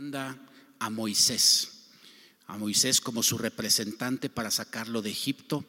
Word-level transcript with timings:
manda 0.00 0.34
a 0.78 0.88
Moisés, 0.88 1.90
a 2.46 2.56
Moisés 2.56 3.02
como 3.02 3.22
su 3.22 3.36
representante 3.36 4.30
para 4.30 4.50
sacarlo 4.50 5.02
de 5.02 5.10
Egipto. 5.10 5.62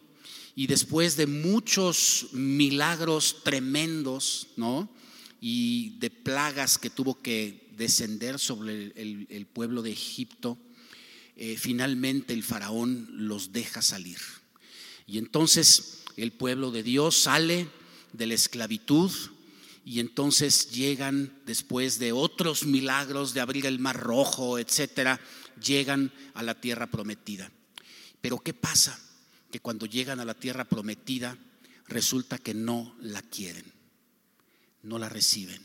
Y 0.55 0.67
después 0.67 1.17
de 1.17 1.27
muchos 1.27 2.29
milagros 2.31 3.44
tremendos, 3.44 4.47
¿no? 4.55 4.89
Y 5.41 5.97
de 5.99 6.09
plagas 6.09 6.78
que 6.78 6.89
tuvo 6.89 7.21
que 7.21 7.73
descender 7.75 8.39
sobre 8.39 8.94
el, 8.96 9.47
pueblo 9.47 9.81
de 9.81 9.91
Egipto, 9.91 10.58
eh, 11.36 11.58
finalmente 11.58 12.34
el 12.34 12.44
faraón 12.44 13.10
los 13.28 13.52
deja 13.52 13.82
salir. 13.82 14.20
Y 15.08 15.18
entonces 15.18 16.04
el 16.16 16.32
pueblo 16.32 16.72
de 16.72 16.84
Dios 16.84 17.18
sale 17.18 17.68
de 18.13 18.27
la 18.27 18.36
esclavitud 18.36 19.12
y 19.84 20.00
entonces 20.00 20.72
llegan 20.72 21.41
después 21.45 21.98
de 21.98 22.12
otros 22.12 22.66
milagros 22.66 23.34
de 23.34 23.41
abrir 23.41 23.66
el 23.66 23.80
mar 23.80 24.00
rojo, 24.00 24.59
etcétera, 24.59 25.20
llegan 25.62 26.12
a 26.34 26.44
la 26.44 26.59
tierra 26.59 26.88
prometida. 26.88 27.52
Pero 28.22 28.39
¿qué 28.39 28.53
pasa? 28.53 28.99
Que 29.52 29.59
cuando 29.59 29.86
llegan 29.86 30.20
a 30.20 30.25
la 30.25 30.36
tierra 30.36 30.66
prometida 30.66 31.38
resulta 31.88 32.38
que 32.38 32.53
no 32.53 32.95
la 33.02 33.22
quieren. 33.22 33.66
No 34.84 34.99
la 34.99 35.09
reciben. 35.09 35.62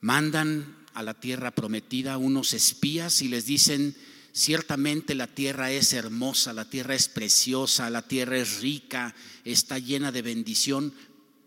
Mandan 0.00 0.78
a 0.94 1.02
la 1.02 1.14
tierra 1.14 1.50
prometida 1.52 2.18
unos 2.18 2.54
espías 2.54 3.22
y 3.22 3.28
les 3.28 3.46
dicen, 3.46 3.94
ciertamente 4.32 5.14
la 5.14 5.26
tierra 5.26 5.70
es 5.70 5.92
hermosa, 5.92 6.52
la 6.52 6.68
tierra 6.68 6.94
es 6.94 7.08
preciosa, 7.08 7.90
la 7.90 8.06
tierra 8.08 8.38
es 8.38 8.60
rica, 8.60 9.14
está 9.44 9.78
llena 9.78 10.12
de 10.12 10.22
bendición, 10.22 10.92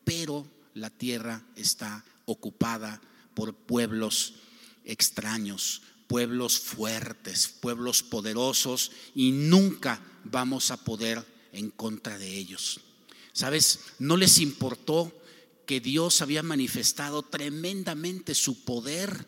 pero 0.03 0.47
la 0.75 0.91
tierra 0.91 1.41
está 1.55 2.05
ocupada 2.25 3.01
por 3.33 3.55
pueblos 3.55 4.35
extraños, 4.83 5.81
pueblos 6.07 6.59
fuertes, 6.59 7.47
pueblos 7.47 8.03
poderosos 8.03 8.91
y 9.15 9.31
nunca 9.31 9.99
vamos 10.23 10.69
a 10.69 10.83
poder 10.83 11.25
en 11.51 11.71
contra 11.71 12.19
de 12.19 12.37
ellos. 12.37 12.81
¿Sabes? 13.33 13.79
No 13.99 14.17
les 14.17 14.37
importó 14.37 15.11
que 15.65 15.79
Dios 15.79 16.21
había 16.21 16.43
manifestado 16.43 17.23
tremendamente 17.23 18.35
su 18.35 18.63
poder 18.63 19.27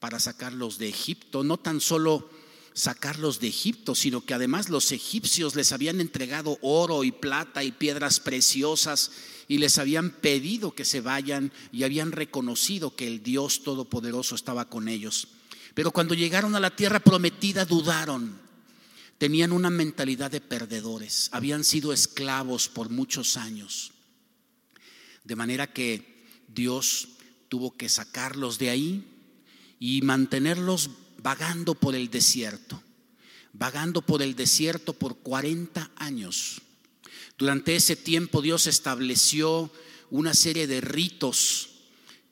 para 0.00 0.18
sacarlos 0.18 0.78
de 0.78 0.88
Egipto, 0.88 1.44
no 1.44 1.58
tan 1.58 1.80
solo 1.80 2.30
sacarlos 2.78 3.40
de 3.40 3.48
Egipto, 3.48 3.96
sino 3.96 4.24
que 4.24 4.34
además 4.34 4.68
los 4.68 4.92
egipcios 4.92 5.56
les 5.56 5.72
habían 5.72 6.00
entregado 6.00 6.58
oro 6.62 7.02
y 7.02 7.10
plata 7.10 7.64
y 7.64 7.72
piedras 7.72 8.20
preciosas 8.20 9.10
y 9.48 9.58
les 9.58 9.78
habían 9.78 10.10
pedido 10.10 10.76
que 10.76 10.84
se 10.84 11.00
vayan 11.00 11.52
y 11.72 11.82
habían 11.82 12.12
reconocido 12.12 12.94
que 12.94 13.08
el 13.08 13.24
Dios 13.24 13.64
Todopoderoso 13.64 14.36
estaba 14.36 14.68
con 14.68 14.88
ellos. 14.88 15.26
Pero 15.74 15.90
cuando 15.90 16.14
llegaron 16.14 16.54
a 16.54 16.60
la 16.60 16.76
tierra 16.76 17.00
prometida 17.00 17.64
dudaron, 17.64 18.38
tenían 19.18 19.50
una 19.50 19.70
mentalidad 19.70 20.30
de 20.30 20.40
perdedores, 20.40 21.30
habían 21.32 21.64
sido 21.64 21.92
esclavos 21.92 22.68
por 22.68 22.90
muchos 22.90 23.36
años. 23.36 23.90
De 25.24 25.34
manera 25.34 25.72
que 25.72 26.26
Dios 26.46 27.08
tuvo 27.48 27.76
que 27.76 27.88
sacarlos 27.88 28.56
de 28.58 28.70
ahí 28.70 29.04
y 29.80 30.00
mantenerlos 30.02 30.90
vagando 31.18 31.74
por 31.74 31.94
el 31.94 32.10
desierto, 32.10 32.82
vagando 33.52 34.02
por 34.02 34.22
el 34.22 34.34
desierto 34.34 34.94
por 34.94 35.18
40 35.18 35.90
años. 35.96 36.62
Durante 37.36 37.76
ese 37.76 37.96
tiempo 37.96 38.42
Dios 38.42 38.66
estableció 38.66 39.70
una 40.10 40.34
serie 40.34 40.66
de 40.66 40.80
ritos 40.80 41.70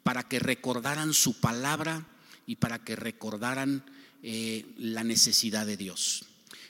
para 0.03 0.29
que 0.29 0.39
recordaran 0.39 1.12
su 1.12 1.41
palabra 1.41 2.07
y 2.47 2.57
para 2.57 2.83
que 2.84 2.97
recordaran 2.97 3.84
eh, 4.23 4.64
la 4.79 5.05
necesidad 5.05 5.67
de 5.67 5.77
Dios. 5.77 6.25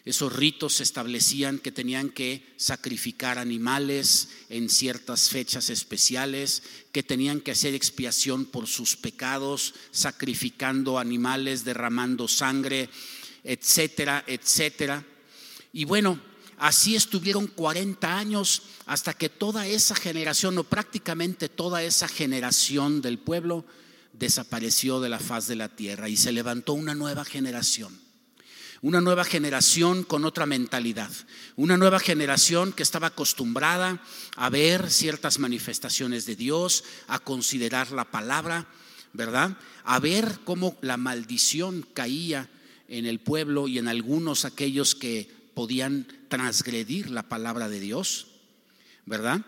Esos 0.06 0.32
ritos 0.32 0.80
establecían 0.80 1.58
que 1.58 1.72
tenían 1.72 2.10
que 2.10 2.54
sacrificar 2.56 3.38
animales 3.38 4.28
en 4.48 4.70
ciertas 4.70 5.28
fechas 5.31 5.69
especiales, 5.69 6.62
que 6.92 7.03
tenían 7.03 7.41
que 7.41 7.50
hacer 7.50 7.75
expiación 7.75 8.44
por 8.44 8.69
sus 8.69 8.94
pecados, 8.94 9.75
sacrificando 9.91 11.00
animales, 11.00 11.64
derramando 11.64 12.28
sangre, 12.28 12.88
etcétera, 13.42 14.22
etcétera. 14.28 15.04
Y 15.72 15.86
bueno, 15.86 16.20
así 16.56 16.94
estuvieron 16.94 17.48
40 17.48 18.16
años 18.16 18.62
hasta 18.86 19.12
que 19.12 19.28
toda 19.28 19.66
esa 19.66 19.97
generación, 19.97 20.56
o 20.58 20.62
prácticamente 20.62 21.48
toda 21.48 21.82
esa 21.82 22.06
generación 22.06 23.02
del 23.02 23.19
pueblo, 23.19 23.64
desapareció 24.12 25.00
de 25.00 25.08
la 25.08 25.19
faz 25.19 25.48
de 25.48 25.56
la 25.56 25.75
tierra 25.75 26.08
y 26.08 26.16
se 26.16 26.31
levantó 26.31 26.75
una 26.75 26.94
nueva 26.94 27.25
generación 27.25 28.06
una 28.82 29.00
nueva 29.00 29.25
generación 29.25 30.03
con 30.03 30.25
otra 30.25 30.47
mentalidad, 30.47 31.10
una 31.56 31.76
nueva 31.76 31.98
generación 31.98 32.72
que 32.72 32.82
estaba 32.82 33.09
acostumbrada 33.09 34.03
a 34.37 34.50
ver 34.50 34.91
ciertas 34.91 35.38
manifestaciones 35.38 36.26
de 36.26 36.37
Dios, 36.37 36.84
a 37.09 37.19
considerar 37.19 37.92
la 37.92 38.04
palabra, 38.04 38.66
¿verdad? 39.12 39.56
A 39.84 39.98
ver 39.98 40.41
cómo 40.44 40.76
la 40.82 40.97
maldición 40.97 41.87
caía 41.94 42.48
en 42.88 43.06
el 43.06 43.20
pueblo 43.20 43.69
y 43.69 43.78
en 43.78 43.88
algunos 43.88 44.44
aquellos 44.44 44.94
que 44.94 45.31
podían 45.54 46.06
transgredir 46.28 47.10
la 47.10 47.28
palabra 47.28 47.69
de 47.69 47.81
Dios, 47.81 48.26
¿verdad? 49.06 49.44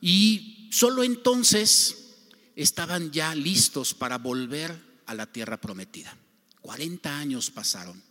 Y 0.00 0.68
solo 0.72 1.04
entonces 1.04 2.14
estaban 2.56 3.12
ya 3.12 3.34
listos 3.34 3.94
para 3.94 4.18
volver 4.18 4.76
a 5.06 5.14
la 5.14 5.26
tierra 5.26 5.60
prometida. 5.60 6.16
40 6.62 7.16
años 7.16 7.50
pasaron. 7.50 8.05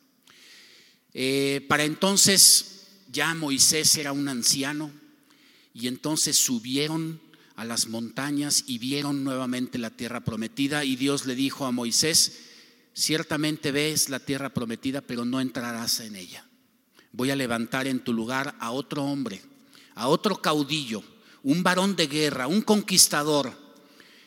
Eh, 1.18 1.66
para 1.70 1.86
entonces 1.86 2.88
ya 3.10 3.34
Moisés 3.36 3.96
era 3.96 4.12
un 4.12 4.28
anciano 4.28 4.92
y 5.74 5.88
entonces 5.88 6.36
subieron 6.36 7.22
a 7.56 7.64
las 7.64 7.88
montañas 7.88 8.66
y 8.68 8.80
vieron 8.80 9.24
nuevamente 9.24 9.78
la 9.78 9.92
tierra 9.92 10.26
prometida 10.26 10.84
y 10.84 10.98
Dios 10.98 11.26
le 11.26 11.36
dijo 11.36 11.66
a 11.66 11.72
Moisés, 11.72 12.42
ciertamente 12.94 13.72
ves 13.72 14.10
la 14.10 14.20
tierra 14.20 14.54
prometida, 14.54 15.00
pero 15.00 15.24
no 15.24 15.40
entrarás 15.40 16.02
en 16.02 16.18
ella. 16.18 16.46
Voy 17.14 17.32
a 17.32 17.38
levantar 17.38 17.88
en 17.88 18.02
tu 18.02 18.12
lugar 18.12 18.54
a 18.60 18.72
otro 18.72 19.06
hombre, 19.06 19.42
a 19.94 20.10
otro 20.10 20.42
caudillo, 20.42 21.02
un 21.44 21.64
varón 21.64 21.96
de 21.96 22.08
guerra, 22.08 22.48
un 22.48 22.62
conquistador. 22.62 23.54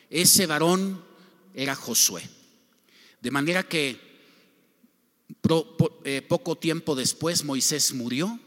Ese 0.09 0.47
varón 0.47 1.03
era 1.53 1.75
Josué. 1.75 2.27
De 3.21 3.29
manera 3.29 3.61
que 3.61 4.08
eh, 6.03 6.21
poco 6.21 6.57
tiempo 6.57 6.95
después 6.95 7.43
Moisés 7.43 7.93
murió 7.93 8.39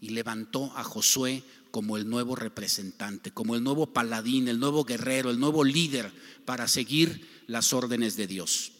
y 0.00 0.10
levantó 0.10 0.72
a 0.76 0.84
Josué 0.84 1.42
como 1.70 1.96
el 1.96 2.08
nuevo 2.08 2.36
representante, 2.36 3.30
como 3.30 3.54
el 3.54 3.62
nuevo 3.62 3.86
paladín, 3.86 4.48
el 4.48 4.58
nuevo 4.58 4.84
guerrero, 4.84 5.30
el 5.30 5.38
nuevo 5.38 5.64
líder 5.64 6.10
para 6.44 6.68
seguir 6.68 7.42
las 7.46 7.72
órdenes 7.72 8.16
de 8.16 8.26
Dios. 8.26 8.72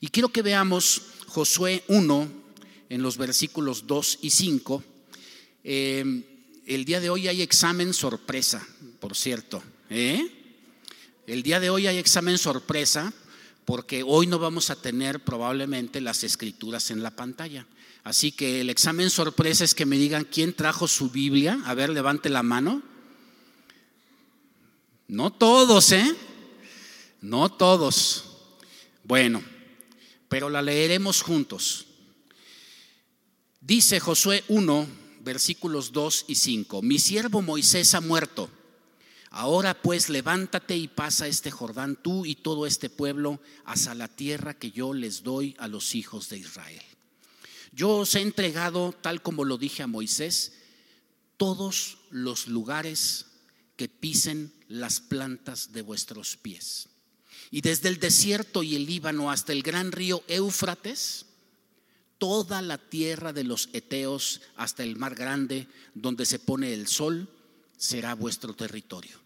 Y 0.00 0.08
quiero 0.08 0.28
que 0.28 0.42
veamos 0.42 1.02
Josué 1.28 1.82
1 1.88 2.28
en 2.90 3.02
los 3.02 3.16
versículos 3.16 3.86
2 3.86 4.18
y 4.22 4.30
5. 4.30 4.84
Eh, 5.64 6.60
el 6.66 6.84
día 6.84 7.00
de 7.00 7.10
hoy 7.10 7.28
hay 7.28 7.40
examen 7.40 7.94
sorpresa, 7.94 8.66
por 9.00 9.16
cierto. 9.16 9.62
¿eh? 9.88 10.26
El 11.26 11.42
día 11.42 11.60
de 11.60 11.70
hoy 11.70 11.86
hay 11.86 11.96
examen 11.96 12.36
sorpresa 12.36 13.12
porque 13.64 14.02
hoy 14.06 14.26
no 14.26 14.38
vamos 14.38 14.70
a 14.70 14.76
tener 14.76 15.20
probablemente 15.20 16.00
las 16.00 16.24
escrituras 16.24 16.90
en 16.90 17.02
la 17.02 17.10
pantalla. 17.10 17.66
Así 18.02 18.32
que 18.32 18.60
el 18.60 18.68
examen 18.68 19.08
sorpresa 19.08 19.64
es 19.64 19.74
que 19.74 19.86
me 19.86 19.96
digan 19.96 20.24
quién 20.24 20.52
trajo 20.52 20.86
su 20.86 21.10
Biblia. 21.10 21.60
A 21.64 21.74
ver, 21.74 21.88
levante 21.90 22.28
la 22.28 22.42
mano. 22.42 22.82
No 25.08 25.32
todos, 25.32 25.92
¿eh? 25.92 26.14
No 27.22 27.50
todos. 27.50 28.24
Bueno, 29.04 29.42
pero 30.28 30.50
la 30.50 30.60
leeremos 30.60 31.22
juntos. 31.22 31.86
Dice 33.60 34.00
Josué 34.00 34.44
1, 34.48 34.86
versículos 35.20 35.92
2 35.92 36.26
y 36.28 36.34
5. 36.34 36.82
Mi 36.82 36.98
siervo 36.98 37.40
Moisés 37.40 37.94
ha 37.94 38.02
muerto. 38.02 38.50
Ahora 39.36 39.74
pues 39.74 40.10
levántate 40.10 40.76
y 40.76 40.86
pasa 40.86 41.26
este 41.26 41.50
Jordán 41.50 41.96
tú 41.96 42.24
y 42.24 42.36
todo 42.36 42.68
este 42.68 42.88
pueblo 42.88 43.40
hasta 43.64 43.92
la 43.92 44.06
tierra 44.06 44.54
que 44.54 44.70
yo 44.70 44.94
les 44.94 45.24
doy 45.24 45.56
a 45.58 45.66
los 45.66 45.96
hijos 45.96 46.28
de 46.28 46.38
Israel. 46.38 46.80
Yo 47.72 47.96
os 47.96 48.14
he 48.14 48.20
entregado, 48.20 48.92
tal 48.92 49.22
como 49.22 49.44
lo 49.44 49.58
dije 49.58 49.82
a 49.82 49.88
Moisés, 49.88 50.52
todos 51.36 51.98
los 52.10 52.46
lugares 52.46 53.26
que 53.74 53.88
pisen 53.88 54.54
las 54.68 55.00
plantas 55.00 55.72
de 55.72 55.82
vuestros 55.82 56.36
pies. 56.36 56.88
Y 57.50 57.60
desde 57.60 57.88
el 57.88 57.98
desierto 57.98 58.62
y 58.62 58.76
el 58.76 58.86
Líbano 58.86 59.32
hasta 59.32 59.50
el 59.50 59.64
gran 59.64 59.90
río 59.90 60.22
Éufrates, 60.28 61.26
toda 62.18 62.62
la 62.62 62.78
tierra 62.78 63.32
de 63.32 63.42
los 63.42 63.68
Eteos 63.72 64.42
hasta 64.54 64.84
el 64.84 64.94
mar 64.94 65.16
grande, 65.16 65.66
donde 65.92 66.24
se 66.24 66.38
pone 66.38 66.72
el 66.72 66.86
sol, 66.86 67.28
será 67.76 68.14
vuestro 68.14 68.54
territorio. 68.54 69.23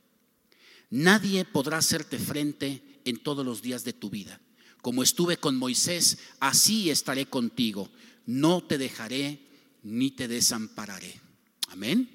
Nadie 0.90 1.44
podrá 1.44 1.78
hacerte 1.78 2.18
frente 2.18 3.00
en 3.04 3.18
todos 3.18 3.44
los 3.44 3.62
días 3.62 3.84
de 3.84 3.92
tu 3.92 4.10
vida. 4.10 4.40
Como 4.82 5.02
estuve 5.02 5.36
con 5.36 5.56
Moisés, 5.56 6.18
así 6.40 6.90
estaré 6.90 7.26
contigo. 7.26 7.90
No 8.26 8.62
te 8.62 8.78
dejaré 8.78 9.40
ni 9.82 10.10
te 10.10 10.28
desampararé. 10.28 11.20
Amén. 11.68 12.08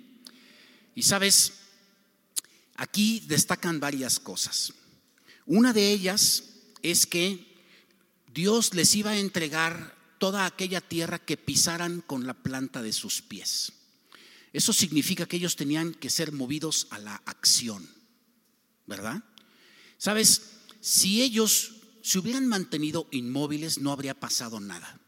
Y 0.95 1.03
sabes, 1.03 1.53
aquí 2.75 3.21
destacan 3.27 3.79
varias 3.79 4.19
cosas. 4.19 4.73
Una 5.45 5.73
de 5.73 5.91
ellas 5.91 6.43
es 6.81 7.05
que 7.05 7.53
Dios 8.33 8.73
les 8.73 8.95
iba 8.95 9.11
a 9.11 9.19
entregar 9.19 9.95
toda 10.17 10.45
aquella 10.45 10.81
tierra 10.81 11.19
que 11.19 11.37
pisaran 11.37 12.01
con 12.01 12.25
la 12.25 12.33
planta 12.33 12.81
de 12.81 12.93
sus 12.93 13.21
pies. 13.21 13.73
Eso 14.53 14.71
significa 14.71 15.25
que 15.25 15.37
ellos 15.37 15.55
tenían 15.55 15.93
que 15.93 16.09
ser 16.09 16.31
movidos 16.31 16.87
a 16.91 16.99
la 16.99 17.15
acción, 17.25 17.87
¿verdad? 18.85 19.23
Sabes, 19.97 20.41
si 20.81 21.21
ellos 21.21 21.73
se 22.01 22.19
hubieran 22.19 22.47
mantenido 22.47 23.07
inmóviles 23.11 23.79
no 23.79 23.91
habría 23.91 24.19
pasado 24.19 24.59
nada. 24.59 24.99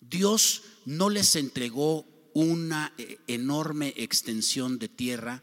Dios 0.00 0.62
no 0.84 1.08
les 1.08 1.34
entregó 1.36 2.06
una 2.34 2.92
eh, 2.98 3.18
enorme 3.26 3.94
extensión 3.96 4.78
de 4.78 4.88
tierra 4.88 5.42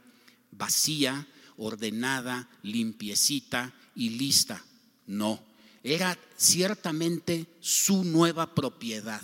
vacía, 0.52 1.28
ordenada, 1.58 2.50
limpiecita 2.64 3.74
y 3.96 4.12
lista. 4.12 4.64
No, 5.08 5.44
era 5.84 6.18
ciertamente 6.38 7.48
su 7.60 8.04
nueva 8.04 8.54
propiedad. 8.56 9.22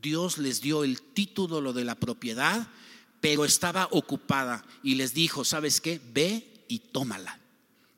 Dios 0.00 0.38
les 0.38 0.60
dio 0.60 0.84
el 0.84 1.02
título 1.02 1.72
de 1.72 1.84
la 1.84 1.94
propiedad, 1.96 2.68
pero 3.20 3.44
estaba 3.44 3.88
ocupada 3.90 4.64
y 4.82 4.94
les 4.94 5.12
dijo, 5.12 5.44
¿sabes 5.44 5.80
qué? 5.80 6.00
Ve 6.12 6.64
y 6.68 6.78
tómala. 6.78 7.37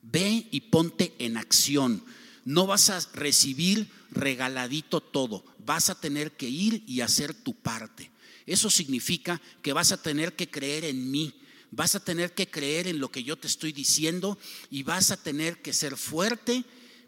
Ve 0.02 0.46
y 0.50 0.60
ponte 0.62 1.14
en 1.18 1.36
acción. 1.36 2.02
No 2.44 2.66
vas 2.66 2.90
a 2.90 3.00
recibir 3.12 3.88
regaladito 4.10 5.00
todo, 5.00 5.44
vas 5.58 5.90
a 5.90 6.00
tener 6.00 6.32
que 6.32 6.48
ir 6.48 6.82
y 6.86 7.00
hacer 7.00 7.34
tu 7.34 7.54
parte. 7.54 8.10
Eso 8.46 8.70
significa 8.70 9.40
que 9.62 9.72
vas 9.72 9.92
a 9.92 10.02
tener 10.02 10.34
que 10.34 10.50
creer 10.50 10.84
en 10.84 11.10
mí, 11.10 11.34
vas 11.70 11.94
a 11.94 12.04
tener 12.04 12.34
que 12.34 12.48
creer 12.48 12.88
en 12.88 12.98
lo 12.98 13.10
que 13.10 13.22
yo 13.22 13.36
te 13.36 13.46
estoy 13.46 13.72
diciendo 13.72 14.38
y 14.70 14.82
vas 14.82 15.10
a 15.10 15.16
tener 15.16 15.62
que 15.62 15.72
ser 15.72 15.96
fuerte 15.96 16.64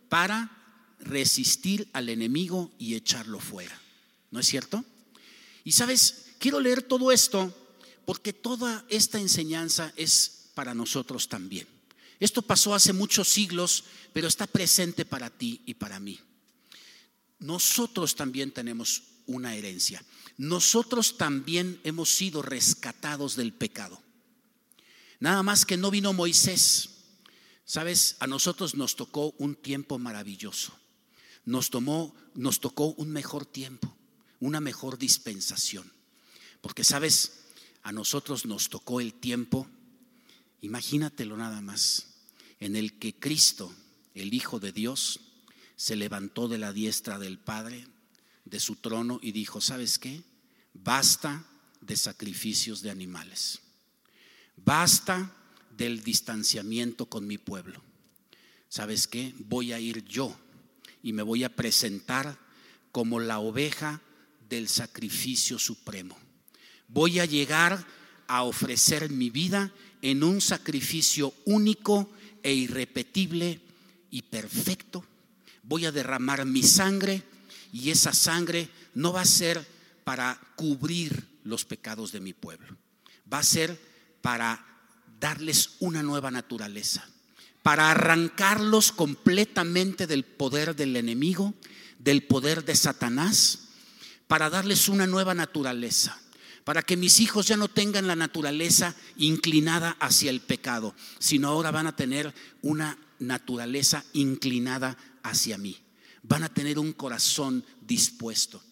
para 0.08 0.50
resistir 1.00 1.88
al 1.92 2.08
enemigo 2.08 2.70
y 2.78 2.94
echarlo 2.94 3.40
fuera. 3.40 3.76
¿No 4.30 4.40
es 4.40 4.46
cierto? 4.46 4.84
Y 5.64 5.72
sabes, 5.72 6.26
quiero 6.38 6.60
leer 6.60 6.82
todo 6.82 7.10
esto 7.10 7.52
porque 8.04 8.32
toda 8.32 8.84
esta 8.88 9.18
enseñanza 9.18 9.92
es 9.96 10.50
para 10.54 10.74
nosotros 10.74 11.28
también. 11.28 11.66
Esto 12.22 12.40
pasó 12.40 12.72
hace 12.72 12.92
muchos 12.92 13.26
siglos, 13.26 13.82
pero 14.12 14.28
está 14.28 14.46
presente 14.46 15.04
para 15.04 15.28
ti 15.28 15.60
y 15.66 15.74
para 15.74 15.98
mí. 15.98 16.20
Nosotros 17.40 18.14
también 18.14 18.52
tenemos 18.52 19.02
una 19.26 19.56
herencia. 19.56 20.04
Nosotros 20.36 21.18
también 21.18 21.80
hemos 21.82 22.10
sido 22.10 22.40
rescatados 22.40 23.34
del 23.34 23.52
pecado. 23.52 24.00
Nada 25.18 25.42
más 25.42 25.66
que 25.66 25.76
no 25.76 25.90
vino 25.90 26.12
Moisés. 26.12 26.90
Sabes, 27.64 28.14
a 28.20 28.28
nosotros 28.28 28.76
nos 28.76 28.94
tocó 28.94 29.34
un 29.38 29.56
tiempo 29.56 29.98
maravilloso. 29.98 30.78
Nos 31.44 31.70
tomó, 31.70 32.14
nos 32.36 32.60
tocó 32.60 32.94
un 32.98 33.10
mejor 33.10 33.46
tiempo, 33.46 33.96
una 34.38 34.60
mejor 34.60 34.96
dispensación. 34.96 35.92
Porque 36.60 36.84
sabes, 36.84 37.46
a 37.82 37.90
nosotros 37.90 38.46
nos 38.46 38.68
tocó 38.68 39.00
el 39.00 39.12
tiempo, 39.12 39.66
imagínatelo 40.60 41.36
nada 41.36 41.60
más, 41.60 42.11
en 42.62 42.76
el 42.76 42.96
que 42.96 43.12
Cristo, 43.12 43.74
el 44.14 44.32
Hijo 44.32 44.60
de 44.60 44.70
Dios, 44.70 45.18
se 45.74 45.96
levantó 45.96 46.46
de 46.46 46.58
la 46.58 46.72
diestra 46.72 47.18
del 47.18 47.40
Padre, 47.40 47.88
de 48.44 48.60
su 48.60 48.76
trono, 48.76 49.18
y 49.20 49.32
dijo, 49.32 49.60
¿sabes 49.60 49.98
qué? 49.98 50.22
Basta 50.72 51.44
de 51.80 51.96
sacrificios 51.96 52.80
de 52.80 52.90
animales. 52.90 53.58
Basta 54.54 55.34
del 55.76 56.04
distanciamiento 56.04 57.06
con 57.06 57.26
mi 57.26 57.36
pueblo. 57.36 57.82
¿Sabes 58.68 59.08
qué? 59.08 59.34
Voy 59.40 59.72
a 59.72 59.80
ir 59.80 60.04
yo 60.04 60.32
y 61.02 61.12
me 61.12 61.22
voy 61.22 61.42
a 61.42 61.56
presentar 61.56 62.38
como 62.92 63.18
la 63.18 63.40
oveja 63.40 64.00
del 64.48 64.68
sacrificio 64.68 65.58
supremo. 65.58 66.16
Voy 66.86 67.18
a 67.18 67.24
llegar 67.24 67.84
a 68.28 68.44
ofrecer 68.44 69.10
mi 69.10 69.30
vida 69.30 69.72
en 70.00 70.22
un 70.22 70.40
sacrificio 70.40 71.34
único 71.44 72.08
e 72.42 72.52
irrepetible 72.52 73.60
y 74.10 74.22
perfecto. 74.22 75.04
Voy 75.62 75.86
a 75.86 75.92
derramar 75.92 76.44
mi 76.44 76.62
sangre 76.62 77.22
y 77.72 77.90
esa 77.90 78.12
sangre 78.12 78.68
no 78.94 79.12
va 79.12 79.22
a 79.22 79.26
ser 79.26 79.66
para 80.04 80.40
cubrir 80.56 81.26
los 81.44 81.64
pecados 81.64 82.12
de 82.12 82.20
mi 82.20 82.32
pueblo. 82.32 82.76
Va 83.32 83.38
a 83.38 83.44
ser 83.44 83.80
para 84.20 84.64
darles 85.20 85.76
una 85.80 86.02
nueva 86.02 86.30
naturaleza, 86.30 87.08
para 87.62 87.90
arrancarlos 87.90 88.92
completamente 88.92 90.06
del 90.06 90.24
poder 90.24 90.74
del 90.74 90.96
enemigo, 90.96 91.54
del 91.98 92.24
poder 92.24 92.64
de 92.64 92.74
Satanás, 92.74 93.68
para 94.26 94.50
darles 94.50 94.88
una 94.88 95.06
nueva 95.06 95.34
naturaleza 95.34 96.21
para 96.64 96.82
que 96.82 96.96
mis 96.96 97.20
hijos 97.20 97.46
ya 97.46 97.56
no 97.56 97.68
tengan 97.68 98.06
la 98.06 98.16
naturaleza 98.16 98.94
inclinada 99.16 99.96
hacia 100.00 100.30
el 100.30 100.40
pecado, 100.40 100.94
sino 101.18 101.48
ahora 101.48 101.70
van 101.70 101.86
a 101.86 101.96
tener 101.96 102.32
una 102.62 102.98
naturaleza 103.18 104.04
inclinada 104.12 104.96
hacia 105.22 105.58
mí. 105.58 105.76
Van 106.22 106.44
a 106.44 106.52
tener 106.52 106.78
un 106.78 106.92
corazón 106.92 107.64
dispuesto. 107.80 108.62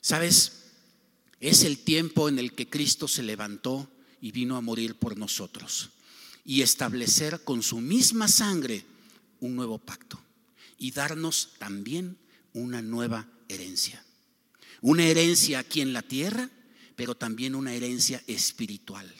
¿Sabes? 0.00 0.64
Es 1.40 1.62
el 1.62 1.78
tiempo 1.78 2.28
en 2.28 2.38
el 2.38 2.52
que 2.52 2.68
Cristo 2.68 3.06
se 3.06 3.22
levantó 3.22 3.88
y 4.20 4.32
vino 4.32 4.56
a 4.56 4.60
morir 4.60 4.96
por 4.96 5.16
nosotros 5.16 5.90
y 6.44 6.62
establecer 6.62 7.42
con 7.44 7.62
su 7.62 7.80
misma 7.80 8.28
sangre 8.28 8.84
un 9.40 9.54
nuevo 9.54 9.78
pacto 9.78 10.20
y 10.78 10.90
darnos 10.90 11.50
también 11.58 12.18
una 12.52 12.82
nueva 12.82 13.28
herencia. 13.48 14.04
Una 14.80 15.04
herencia 15.04 15.60
aquí 15.60 15.80
en 15.80 15.92
la 15.92 16.02
tierra 16.02 16.50
pero 16.96 17.14
también 17.14 17.54
una 17.54 17.74
herencia 17.74 18.22
espiritual. 18.26 19.12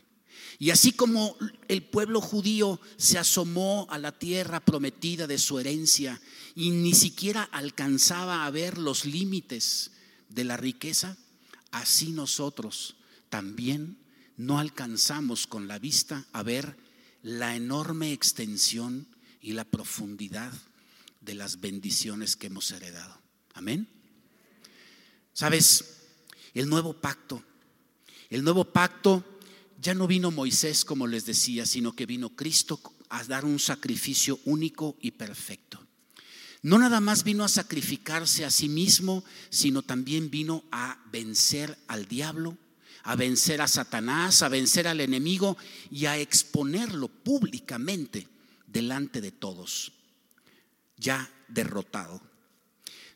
Y 0.59 0.71
así 0.71 0.93
como 0.93 1.37
el 1.69 1.82
pueblo 1.82 2.21
judío 2.21 2.81
se 2.97 3.19
asomó 3.19 3.87
a 3.91 3.99
la 3.99 4.12
tierra 4.12 4.61
prometida 4.61 5.26
de 5.26 5.38
su 5.38 5.59
herencia 5.59 6.21
y 6.55 6.71
ni 6.71 6.94
siquiera 6.94 7.43
alcanzaba 7.43 8.47
a 8.47 8.50
ver 8.50 8.79
los 8.79 9.05
límites 9.05 9.91
de 10.29 10.44
la 10.44 10.56
riqueza, 10.56 11.17
así 11.72 12.13
nosotros 12.13 12.96
también 13.29 13.99
no 14.37 14.58
alcanzamos 14.58 15.46
con 15.46 15.67
la 15.67 15.79
vista 15.79 16.25
a 16.32 16.43
ver 16.43 16.77
la 17.22 17.56
enorme 17.56 18.13
extensión 18.13 19.08
y 19.41 19.53
la 19.53 19.65
profundidad 19.65 20.53
de 21.20 21.34
las 21.34 21.60
bendiciones 21.60 22.37
que 22.37 22.46
hemos 22.46 22.70
heredado. 22.70 23.19
Amén. 23.55 23.89
Sabes, 25.32 25.84
el 26.53 26.69
nuevo 26.69 27.01
pacto 27.01 27.43
el 28.34 28.43
nuevo 28.43 28.64
pacto 28.64 29.22
ya 29.81 29.94
no 29.94 30.08
vino 30.08 30.32
Moisés, 30.32 30.84
como 30.84 31.06
les 31.06 31.24
decía, 31.24 31.67
sino 31.67 31.94
que 31.94 32.05
vino 32.05 32.31
Cristo 32.31 32.81
a 33.08 33.22
dar 33.22 33.44
un 33.44 33.60
sacrificio 33.60 34.41
único 34.44 34.96
y 35.00 35.12
perfecto. 35.12 35.86
No 36.60 36.81
nada 36.81 36.98
más 36.98 37.22
vino 37.22 37.44
a 37.44 37.48
sacrificarse 37.48 38.44
a 38.44 38.50
sí 38.50 38.69
mismo, 38.69 39.22
sino 39.50 39.82
también 39.82 40.31
vino 40.31 40.64
a 40.72 41.00
vencer 41.12 41.79
al 41.86 42.08
diablo, 42.08 42.58
a 43.05 43.14
vencer 43.14 43.60
a 43.60 43.69
Satanás, 43.69 44.43
a 44.43 44.48
vencer 44.48 44.88
al 44.88 45.00
enemigo 45.00 45.56
y 45.93 46.06
a 46.06 46.19
exponerlo 46.19 47.06
públicamente 47.06 48.26
delante 48.67 49.20
de 49.20 49.31
todos, 49.31 49.93
ya 50.96 51.31
derrotado. 51.46 52.20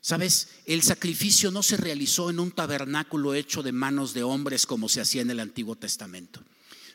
Sabes, 0.01 0.47
el 0.65 0.81
sacrificio 0.81 1.51
no 1.51 1.61
se 1.61 1.75
realizó 1.75 2.29
en 2.29 2.39
un 2.39 2.51
tabernáculo 2.51 3.33
hecho 3.33 3.63
de 3.63 3.73
manos 3.73 4.13
de 4.13 4.23
hombres 4.23 4.65
como 4.65 4.87
se 4.87 5.01
hacía 5.01 5.21
en 5.21 5.29
el 5.29 5.41
Antiguo 5.41 5.75
Testamento, 5.75 6.41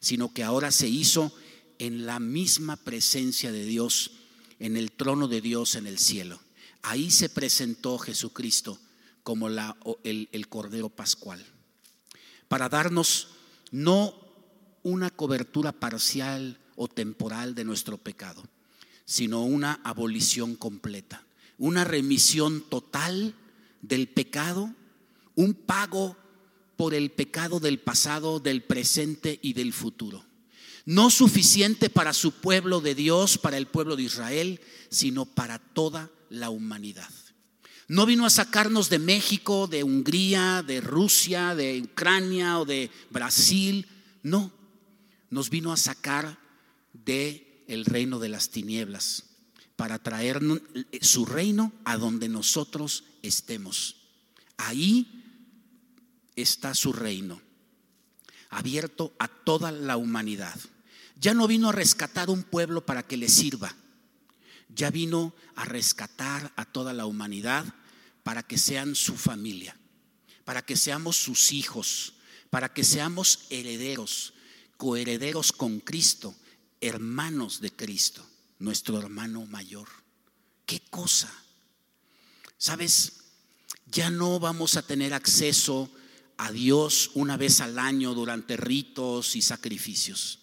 sino 0.00 0.32
que 0.32 0.42
ahora 0.42 0.70
se 0.70 0.88
hizo 0.88 1.32
en 1.78 2.06
la 2.06 2.18
misma 2.18 2.76
presencia 2.76 3.52
de 3.52 3.64
Dios, 3.66 4.12
en 4.58 4.76
el 4.76 4.90
trono 4.92 5.28
de 5.28 5.42
Dios 5.42 5.75
en 5.75 5.87
el 5.87 5.99
cielo. 5.99 6.40
Ahí 6.82 7.11
se 7.11 7.28
presentó 7.28 7.99
Jesucristo 7.99 8.78
como 9.23 9.49
el 9.49 10.49
Cordero 10.49 10.88
Pascual, 10.88 11.44
para 12.49 12.68
darnos 12.68 13.28
no 13.70 14.14
una 14.82 15.11
cobertura 15.11 15.73
parcial 15.73 16.58
o 16.76 16.88
temporal 16.88 17.54
de 17.54 17.64
nuestro 17.64 17.99
pecado, 17.99 18.42
sino 19.04 19.42
una 19.44 19.80
abolición 19.84 20.56
completa 20.56 21.23
una 21.58 21.84
remisión 21.84 22.62
total 22.68 23.34
del 23.82 24.08
pecado, 24.08 24.75
un 25.34 25.54
pago 25.54 26.16
por 26.76 26.94
el 26.94 27.11
pecado 27.11 27.61
del 27.61 27.78
pasado, 27.78 28.40
del 28.40 28.62
presente 28.62 29.38
y 29.42 29.52
del 29.52 29.73
futuro. 29.73 30.25
No 30.87 31.11
suficiente 31.11 31.88
para 31.88 32.12
su 32.12 32.32
pueblo 32.32 32.80
de 32.80 32.94
Dios, 32.94 33.38
para 33.38 33.56
el 33.56 33.66
pueblo 33.66 33.96
de 33.96 34.02
Israel, 34.02 34.61
sino 34.90 35.25
para 35.25 35.58
toda 35.58 36.11
la 36.28 36.50
humanidad. 36.50 37.11
No 37.87 38.06
vino 38.06 38.26
a 38.26 38.30
sacarnos 38.30 38.90
de 38.90 38.99
México, 38.99 39.66
de 39.66 39.84
Hungría, 39.84 40.62
de 40.66 40.80
Rusia, 40.80 41.54
de 41.54 41.82
Ucrania 41.82 42.58
o 42.58 42.64
de 42.64 42.90
Brasil. 43.11 43.87
No, 44.23 44.52
nos 45.30 45.50
vino 45.50 45.73
a 45.73 45.76
sacar 45.76 46.38
de 46.92 47.64
el 47.68 47.84
reino 47.84 48.18
de 48.18 48.28
las 48.28 48.50
tinieblas 48.50 49.33
para 49.76 49.98
traer 49.98 50.40
su 51.00 51.26
reino 51.26 51.72
a 51.84 51.96
donde 51.96 52.28
nosotros 52.28 53.04
estemos. 53.22 53.96
Ahí 54.56 55.22
está 56.36 56.74
su 56.74 56.92
reino, 56.92 57.40
abierto 58.50 59.14
a 59.18 59.28
toda 59.28 59.72
la 59.72 59.96
humanidad. 59.96 60.58
Ya 61.16 61.34
no 61.34 61.46
vino 61.46 61.70
a 61.70 61.72
rescatar 61.72 62.30
un 62.30 62.42
pueblo 62.42 62.84
para 62.84 63.02
que 63.02 63.16
le 63.16 63.28
sirva 63.28 63.74
ya 64.74 64.90
vino 64.90 65.34
a 65.54 65.64
rescatar 65.64 66.52
a 66.56 66.64
toda 66.64 66.92
la 66.92 67.06
humanidad 67.06 67.64
para 68.22 68.42
que 68.42 68.58
sean 68.58 68.94
su 68.94 69.16
familia, 69.16 69.76
para 70.44 70.64
que 70.64 70.76
seamos 70.76 71.16
sus 71.16 71.52
hijos, 71.52 72.14
para 72.50 72.72
que 72.72 72.84
seamos 72.84 73.46
herederos, 73.50 74.34
coherederos 74.76 75.52
con 75.52 75.80
Cristo, 75.80 76.34
hermanos 76.80 77.60
de 77.60 77.70
Cristo, 77.70 78.26
nuestro 78.58 78.99
hermano 78.99 79.46
mayor. 79.46 79.88
¿Qué 80.66 80.80
cosa? 80.90 81.32
¿Sabes? 82.56 83.20
Ya 83.87 84.11
no 84.11 84.40
vamos 84.40 84.76
a 84.76 84.82
tener 84.82 85.14
acceso 85.14 85.90
a 86.37 86.50
Dios 86.50 87.11
una 87.14 87.37
vez 87.37 87.61
al 87.61 87.78
año 87.78 88.14
durante 88.14 88.56
ritos 88.56 89.37
y 89.37 89.42
sacrificios. 89.42 90.40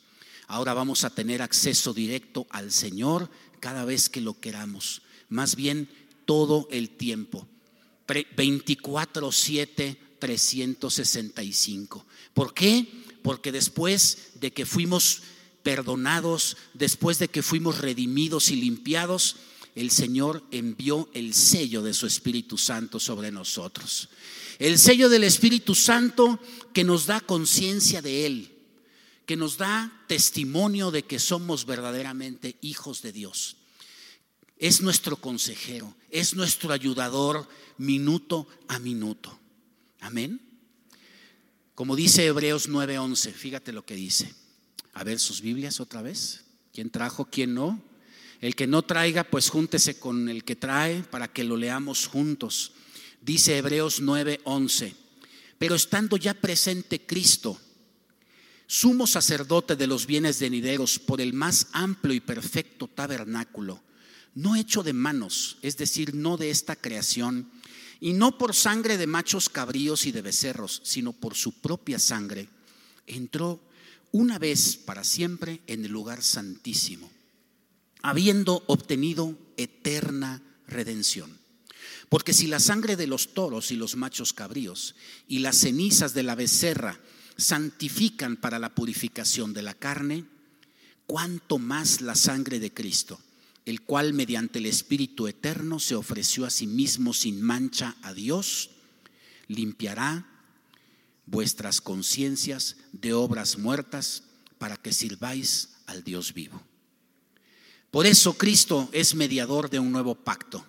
Ahora 0.48 0.74
vamos 0.74 1.04
a 1.04 1.10
tener 1.10 1.42
acceso 1.42 1.94
directo 1.94 2.48
al 2.50 2.72
Señor 2.72 3.30
cada 3.60 3.86
vez 3.86 4.10
que 4.10 4.22
lo 4.22 4.40
queramos, 4.40 5.02
más 5.30 5.56
bien 5.56 5.90
todo 6.26 6.68
el 6.72 6.90
tiempo. 6.90 7.48
24/7, 8.08 9.98
365. 10.20 12.06
¿Por 12.34 12.54
qué? 12.54 12.88
Porque 13.24 13.52
después 13.52 14.32
de 14.36 14.52
que 14.52 14.66
fuimos 14.66 15.24
perdonados, 15.64 16.58
después 16.74 17.20
de 17.20 17.28
que 17.28 17.44
fuimos 17.44 17.80
redimidos 17.80 18.50
y 18.50 18.56
limpiados, 18.56 19.38
el 19.76 19.92
Señor 19.92 20.44
envió 20.52 21.10
el 21.14 21.34
sello 21.34 21.82
de 21.82 21.94
su 21.94 22.06
Espíritu 22.06 22.58
Santo 22.58 23.00
sobre 23.00 23.32
nosotros. 23.32 24.10
El 24.60 24.78
sello 24.78 25.10
del 25.10 25.24
Espíritu 25.24 25.76
Santo 25.76 26.40
que 26.74 26.84
nos 26.84 27.06
da 27.06 27.22
conciencia 27.22 28.02
de 28.02 28.26
Él 28.26 28.52
que 29.32 29.38
nos 29.38 29.56
da 29.56 29.90
testimonio 30.08 30.92
de 30.92 31.04
que 31.04 31.18
somos 31.18 31.66
verdaderamente 31.66 32.58
hijos 32.60 33.02
de 33.02 33.14
Dios. 33.14 33.56
Es 34.58 34.82
nuestro 34.82 35.16
consejero, 35.16 35.96
es 36.10 36.36
nuestro 36.36 36.74
ayudador 36.74 37.48
minuto 37.78 38.46
a 38.68 38.78
minuto. 38.80 39.40
Amén. 40.02 40.42
Como 41.76 41.96
dice 41.96 42.26
Hebreos 42.26 42.68
9:11, 42.68 43.32
fíjate 43.32 43.72
lo 43.72 43.86
que 43.86 43.96
dice. 43.96 44.36
A 44.94 45.04
ver 45.04 45.20
sus 45.20 45.42
Biblias 45.42 45.80
otra 45.80 46.02
vez. 46.02 46.46
¿Quién 46.74 46.90
trajo, 46.90 47.26
quién 47.26 47.54
no? 47.54 47.82
El 48.42 48.56
que 48.56 48.68
no 48.68 48.82
traiga, 48.82 49.24
pues 49.24 49.50
júntese 49.50 50.00
con 50.00 50.28
el 50.28 50.44
que 50.44 50.56
trae 50.56 51.04
para 51.04 51.32
que 51.32 51.44
lo 51.44 51.58
leamos 51.58 52.08
juntos. 52.08 52.74
Dice 53.22 53.58
Hebreos 53.58 54.02
9:11. 54.02 54.96
Pero 55.58 55.76
estando 55.76 56.18
ya 56.18 56.34
presente 56.34 57.06
Cristo, 57.06 57.60
sumo 58.66 59.06
sacerdote 59.06 59.76
de 59.76 59.86
los 59.86 60.08
bienes 60.08 60.40
venideros 60.40 60.98
por 60.98 61.22
el 61.22 61.34
más 61.34 61.68
amplio 61.72 62.16
y 62.16 62.20
perfecto 62.20 62.88
tabernáculo, 62.88 63.84
no 64.34 64.56
hecho 64.56 64.82
de 64.82 64.94
manos, 64.94 65.58
es 65.62 65.78
decir, 65.78 66.16
no 66.16 66.38
de 66.38 66.50
esta 66.50 66.76
creación, 66.76 67.52
y 68.00 68.14
no 68.14 68.40
por 68.40 68.56
sangre 68.56 68.98
de 68.98 69.06
machos 69.06 69.50
cabríos 69.50 70.08
y 70.08 70.12
de 70.12 70.24
becerros, 70.24 70.82
sino 70.84 71.14
por 71.14 71.36
su 71.36 71.62
propia 71.62 72.00
sangre, 72.00 72.50
entró 73.06 73.62
una 74.12 74.40
vez 74.40 74.78
para 74.78 75.04
siempre 75.04 75.62
en 75.68 75.86
el 75.86 75.92
lugar 75.92 76.22
santísimo, 76.22 77.10
habiendo 78.02 78.64
obtenido 78.68 79.38
eterna 79.58 80.42
redención. 80.68 81.40
Porque 82.10 82.34
si 82.34 82.48
la 82.48 82.60
sangre 82.60 82.96
de 82.98 83.08
los 83.08 83.34
toros 83.34 83.72
y 83.72 83.76
los 83.76 83.96
machos 83.96 84.34
cabríos 84.34 84.96
y 85.28 85.40
las 85.40 85.58
cenizas 85.58 86.14
de 86.14 86.24
la 86.24 86.36
becerra 86.36 87.00
santifican 87.38 88.36
para 88.36 88.60
la 88.60 88.76
purificación 88.76 89.54
de 89.54 89.62
la 89.62 89.74
carne, 89.74 90.26
cuanto 91.06 91.58
más 91.58 92.02
la 92.02 92.16
sangre 92.16 92.60
de 92.60 92.74
Cristo, 92.74 93.20
el 93.66 93.82
cual 93.82 94.14
mediante 94.14 94.60
el 94.60 94.66
Espíritu 94.66 95.28
Eterno 95.28 95.80
se 95.80 95.96
ofreció 95.96 96.46
a 96.46 96.50
sí 96.50 96.68
mismo 96.68 97.14
sin 97.14 97.42
mancha 97.42 97.96
a 98.02 98.14
Dios, 98.14 98.72
limpiará 99.48 100.31
vuestras 101.32 101.82
conciencias 101.82 102.76
de 102.92 103.14
obras 103.14 103.58
muertas 103.58 104.24
para 104.60 104.78
que 104.78 104.94
sirváis 104.94 105.70
al 105.88 106.04
Dios 106.04 106.34
vivo. 106.34 106.62
Por 107.90 108.06
eso 108.06 108.38
Cristo 108.38 108.90
es 108.92 109.16
mediador 109.16 109.70
de 109.70 109.80
un 109.80 109.92
nuevo 109.92 110.14
pacto 110.14 110.66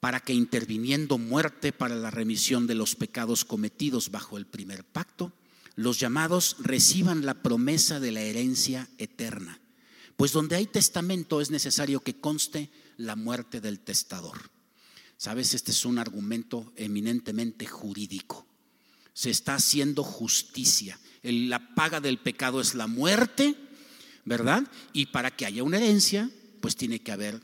para 0.00 0.20
que 0.20 0.32
interviniendo 0.32 1.18
muerte 1.18 1.72
para 1.72 1.94
la 1.94 2.10
remisión 2.10 2.66
de 2.66 2.74
los 2.74 2.96
pecados 2.96 3.44
cometidos 3.44 4.10
bajo 4.10 4.38
el 4.38 4.46
primer 4.46 4.82
pacto, 4.82 5.32
los 5.76 6.00
llamados 6.00 6.56
reciban 6.58 7.26
la 7.26 7.42
promesa 7.42 8.00
de 8.00 8.10
la 8.10 8.22
herencia 8.22 8.88
eterna. 8.96 9.60
Pues 10.16 10.32
donde 10.32 10.56
hay 10.56 10.66
testamento 10.66 11.40
es 11.40 11.50
necesario 11.50 12.00
que 12.00 12.18
conste 12.18 12.70
la 12.96 13.14
muerte 13.14 13.60
del 13.60 13.80
testador. 13.80 14.50
Sabes, 15.18 15.52
este 15.52 15.70
es 15.70 15.84
un 15.84 15.98
argumento 15.98 16.72
eminentemente 16.76 17.66
jurídico. 17.66 18.46
Se 19.12 19.30
está 19.30 19.54
haciendo 19.54 20.02
justicia. 20.02 20.98
La 21.22 21.74
paga 21.74 22.00
del 22.00 22.18
pecado 22.18 22.60
es 22.60 22.74
la 22.74 22.86
muerte, 22.86 23.54
¿verdad? 24.24 24.64
Y 24.92 25.06
para 25.06 25.30
que 25.30 25.46
haya 25.46 25.62
una 25.62 25.78
herencia, 25.78 26.30
pues 26.60 26.76
tiene 26.76 27.00
que 27.00 27.12
haber 27.12 27.40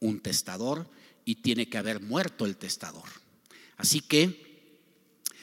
un 0.00 0.20
testador 0.20 0.88
y 1.24 1.36
tiene 1.36 1.68
que 1.68 1.78
haber 1.78 2.00
muerto 2.00 2.46
el 2.46 2.56
testador. 2.56 3.08
Así 3.76 4.00
que 4.00 4.72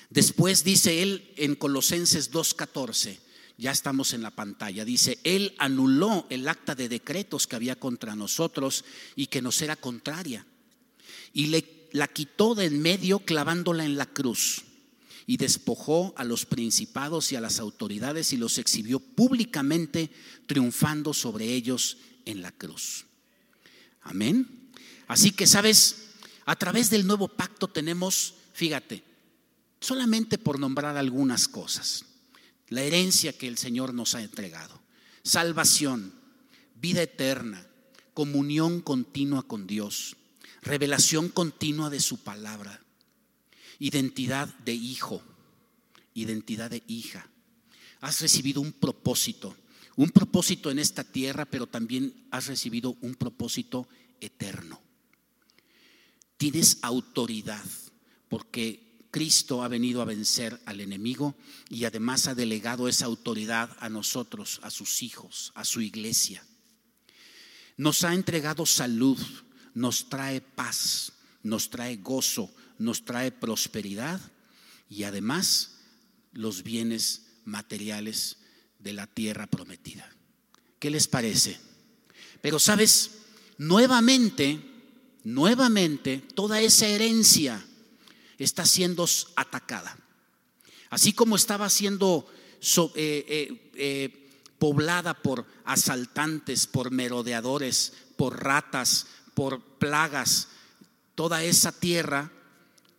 después 0.09 0.63
dice 0.63 1.01
él 1.01 1.31
en 1.37 1.55
Colosenses 1.55 2.31
2.14, 2.31 3.19
ya 3.57 3.71
estamos 3.71 4.13
en 4.13 4.21
la 4.21 4.31
pantalla, 4.31 4.83
dice, 4.83 5.19
él 5.23 5.55
anuló 5.59 6.27
el 6.29 6.47
acta 6.47 6.75
de 6.75 6.89
decretos 6.89 7.47
que 7.47 7.55
había 7.55 7.77
contra 7.77 8.15
nosotros 8.15 8.83
y 9.15 9.27
que 9.27 9.41
nos 9.41 9.61
era 9.61 9.77
contraria 9.77 10.45
y 11.31 11.47
le, 11.47 11.87
la 11.91 12.07
quitó 12.07 12.55
de 12.55 12.65
en 12.65 12.81
medio 12.81 13.19
clavándola 13.19 13.85
en 13.85 13.97
la 13.97 14.07
cruz 14.07 14.64
y 15.27 15.37
despojó 15.37 16.13
a 16.17 16.23
los 16.23 16.45
principados 16.45 17.31
y 17.31 17.35
a 17.35 17.41
las 17.41 17.59
autoridades 17.59 18.31
y 18.33 18.37
los 18.37 18.57
exhibió 18.57 18.99
públicamente 18.99 20.11
triunfando 20.45 21.13
sobre 21.13 21.45
ellos 21.45 21.97
en 22.25 22.41
la 22.41 22.51
cruz. 22.51 23.05
Amén. 24.01 24.71
Así 25.07 25.31
que, 25.31 25.47
¿sabes? 25.47 26.11
A 26.45 26.55
través 26.55 26.89
del 26.89 27.07
nuevo 27.07 27.27
pacto 27.27 27.67
tenemos, 27.67 28.35
fíjate, 28.53 29.03
solamente 29.79 30.37
por 30.37 30.59
nombrar 30.59 30.95
algunas 30.97 31.47
cosas, 31.47 32.05
la 32.69 32.83
herencia 32.83 33.33
que 33.33 33.47
el 33.47 33.57
Señor 33.57 33.93
nos 33.93 34.13
ha 34.15 34.21
entregado, 34.21 34.79
salvación, 35.23 36.13
vida 36.75 37.01
eterna, 37.01 37.65
comunión 38.13 38.81
continua 38.81 39.43
con 39.43 39.65
Dios, 39.65 40.17
revelación 40.61 41.29
continua 41.29 41.89
de 41.89 41.99
su 41.99 42.17
palabra, 42.17 42.84
identidad 43.79 44.47
de 44.59 44.73
hijo, 44.73 45.21
identidad 46.13 46.69
de 46.69 46.83
hija. 46.87 47.29
Has 48.01 48.21
recibido 48.21 48.61
un 48.61 48.73
propósito, 48.73 49.55
un 49.95 50.09
propósito 50.09 50.71
en 50.71 50.79
esta 50.79 51.03
tierra, 51.03 51.45
pero 51.45 51.67
también 51.67 52.27
has 52.31 52.47
recibido 52.47 52.97
un 53.01 53.15
propósito 53.15 53.87
eterno. 54.19 54.81
Tienes 56.37 56.79
autoridad 56.81 57.63
porque 58.27 58.85
Cristo 59.15 59.63
ha 59.63 59.69
venido 59.69 60.01
a 60.01 60.05
vencer 60.05 60.59
al 60.65 60.81
enemigo 60.81 61.35
y 61.69 61.85
además 61.85 62.27
ha 62.27 62.35
delegado 62.35 62.89
esa 62.89 63.05
autoridad 63.05 63.69
a 63.79 63.87
nosotros, 63.87 64.59
a 64.61 64.69
sus 64.69 65.01
hijos, 65.03 65.53
a 65.55 65.63
su 65.63 65.79
iglesia. 65.79 66.43
Nos 67.77 68.03
ha 68.03 68.13
entregado 68.13 68.65
salud, 68.65 69.17
nos 69.73 70.09
trae 70.09 70.41
paz, 70.41 71.13
nos 71.43 71.69
trae 71.69 71.95
gozo, 71.95 72.53
nos 72.77 73.05
trae 73.05 73.31
prosperidad 73.31 74.19
y 74.89 75.03
además 75.03 75.77
los 76.33 76.63
bienes 76.63 77.27
materiales 77.45 78.37
de 78.79 78.93
la 78.93 79.07
tierra 79.07 79.47
prometida. 79.47 80.09
¿Qué 80.79 80.89
les 80.89 81.07
parece? 81.07 81.57
Pero 82.41 82.59
sabes, 82.59 83.11
nuevamente 83.57 84.75
nuevamente 85.25 86.19
toda 86.35 86.61
esa 86.61 86.87
herencia 86.87 87.65
está 88.37 88.65
siendo 88.65 89.05
atacada. 89.35 89.97
Así 90.89 91.11
como 91.11 91.35
estaba 91.35 91.69
siendo 91.69 92.31
eh, 92.95 93.25
eh, 93.27 93.71
eh, 93.75 94.29
poblada 94.59 95.15
por 95.15 95.45
asaltantes, 95.65 96.67
por 96.67 96.91
merodeadores, 96.91 97.93
por 98.15 98.41
ratas, 98.43 99.07
por 99.33 99.61
plagas, 99.61 100.47
toda 101.15 101.43
esa 101.43 101.71
tierra 101.71 102.31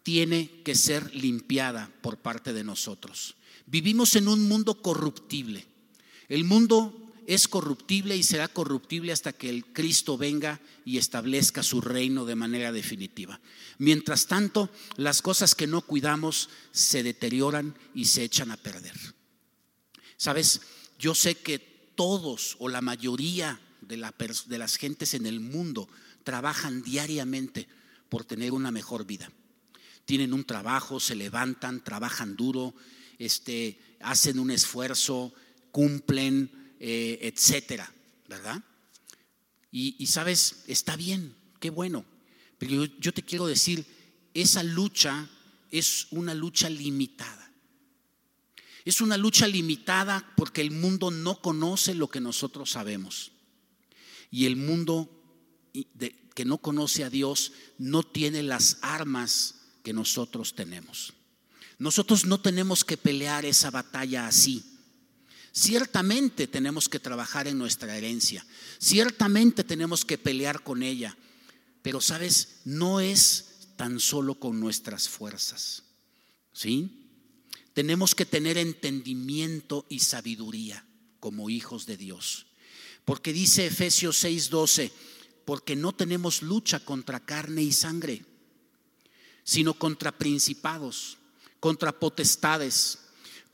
tiene 0.07 0.63
que 0.63 0.77
ser 0.77 1.13
limpiada 1.17 1.91
por 2.01 2.19
parte 2.19 2.53
de 2.53 2.63
nosotros. 2.63 3.35
Vivimos 3.67 4.15
en 4.15 4.29
un 4.29 4.47
mundo 4.47 4.81
corruptible. 4.81 5.67
El 6.29 6.45
mundo 6.45 7.13
es 7.27 7.49
corruptible 7.49 8.17
y 8.17 8.23
será 8.23 8.47
corruptible 8.47 9.11
hasta 9.11 9.33
que 9.33 9.51
el 9.51 9.65
Cristo 9.65 10.17
venga 10.17 10.61
y 10.85 10.99
establezca 10.99 11.65
su 11.65 11.81
reino 11.81 12.25
de 12.25 12.37
manera 12.37 12.71
definitiva. 12.71 13.41
Mientras 13.79 14.29
tanto, 14.29 14.71
las 14.97 15.23
cosas 15.23 15.57
que 15.57 15.67
no 15.67 15.83
cuidamos 15.83 16.51
se 16.71 17.03
deterioran 17.03 17.77
y 17.93 18.05
se 18.05 18.23
echan 18.23 18.53
a 18.53 18.57
perder. 18.57 18.95
Sabes, 20.17 20.61
yo 21.01 21.17
sé 21.17 21.35
que 21.35 21.59
todos 21.97 22.55
o 22.61 22.69
la 22.69 22.81
mayoría 22.81 23.61
de, 23.81 23.97
las 23.97 24.77
gentes 24.77 25.15
en 25.15 25.27
el 25.27 25.41
mundo 25.41 25.89
trabajan 26.23 26.85
diariamente 26.85 27.67
por 28.09 28.25
tener 28.25 28.53
una 28.53 28.71
mejor 28.71 29.05
vida. 29.05 29.33
Tienen 30.07 30.33
un 30.33 30.45
trabajo, 30.45 30.99
se 30.99 31.15
levantan, 31.15 31.85
trabajan 31.85 32.37
duro, 32.37 32.75
este, 33.19 33.79
hacen 34.01 34.39
un 34.39 34.51
esfuerzo, 34.51 35.35
cumplen, 35.71 36.75
eh, 36.81 37.19
etcétera, 37.23 37.93
¿verdad? 38.29 38.63
Y, 39.79 40.07
sabes, 40.07 40.65
está 40.69 40.97
bien, 40.97 41.37
qué 41.61 41.69
bueno. 41.69 42.07
Pero 42.57 42.87
yo, 42.87 43.13
te 43.13 43.23
quiero 43.23 43.47
decir, 43.47 43.85
esa 44.33 44.63
lucha 44.63 45.29
es 45.71 46.07
una 46.13 46.33
lucha 46.33 46.71
limitada. 46.71 47.53
Es 48.87 49.03
una 49.03 49.19
lucha 49.19 49.47
limitada 49.47 50.33
porque 50.35 50.63
el 50.63 50.71
mundo 50.71 51.11
no 51.11 51.43
conoce 51.43 51.95
lo 51.95 52.09
que 52.09 52.23
nosotros 52.23 52.71
sabemos. 52.71 53.33
Y 54.31 54.47
el 54.47 54.57
mundo 54.57 55.11
que 56.35 56.45
no 56.47 56.57
conoce 56.59 57.05
a 57.05 57.11
Dios 57.11 57.53
no 57.77 58.03
tiene 58.03 58.43
las 58.43 58.79
armas 58.81 59.56
que 59.87 59.93
nosotros 59.93 60.57
tenemos. 60.57 61.13
Nosotros 61.79 62.25
no 62.25 62.41
tenemos 62.41 62.85
que 62.85 62.97
pelear 62.97 63.45
esa 63.45 63.71
batalla 63.71 64.27
así. 64.27 64.65
Ciertamente 65.53 66.49
tenemos 66.49 66.89
que 66.89 66.99
trabajar 66.99 67.47
en 67.47 67.57
nuestra 67.57 67.97
herencia, 67.97 68.45
ciertamente 68.81 69.63
tenemos 69.63 70.05
que 70.05 70.19
pelear 70.19 70.65
con 70.65 70.83
ella, 70.83 71.17
pero 71.83 72.01
sabes, 72.01 72.63
no 72.65 72.99
es 72.99 73.59
tan 73.77 74.01
solo 74.01 74.41
con 74.41 74.59
nuestras 74.59 75.09
fuerzas. 75.09 75.85
¿Sí? 76.53 77.07
Tenemos 77.73 78.17
que 78.17 78.27
tener 78.27 78.59
entendimiento 78.59 79.87
y 79.89 80.01
sabiduría 80.01 80.85
como 81.21 81.49
hijos 81.49 81.87
de 81.87 81.97
Dios. 81.97 82.47
Porque 83.05 83.33
dice 83.33 83.67
Efesios 83.67 84.25
6:12, 84.25 84.91
porque 85.45 85.77
no 85.77 85.95
tenemos 85.95 86.43
lucha 86.43 86.81
contra 86.81 87.25
carne 87.25 87.63
y 87.63 87.71
sangre, 87.71 88.25
sino 89.47 89.73
contra 89.73 90.13
principados, 90.13 91.17
contra 91.59 91.99
potestades 91.99 92.99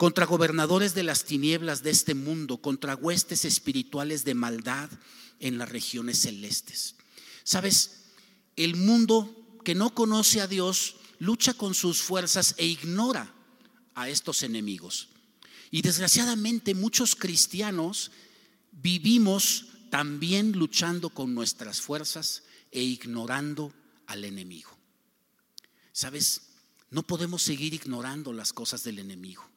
contra 0.03 0.25
gobernadores 0.25 0.95
de 0.95 1.03
las 1.03 1.23
tinieblas 1.23 1.81
de 1.81 1.91
este 1.91 2.13
mundo, 2.13 2.57
contra 2.57 2.95
huestes 2.95 3.45
espirituales 3.45 4.25
de 4.25 4.33
maldad 4.33 4.89
en 5.39 5.57
las 5.57 5.69
regiones 5.69 6.19
celestes. 6.19 6.95
Sabes, 7.45 8.01
el 8.57 8.75
mundo 8.75 9.61
que 9.63 9.75
no 9.75 9.93
conoce 9.93 10.41
a 10.41 10.47
Dios 10.47 10.97
lucha 11.19 11.53
con 11.53 11.73
sus 11.73 12.01
fuerzas 12.01 12.55
e 12.57 12.65
ignora 12.65 13.33
a 13.95 14.09
estos 14.09 14.43
enemigos. 14.43 15.07
Y 15.71 15.81
desgraciadamente 15.81 16.75
muchos 16.75 17.15
cristianos 17.15 18.11
vivimos 18.71 19.67
también 19.89 20.51
luchando 20.51 21.11
con 21.11 21.33
nuestras 21.33 21.79
fuerzas 21.79 22.43
e 22.71 22.81
ignorando 22.81 23.73
al 24.07 24.25
enemigo. 24.25 24.82
¿Sabes? 25.93 26.41
No 26.89 27.03
podemos 27.03 27.43
seguir 27.43 27.73
ignorando 27.75 28.33
las 28.33 28.51
cosas 28.51 28.83
del 28.83 28.99
enemigo. 28.99 29.47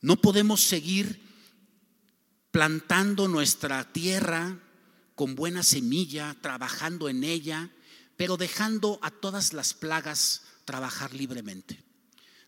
No 0.00 0.16
podemos 0.16 0.62
seguir 0.62 1.20
plantando 2.52 3.26
nuestra 3.26 3.92
tierra 3.92 4.58
con 5.16 5.34
buena 5.34 5.64
semilla, 5.64 6.36
trabajando 6.40 7.08
en 7.08 7.24
ella, 7.24 7.70
pero 8.16 8.36
dejando 8.36 9.00
a 9.02 9.10
todas 9.10 9.52
las 9.52 9.74
plagas 9.74 10.42
trabajar 10.64 11.12
libremente. 11.12 11.82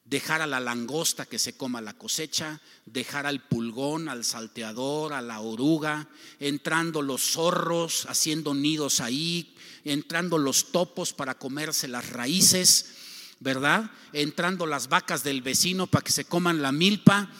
Dejar 0.05 0.41
a 0.41 0.47
la 0.47 0.61
langosta 0.61 1.27
que 1.27 1.39
se 1.39 1.57
coma 1.57 1.81
la 1.81 1.99
cosecha, 1.99 2.61
dejar 2.87 3.27
al 3.27 3.47
pulgón, 3.47 4.09
al 4.09 4.25
salteador, 4.25 5.13
a 5.13 5.23
la 5.23 5.41
oruga, 5.41 6.09
entrando 6.39 7.03
los 7.03 7.33
zorros 7.33 8.07
haciendo 8.07 8.55
nidos 8.55 9.01
ahí, 9.01 9.57
entrando 9.85 10.39
los 10.39 10.71
topos 10.71 11.13
para 11.13 11.39
comerse 11.39 11.89
las 11.89 12.09
raíces 12.11 13.00
¿verdad? 13.41 13.91
Entrando 14.13 14.67
las 14.67 14.89
vacas 14.89 15.25
del 15.25 15.43
vecino 15.43 15.87
para 15.87 16.05
que 16.05 16.13
se 16.13 16.27
coman 16.27 16.63
la 16.63 16.73
milpa, 16.73 17.31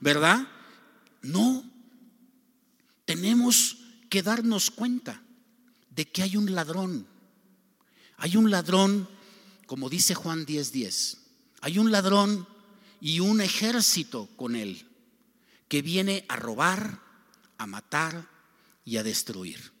¿verdad? 0.00 0.46
No, 1.22 1.64
tenemos 3.04 3.78
que 4.10 4.22
darnos 4.22 4.70
cuenta 4.70 5.22
de 5.90 6.06
que 6.06 6.22
hay 6.22 6.36
un 6.36 6.54
ladrón. 6.54 7.06
Hay 8.16 8.36
un 8.36 8.50
ladrón, 8.50 9.08
como 9.66 9.88
dice 9.88 10.14
Juan 10.14 10.44
10:10, 10.44 10.70
10, 10.72 11.18
hay 11.60 11.78
un 11.78 11.90
ladrón 11.90 12.46
y 13.00 13.20
un 13.20 13.40
ejército 13.40 14.28
con 14.36 14.56
él 14.56 14.86
que 15.68 15.82
viene 15.82 16.24
a 16.28 16.36
robar, 16.36 17.00
a 17.58 17.66
matar 17.66 18.28
y 18.84 18.96
a 18.96 19.02
destruir. 19.02 19.72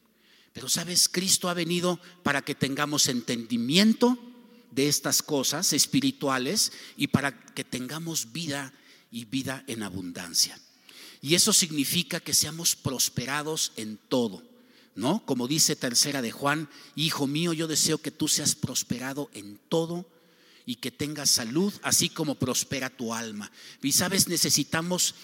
Pero 0.52 0.68
sabes, 0.68 1.08
Cristo 1.08 1.48
ha 1.48 1.54
venido 1.54 2.00
para 2.22 2.42
que 2.42 2.54
tengamos 2.54 3.08
entendimiento 3.08 4.33
de 4.74 4.88
estas 4.88 5.22
cosas 5.22 5.72
espirituales 5.72 6.72
y 6.96 7.06
para 7.08 7.44
que 7.54 7.64
tengamos 7.64 8.32
vida 8.32 8.72
y 9.10 9.24
vida 9.24 9.64
en 9.66 9.82
abundancia. 9.82 10.58
Y 11.22 11.34
eso 11.34 11.52
significa 11.52 12.20
que 12.20 12.34
seamos 12.34 12.76
prosperados 12.76 13.72
en 13.76 13.98
todo, 14.08 14.42
¿no? 14.94 15.24
Como 15.24 15.48
dice 15.48 15.76
tercera 15.76 16.20
de 16.20 16.32
Juan, 16.32 16.68
hijo 16.96 17.26
mío, 17.26 17.52
yo 17.52 17.66
deseo 17.66 17.98
que 17.98 18.10
tú 18.10 18.28
seas 18.28 18.54
prosperado 18.54 19.30
en 19.32 19.58
todo 19.68 20.06
y 20.66 20.76
que 20.76 20.90
tengas 20.90 21.30
salud, 21.30 21.72
así 21.82 22.08
como 22.08 22.34
prospera 22.34 22.90
tu 22.90 23.14
alma. 23.14 23.50
Y 23.82 23.92
sabes, 23.92 24.28
necesitamos 24.28 25.14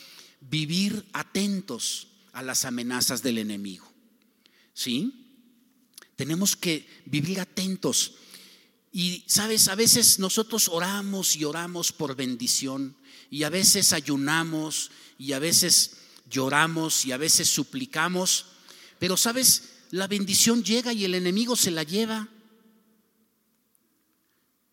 vivir 0.40 1.04
atentos 1.12 2.08
a 2.32 2.42
las 2.42 2.64
amenazas 2.64 3.22
del 3.22 3.38
enemigo. 3.38 3.90
¿Sí? 4.72 5.12
Tenemos 6.16 6.56
que 6.56 6.86
vivir 7.06 7.40
atentos 7.40 8.14
y 8.92 9.24
sabes, 9.26 9.68
a 9.68 9.74
veces 9.74 10.18
nosotros 10.18 10.68
oramos 10.68 11.36
y 11.36 11.44
oramos 11.44 11.92
por 11.92 12.16
bendición 12.16 12.96
y 13.30 13.44
a 13.44 13.48
veces 13.48 13.92
ayunamos 13.92 14.90
y 15.16 15.32
a 15.32 15.38
veces 15.38 15.98
lloramos 16.28 17.04
y 17.04 17.12
a 17.12 17.16
veces 17.16 17.48
suplicamos, 17.48 18.46
pero 18.98 19.16
sabes, 19.16 19.70
la 19.90 20.06
bendición 20.06 20.64
llega 20.64 20.92
y 20.92 21.04
el 21.04 21.14
enemigo 21.14 21.56
se 21.56 21.70
la 21.70 21.82
lleva. 21.82 22.28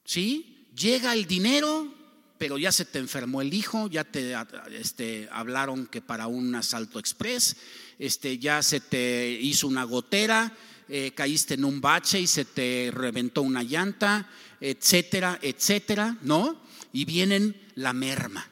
¿Sí? 0.03 0.67
Llega 0.75 1.13
el 1.13 1.27
dinero, 1.27 1.93
pero 2.37 2.57
ya 2.57 2.71
se 2.71 2.85
te 2.85 2.99
enfermó 2.99 3.41
el 3.41 3.53
hijo, 3.53 3.87
ya 3.87 4.03
te 4.03 4.35
este, 4.71 5.27
hablaron 5.31 5.87
que 5.87 6.01
para 6.01 6.27
un 6.27 6.55
asalto 6.55 6.99
express, 6.99 7.57
este, 7.99 8.37
ya 8.37 8.61
se 8.63 8.79
te 8.79 9.29
hizo 9.41 9.67
una 9.67 9.83
gotera, 9.83 10.55
eh, 10.89 11.11
caíste 11.13 11.55
en 11.55 11.65
un 11.65 11.81
bache 11.81 12.19
y 12.19 12.27
se 12.27 12.45
te 12.45 12.91
reventó 12.93 13.41
una 13.41 13.63
llanta, 13.63 14.29
etcétera, 14.61 15.39
etcétera, 15.41 16.17
¿no? 16.21 16.61
Y 16.93 17.05
vienen 17.05 17.55
la 17.75 17.93
merma, 17.93 18.49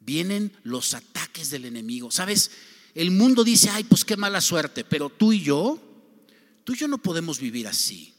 vienen 0.00 0.52
los 0.64 0.94
ataques 0.94 1.50
del 1.50 1.64
enemigo. 1.64 2.10
¿Sabes? 2.10 2.50
El 2.94 3.10
mundo 3.10 3.44
dice, 3.44 3.70
ay, 3.70 3.84
pues 3.84 4.04
qué 4.04 4.16
mala 4.16 4.40
suerte, 4.40 4.84
pero 4.84 5.10
tú 5.10 5.32
y 5.32 5.40
yo, 5.40 5.80
tú 6.64 6.74
y 6.74 6.76
yo 6.76 6.88
no 6.88 6.98
podemos 6.98 7.38
vivir 7.38 7.68
así. 7.68 8.14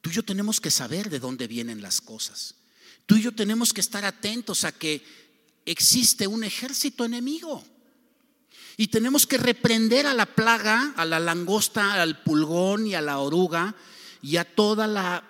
Tú 0.00 0.10
y 0.10 0.14
yo 0.14 0.22
tenemos 0.24 0.60
que 0.60 0.70
saber 0.70 1.10
de 1.10 1.20
dónde 1.20 1.46
vienen 1.46 1.82
las 1.82 2.00
cosas. 2.00 2.56
Tú 3.06 3.16
y 3.16 3.22
yo 3.22 3.32
tenemos 3.32 3.72
que 3.72 3.80
estar 3.80 4.04
atentos 4.04 4.64
a 4.64 4.72
que 4.72 5.02
existe 5.64 6.26
un 6.26 6.44
ejército 6.44 7.04
enemigo. 7.04 7.64
Y 8.76 8.88
tenemos 8.88 9.26
que 9.26 9.38
reprender 9.38 10.06
a 10.06 10.14
la 10.14 10.26
plaga, 10.26 10.94
a 10.96 11.04
la 11.04 11.20
langosta, 11.20 12.00
al 12.00 12.22
pulgón 12.22 12.86
y 12.86 12.94
a 12.94 13.00
la 13.00 13.18
oruga 13.18 13.74
y 14.22 14.36
a 14.36 14.44
todas 14.44 15.22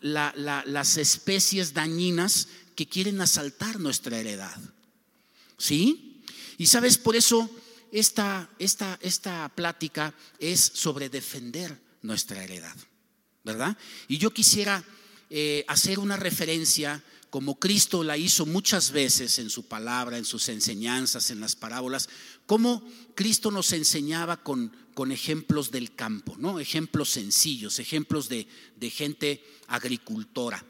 las 0.00 0.96
especies 0.96 1.74
dañinas 1.74 2.48
que 2.74 2.88
quieren 2.88 3.20
asaltar 3.20 3.80
nuestra 3.80 4.18
heredad. 4.18 4.56
¿Sí? 5.58 6.22
Y 6.58 6.66
sabes, 6.66 6.98
por 6.98 7.16
eso 7.16 7.50
esta, 7.92 8.50
esta, 8.58 8.98
esta 9.02 9.48
plática 9.54 10.14
es 10.38 10.60
sobre 10.60 11.08
defender 11.08 11.80
nuestra 12.02 12.42
heredad, 12.42 12.76
¿verdad? 13.44 13.76
Y 14.08 14.18
yo 14.18 14.32
quisiera 14.32 14.84
eh, 15.30 15.64
hacer 15.68 15.98
una 15.98 16.16
referencia 16.16 17.02
como 17.30 17.58
Cristo 17.58 18.04
la 18.04 18.16
hizo 18.16 18.46
muchas 18.46 18.92
veces 18.92 19.38
en 19.38 19.50
su 19.50 19.66
palabra, 19.66 20.16
en 20.16 20.24
sus 20.24 20.48
enseñanzas, 20.48 21.30
en 21.30 21.40
las 21.40 21.56
parábolas, 21.56 22.08
como 22.46 22.82
Cristo 23.14 23.50
nos 23.50 23.72
enseñaba 23.72 24.42
con 24.42 24.72
con 24.96 25.12
ejemplos 25.12 25.70
del 25.70 25.94
campo, 25.94 26.36
¿no? 26.38 26.58
Ejemplos 26.58 27.10
sencillos, 27.10 27.78
ejemplos 27.80 28.30
de, 28.30 28.48
de 28.76 28.88
gente 28.88 29.44
agricultora. 29.66 30.64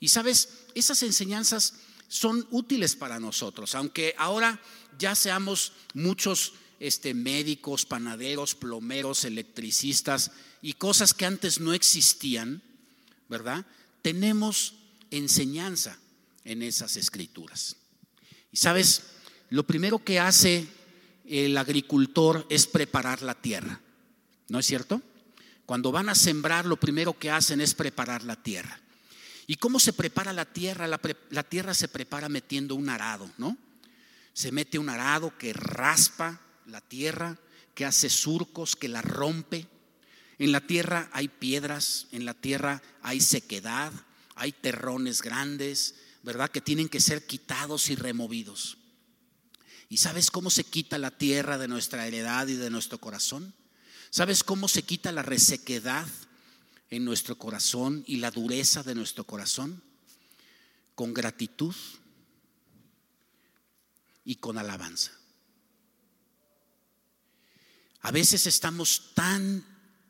Y 0.00 0.08
sabes, 0.08 0.50
esas 0.74 1.02
enseñanzas 1.02 1.76
son 2.06 2.46
útiles 2.50 2.94
para 2.94 3.18
nosotros, 3.18 3.74
aunque 3.74 4.14
ahora 4.18 4.60
ya 4.98 5.14
seamos 5.14 5.72
muchos 5.94 6.52
este, 6.78 7.14
médicos, 7.14 7.86
panaderos, 7.86 8.54
plomeros, 8.54 9.24
electricistas 9.24 10.30
y 10.60 10.74
cosas 10.74 11.14
que 11.14 11.24
antes 11.24 11.58
no 11.58 11.72
existían, 11.72 12.62
¿verdad? 13.30 13.64
Tenemos 14.02 14.74
enseñanza 15.10 15.98
en 16.44 16.60
esas 16.60 16.98
escrituras. 16.98 17.76
Y 18.52 18.58
sabes, 18.58 19.04
lo 19.48 19.66
primero 19.66 20.04
que 20.04 20.20
hace 20.20 20.68
el 21.30 21.56
agricultor 21.56 22.44
es 22.50 22.66
preparar 22.66 23.22
la 23.22 23.34
tierra, 23.34 23.80
¿no 24.48 24.58
es 24.58 24.66
cierto? 24.66 25.00
Cuando 25.64 25.92
van 25.92 26.08
a 26.08 26.16
sembrar, 26.16 26.66
lo 26.66 26.76
primero 26.76 27.16
que 27.16 27.30
hacen 27.30 27.60
es 27.60 27.74
preparar 27.74 28.24
la 28.24 28.34
tierra. 28.34 28.80
¿Y 29.46 29.54
cómo 29.54 29.78
se 29.78 29.92
prepara 29.92 30.32
la 30.32 30.44
tierra? 30.44 30.88
La, 30.88 31.00
la 31.30 31.42
tierra 31.44 31.72
se 31.74 31.86
prepara 31.86 32.28
metiendo 32.28 32.74
un 32.74 32.88
arado, 32.88 33.30
¿no? 33.38 33.56
Se 34.32 34.50
mete 34.50 34.80
un 34.80 34.88
arado 34.88 35.36
que 35.38 35.52
raspa 35.52 36.40
la 36.66 36.80
tierra, 36.80 37.38
que 37.74 37.84
hace 37.84 38.10
surcos, 38.10 38.74
que 38.74 38.88
la 38.88 39.02
rompe. 39.02 39.68
En 40.40 40.50
la 40.50 40.60
tierra 40.60 41.08
hay 41.12 41.28
piedras, 41.28 42.08
en 42.10 42.24
la 42.24 42.34
tierra 42.34 42.82
hay 43.02 43.20
sequedad, 43.20 43.92
hay 44.34 44.50
terrones 44.50 45.22
grandes, 45.22 45.94
¿verdad? 46.24 46.50
Que 46.50 46.60
tienen 46.60 46.88
que 46.88 47.00
ser 47.00 47.26
quitados 47.26 47.90
y 47.90 47.94
removidos. 47.94 48.78
¿Y 49.90 49.96
sabes 49.96 50.30
cómo 50.30 50.50
se 50.50 50.62
quita 50.62 50.98
la 50.98 51.10
tierra 51.10 51.58
de 51.58 51.66
nuestra 51.66 52.06
heredad 52.06 52.46
y 52.46 52.54
de 52.54 52.70
nuestro 52.70 52.98
corazón? 52.98 53.52
¿Sabes 54.10 54.44
cómo 54.44 54.68
se 54.68 54.84
quita 54.84 55.10
la 55.10 55.24
resequedad 55.24 56.06
en 56.90 57.04
nuestro 57.04 57.36
corazón 57.36 58.04
y 58.06 58.18
la 58.18 58.30
dureza 58.30 58.84
de 58.84 58.94
nuestro 58.94 59.24
corazón? 59.24 59.82
Con 60.94 61.12
gratitud 61.12 61.74
y 64.24 64.36
con 64.36 64.58
alabanza. 64.58 65.10
A 68.02 68.12
veces 68.12 68.46
estamos 68.46 69.10
tan 69.14 69.64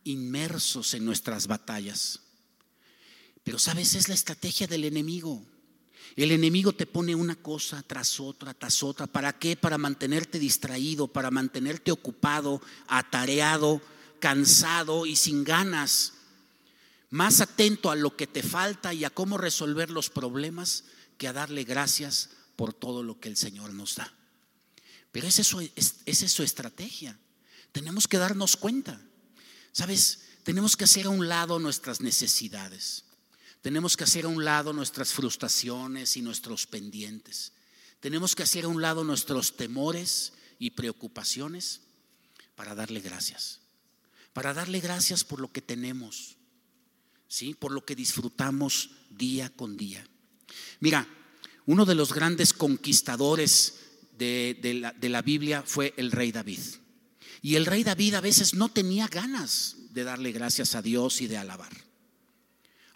inmersos 0.05 0.93
en 0.93 1.07
nuestras 1.07 1.47
batallas, 1.47 2.21
pero 3.43 3.59
sabes, 3.59 3.95
es 3.95 4.09
la 4.09 4.15
estrategia 4.15 4.67
del 4.67 4.85
enemigo. 4.85 5.43
El 6.17 6.33
enemigo 6.33 6.73
te 6.73 6.87
pone 6.87 7.15
una 7.15 7.37
cosa 7.37 7.83
tras 7.83 8.21
otra, 8.21 8.55
tras 8.55 8.83
otra. 8.83 9.07
¿Para 9.07 9.39
qué? 9.39 9.57
Para 9.57 9.79
mantenerte 9.79 10.39
distraído, 10.39 11.09
para 11.09 11.31
mantenerte 11.31 11.93
ocupado, 11.93 12.61
atareado, 12.89 13.81
cansado 14.19 15.07
y 15.07 15.17
sin 15.17 15.45
ganas. 15.45 16.15
Más 17.11 17.41
atento 17.41 17.91
a 17.91 17.97
lo 17.97 18.17
que 18.17 18.27
te 18.27 18.43
falta 18.43 18.93
y 18.95 19.05
a 19.05 19.11
cómo 19.11 19.39
resolver 19.39 19.91
los 19.91 20.11
problemas 20.11 20.85
que 21.19 21.29
a 21.29 21.33
darle 21.33 21.65
gracias 21.65 22.31
por 22.57 22.73
todo 22.73 23.03
lo 23.03 23.19
que 23.21 23.29
el 23.29 23.37
Señor 23.37 23.73
nos 23.73 23.97
da. 23.97 24.13
Pero 25.13 25.27
esa 25.27 25.43
es 25.43 25.47
su, 25.47 25.61
es 25.61 26.33
su 26.33 26.43
estrategia. 26.43 27.19
Tenemos 27.73 28.07
que 28.07 28.19
darnos 28.19 28.57
cuenta. 28.57 29.01
¿Sabes? 29.73 30.23
Tenemos 30.43 30.77
que 30.77 30.85
hacer 30.85 31.07
a 31.07 31.11
un 31.11 31.29
lado 31.29 31.59
nuestras 31.59 32.01
necesidades. 32.01 33.05
Tenemos 33.63 33.97
que 33.97 34.05
hacer 34.05 34.25
a 34.25 34.29
un 34.29 34.45
lado 34.45 34.73
nuestras 34.73 35.13
frustraciones 35.13 36.17
y 36.17 36.23
nuestros 36.23 36.67
pendientes. 36.67 37.53
Tenemos 38.01 38.35
que 38.35 38.43
hacer 38.43 38.65
a 38.65 38.69
un 38.69 38.81
lado 38.81 39.05
nuestros 39.05 39.57
temores 39.57 40.33
y 40.59 40.71
preocupaciones 40.71 41.83
para 42.55 42.75
darle 42.75 43.01
gracias. 43.01 43.61
Para 44.33 44.55
darle 44.55 44.81
gracias 44.81 45.25
por 45.25 45.41
lo 45.41 45.53
que 45.53 45.61
tenemos, 45.61 46.37
¿sí? 47.29 47.55
Por 47.55 47.73
lo 47.73 47.85
que 47.85 47.95
disfrutamos 47.95 48.91
día 49.11 49.51
con 49.51 49.77
día. 49.77 50.07
Mira, 50.79 51.07
uno 51.67 51.85
de 51.85 51.95
los 51.95 52.15
grandes 52.15 52.53
conquistadores 52.53 53.75
de, 54.17 54.59
la, 54.81 54.93
de 54.93 55.09
la 55.09 55.21
Biblia 55.21 55.63
fue 55.67 55.93
el 55.97 56.13
rey 56.13 56.33
David. 56.33 56.61
Y 57.43 57.57
el 57.57 57.67
rey 57.67 57.85
David 57.85 58.15
a 58.15 58.21
veces 58.21 58.55
no 58.55 58.71
tenía 58.71 59.09
ganas 59.09 59.77
de 59.91 60.05
darle 60.05 60.33
gracias 60.33 60.75
a 60.75 60.83
Dios 60.83 61.21
y 61.21 61.27
de 61.27 61.39
alabar. 61.39 61.90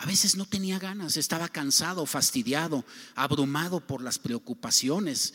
A 0.05 0.07
veces 0.07 0.37
no 0.37 0.45
tenía 0.45 0.79
ganas, 0.79 1.17
estaba 1.17 1.49
cansado, 1.49 2.05
fastidiado, 2.05 2.85
abrumado 3.15 3.81
por 3.81 4.03
las 4.03 4.19
preocupaciones. 4.19 5.33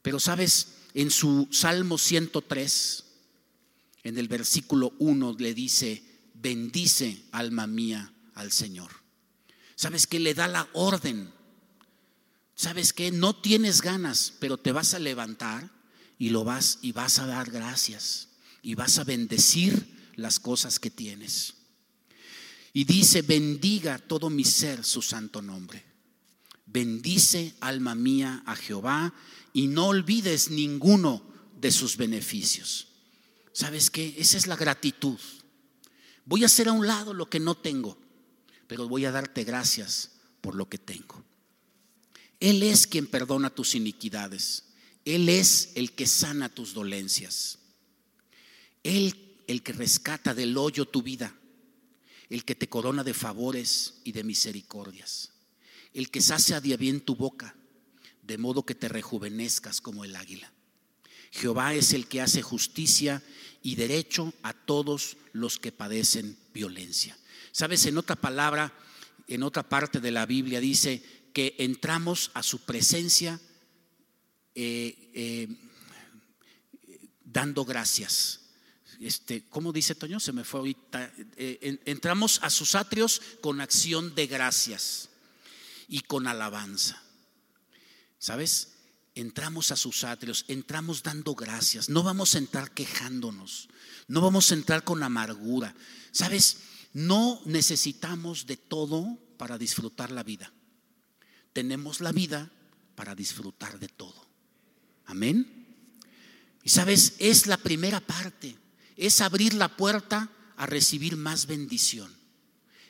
Pero 0.00 0.18
sabes, 0.18 0.68
en 0.94 1.10
su 1.10 1.46
Salmo 1.52 1.98
103, 1.98 3.04
en 4.02 4.16
el 4.16 4.28
versículo 4.28 4.94
1 4.98 5.36
le 5.38 5.52
dice, 5.52 6.02
bendice 6.32 7.22
alma 7.32 7.66
mía 7.66 8.14
al 8.32 8.50
Señor. 8.50 8.92
¿Sabes 9.74 10.06
que 10.06 10.18
le 10.18 10.32
da 10.32 10.48
la 10.48 10.66
orden? 10.72 11.30
¿Sabes 12.54 12.94
que 12.94 13.10
no 13.10 13.36
tienes 13.36 13.82
ganas, 13.82 14.32
pero 14.40 14.56
te 14.56 14.72
vas 14.72 14.94
a 14.94 14.98
levantar 14.98 15.70
y 16.18 16.30
lo 16.30 16.44
vas 16.44 16.78
y 16.80 16.92
vas 16.92 17.18
a 17.18 17.26
dar 17.26 17.50
gracias 17.50 18.30
y 18.62 18.74
vas 18.74 18.98
a 18.98 19.04
bendecir 19.04 20.14
las 20.14 20.40
cosas 20.40 20.78
que 20.78 20.88
tienes. 20.88 21.65
Y 22.76 22.84
dice, 22.84 23.22
bendiga 23.22 23.96
todo 23.96 24.28
mi 24.28 24.44
ser 24.44 24.84
su 24.84 25.00
santo 25.00 25.40
nombre. 25.40 25.82
Bendice, 26.66 27.54
alma 27.60 27.94
mía, 27.94 28.42
a 28.44 28.54
Jehová 28.54 29.14
y 29.54 29.68
no 29.68 29.86
olvides 29.86 30.50
ninguno 30.50 31.22
de 31.58 31.70
sus 31.70 31.96
beneficios. 31.96 32.88
¿Sabes 33.52 33.90
qué? 33.90 34.16
Esa 34.18 34.36
es 34.36 34.46
la 34.46 34.56
gratitud. 34.56 35.18
Voy 36.26 36.42
a 36.42 36.46
hacer 36.46 36.68
a 36.68 36.72
un 36.72 36.86
lado 36.86 37.14
lo 37.14 37.30
que 37.30 37.40
no 37.40 37.56
tengo, 37.56 37.96
pero 38.66 38.88
voy 38.90 39.06
a 39.06 39.10
darte 39.10 39.44
gracias 39.44 40.10
por 40.42 40.54
lo 40.54 40.68
que 40.68 40.76
tengo. 40.76 41.24
Él 42.40 42.62
es 42.62 42.86
quien 42.86 43.06
perdona 43.06 43.48
tus 43.48 43.74
iniquidades 43.74 44.66
él 45.06 45.28
es 45.28 45.70
el 45.76 45.92
que 45.92 46.04
sana 46.04 46.48
tus 46.48 46.74
dolencias. 46.74 47.60
Él 48.82 49.14
el 49.46 49.62
que 49.62 49.72
rescata 49.72 50.34
del 50.34 50.58
hoyo 50.58 50.84
tu 50.84 51.00
vida. 51.00 51.32
El 52.28 52.44
que 52.44 52.54
te 52.54 52.68
corona 52.68 53.04
de 53.04 53.14
favores 53.14 53.94
y 54.04 54.12
de 54.12 54.24
misericordias. 54.24 55.32
El 55.92 56.10
que 56.10 56.20
sacia 56.20 56.60
de 56.60 56.76
bien 56.76 57.00
tu 57.00 57.16
boca, 57.16 57.56
de 58.22 58.38
modo 58.38 58.64
que 58.64 58.74
te 58.74 58.88
rejuvenezcas 58.88 59.80
como 59.80 60.04
el 60.04 60.16
águila. 60.16 60.52
Jehová 61.30 61.74
es 61.74 61.92
el 61.92 62.06
que 62.06 62.20
hace 62.20 62.42
justicia 62.42 63.22
y 63.62 63.74
derecho 63.74 64.32
a 64.42 64.52
todos 64.52 65.16
los 65.32 65.58
que 65.58 65.72
padecen 65.72 66.36
violencia. 66.52 67.16
Sabes, 67.52 67.86
en 67.86 67.98
otra 67.98 68.16
palabra, 68.16 68.72
en 69.28 69.42
otra 69.42 69.68
parte 69.68 70.00
de 70.00 70.10
la 70.10 70.26
Biblia 70.26 70.60
dice 70.60 71.02
que 71.32 71.54
entramos 71.58 72.30
a 72.34 72.42
su 72.42 72.64
presencia 72.64 73.40
eh, 74.54 75.10
eh, 75.12 75.48
dando 77.24 77.64
gracias. 77.64 78.45
Este, 79.00 79.44
¿Cómo 79.50 79.72
dice 79.72 79.94
Toño? 79.94 80.20
Se 80.20 80.32
me 80.32 80.44
fue 80.44 80.60
ahorita. 80.60 81.12
Eh, 81.36 81.78
entramos 81.84 82.40
a 82.42 82.50
sus 82.50 82.74
atrios 82.74 83.20
con 83.40 83.60
acción 83.60 84.14
de 84.14 84.26
gracias 84.26 85.10
y 85.88 86.00
con 86.00 86.26
alabanza. 86.26 87.02
¿Sabes? 88.18 88.72
Entramos 89.14 89.70
a 89.70 89.76
sus 89.76 90.04
atrios, 90.04 90.44
entramos 90.48 91.02
dando 91.02 91.34
gracias. 91.34 91.88
No 91.88 92.02
vamos 92.02 92.34
a 92.34 92.38
entrar 92.38 92.72
quejándonos, 92.72 93.68
no 94.08 94.20
vamos 94.20 94.50
a 94.50 94.54
entrar 94.54 94.84
con 94.84 95.02
amargura. 95.02 95.74
¿Sabes? 96.12 96.58
No 96.92 97.40
necesitamos 97.44 98.46
de 98.46 98.56
todo 98.56 99.18
para 99.36 99.58
disfrutar 99.58 100.10
la 100.10 100.22
vida. 100.22 100.52
Tenemos 101.52 102.00
la 102.00 102.12
vida 102.12 102.50
para 102.94 103.14
disfrutar 103.14 103.78
de 103.78 103.88
todo. 103.88 104.26
Amén. 105.06 105.66
Y 106.62 106.70
sabes, 106.70 107.14
es 107.18 107.46
la 107.46 107.58
primera 107.58 108.00
parte, 108.00 108.56
es 108.96 109.20
abrir 109.20 109.54
la 109.54 109.76
puerta 109.76 110.30
a 110.56 110.66
recibir 110.66 111.16
más 111.16 111.46
bendición, 111.46 112.14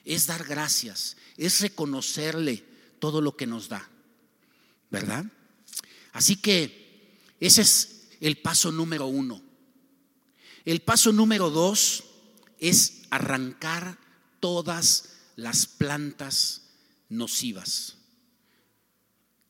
es 0.04 0.26
dar 0.26 0.44
gracias, 0.44 1.16
es 1.36 1.60
reconocerle 1.60 2.64
todo 2.98 3.20
lo 3.20 3.36
que 3.36 3.46
nos 3.46 3.68
da, 3.68 3.88
¿verdad? 4.90 5.26
Así 6.12 6.36
que 6.36 7.18
ese 7.40 7.62
es 7.62 8.08
el 8.20 8.38
paso 8.38 8.72
número 8.72 9.06
uno. 9.06 9.42
El 10.64 10.80
paso 10.80 11.12
número 11.12 11.50
dos 11.50 12.04
es 12.58 13.02
arrancar 13.10 13.98
todas 14.40 15.16
las 15.36 15.66
plantas 15.66 16.62
nocivas. 17.08 17.96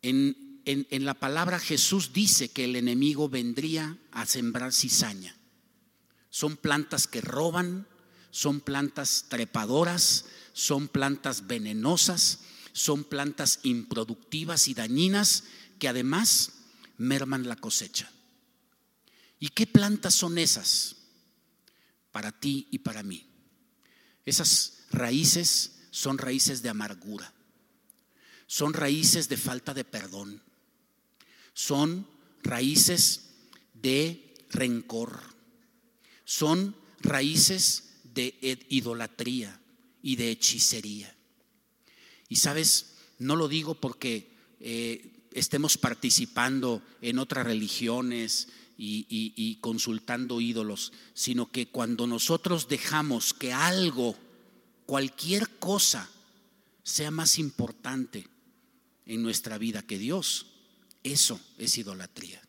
En 0.03 0.47
en, 0.67 1.05
la 1.05 1.15
palabra 1.15 1.61
Jesús 1.61 2.13
dice 2.13 2.49
que 2.49 2.65
el 2.65 2.75
enemigo 2.75 3.29
vendría 3.29 3.97
a 4.11 4.27
sembrar 4.27 4.73
cizaña. 4.73 5.37
Son 6.37 6.59
plantas 6.59 7.07
que 7.07 7.23
roban, 7.23 7.87
son 8.31 8.61
plantas 8.61 9.25
trepadoras, 9.31 10.27
son 10.53 10.87
plantas 10.87 11.47
venenosas, 11.47 12.41
son 12.75 13.05
plantas 13.05 13.61
improductivas 13.63 14.69
y 14.69 14.75
dañinas 14.75 15.45
que 15.79 15.89
además 15.89 16.53
merman 16.99 17.49
la 17.49 17.57
cosecha. 17.57 18.13
¿Y 19.39 19.49
qué 19.49 19.67
plantas 19.67 20.15
son 20.15 20.37
esas? 20.37 20.97
para 22.13 22.33
ti 22.33 22.67
y 22.71 22.81
para 22.81 23.03
mí. 23.03 23.27
Esas 24.27 24.85
raíces 24.91 25.87
son 25.91 26.19
raíces 26.19 26.61
de 26.61 26.69
amargura, 26.69 27.33
son 28.47 28.75
raíces 28.75 29.31
de 29.31 29.39
falta 29.39 29.73
de 29.73 29.85
perdón, 29.85 30.43
son 31.55 32.07
raíces 32.43 33.31
de 33.73 34.35
rencor, 34.51 35.36
son 36.27 36.77
raíces 37.01 37.95
de 38.13 38.35
idolatría 38.69 39.59
y 40.03 40.17
de 40.17 40.31
hechicería. 40.31 41.17
Y 42.29 42.37
sabes, 42.37 42.97
no 43.19 43.37
lo 43.37 43.49
digo 43.49 43.81
porque 43.81 44.31
eh, 44.61 45.29
estemos 45.33 45.79
participando 45.79 46.83
en 47.01 47.19
otras 47.19 47.47
religiones 47.47 48.49
y, 48.77 49.57
consultando 49.63 50.41
ídolos, 50.41 50.93
sino 51.15 51.51
que 51.51 51.69
cuando 51.69 52.07
nosotros 52.07 52.69
dejamos 52.69 53.33
que 53.33 53.53
algo, 53.53 54.17
cualquier 54.85 55.49
cosa, 55.59 56.11
sea 56.83 57.11
más 57.11 57.39
importante 57.39 58.29
en 59.07 59.23
nuestra 59.23 59.59
vida 59.59 59.83
que 59.83 59.99
Dios, 59.99 60.47
eso 61.03 61.41
es 61.59 61.79
idolatría. 61.79 62.43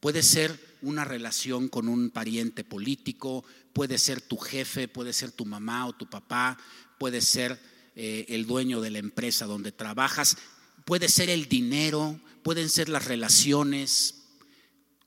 Puede 0.00 0.22
ser 0.22 0.71
una 0.82 1.04
relación 1.04 1.68
con 1.68 1.88
un 1.88 2.10
pariente 2.10 2.64
político, 2.64 3.44
puede 3.72 3.98
ser 3.98 4.20
tu 4.20 4.36
jefe, 4.36 4.88
puede 4.88 5.12
ser 5.12 5.32
tu 5.32 5.44
mamá 5.44 5.86
o 5.86 5.94
tu 5.94 6.08
papá, 6.08 6.58
puede 6.98 7.20
ser 7.20 7.58
eh, 7.94 8.26
el 8.28 8.46
dueño 8.46 8.80
de 8.80 8.90
la 8.90 8.98
empresa 8.98 9.46
donde 9.46 9.72
trabajas, 9.72 10.36
puede 10.84 11.08
ser 11.08 11.30
el 11.30 11.48
dinero, 11.48 12.20
pueden 12.42 12.68
ser 12.68 12.88
las 12.88 13.04
relaciones, 13.06 14.22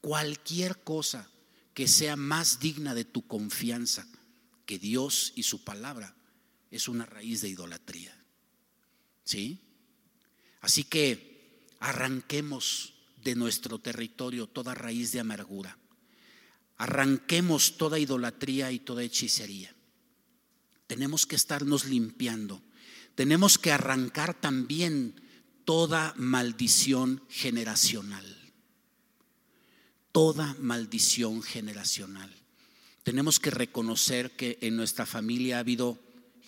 cualquier 0.02 0.84
cosa 0.84 1.30
que 1.74 1.88
sea 1.88 2.16
más 2.16 2.60
digna 2.60 2.94
de 2.96 3.06
tu 3.06 3.28
confianza 3.28 4.08
que 4.66 4.80
Dios 4.80 5.34
y 5.36 5.44
su 5.44 5.64
palabra 5.64 6.16
es 6.72 6.88
una 6.88 7.06
raíz 7.06 7.42
de 7.42 7.50
idolatría. 7.50 8.16
¿Sí? 9.24 9.62
Así 10.62 10.84
que 10.84 11.68
arranquemos 11.80 12.95
de 13.26 13.36
nuestro 13.36 13.80
territorio 13.80 14.48
toda 14.48 14.74
raíz 14.74 15.12
de 15.12 15.20
amargura. 15.20 15.78
Arranquemos 16.78 17.76
toda 17.76 18.00
idolatría 18.00 18.72
y 18.72 18.80
toda 18.80 19.04
hechicería. 19.04 19.76
Tenemos 20.88 21.26
que 21.26 21.36
estarnos 21.36 21.84
limpiando. 21.84 22.62
Tenemos 23.16 23.58
que 23.58 23.74
arrancar 23.74 24.34
también 24.40 25.16
toda 25.66 26.14
maldición 26.16 27.22
generacional 27.28 28.36
toda 30.16 30.56
maldición 30.62 31.44
generacional. 31.44 32.34
Tenemos 33.04 33.38
que 33.38 33.52
reconocer 33.52 34.32
que 34.32 34.58
en 34.62 34.78
nuestra 34.78 35.06
familia 35.06 35.58
ha 35.58 35.60
habido 35.60 36.00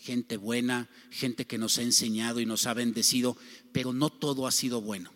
gente 0.04 0.38
buena, 0.38 0.88
gente 1.12 1.46
que 1.46 1.58
nos 1.58 1.78
ha 1.78 1.82
enseñado 1.82 2.40
y 2.40 2.46
nos 2.46 2.66
ha 2.66 2.74
bendecido, 2.74 3.36
pero 3.74 3.92
no 3.92 4.10
todo 4.10 4.48
ha 4.48 4.54
sido 4.54 4.80
bueno. 4.80 5.12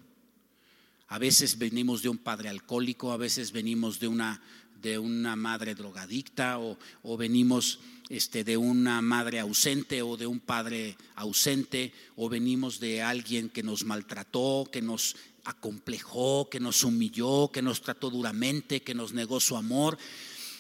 A 1.12 1.18
veces 1.18 1.58
venimos 1.58 2.02
de 2.02 2.08
un 2.08 2.20
padre 2.20 2.48
alcohólico, 2.48 3.12
a 3.12 3.18
veces 3.18 3.52
venimos 3.52 4.00
de 4.00 4.08
una, 4.08 4.42
de 4.82 4.98
una 4.98 5.36
madre 5.36 5.76
drogadicta 5.76 6.58
o, 6.58 6.80
o 7.04 7.18
venimos 7.18 7.80
este, 8.08 8.46
de 8.46 8.56
una 8.56 9.02
madre 9.02 9.42
ausente 9.42 10.02
o 10.04 10.16
de 10.16 10.26
un 10.26 10.40
padre 10.40 10.96
ausente 11.16 11.92
o 12.16 12.30
venimos 12.30 12.80
de 12.80 13.02
alguien 13.02 13.50
que 13.50 13.62
nos 13.62 13.84
maltrató, 13.84 14.70
que 14.72 14.82
nos 14.82 15.18
acomplejó, 15.44 16.48
que 16.50 16.62
nos 16.62 16.82
humilló, 16.86 17.52
que 17.52 17.62
nos 17.62 17.82
trató 17.82 18.10
duramente, 18.10 18.82
que 18.82 18.96
nos 18.96 19.12
negó 19.12 19.42
su 19.42 19.58
amor, 19.58 19.98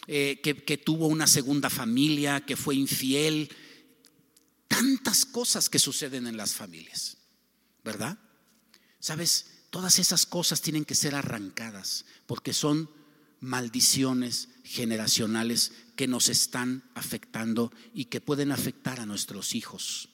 eh, 0.05 0.41
que, 0.43 0.65
que 0.65 0.77
tuvo 0.77 1.07
una 1.07 1.27
segunda 1.27 1.69
familia, 1.69 2.41
que 2.41 2.57
fue 2.57 2.75
infiel. 2.75 3.49
Tantas 4.67 5.25
cosas 5.25 5.69
que 5.69 5.79
suceden 5.79 6.27
en 6.27 6.35
las 6.35 6.55
familias, 6.55 7.15
¿verdad? 7.85 8.19
¿Sabes? 8.99 9.60
Todas 9.71 9.97
esas 9.97 10.27
cosas 10.27 10.61
tienen 10.61 10.85
que 10.85 10.93
ser 10.93 11.15
arrancadas 11.15 12.05
porque 12.27 12.53
son 12.53 12.89
maldiciones 13.39 14.49
generacionales 14.63 15.71
que 15.95 16.07
nos 16.07 16.29
están 16.29 16.83
afectando 16.93 17.71
y 17.93 18.05
que 18.05 18.21
pueden 18.21 18.51
afectar 18.51 18.99
a 18.99 19.07
nuestros 19.07 19.55
hijos. 19.55 20.09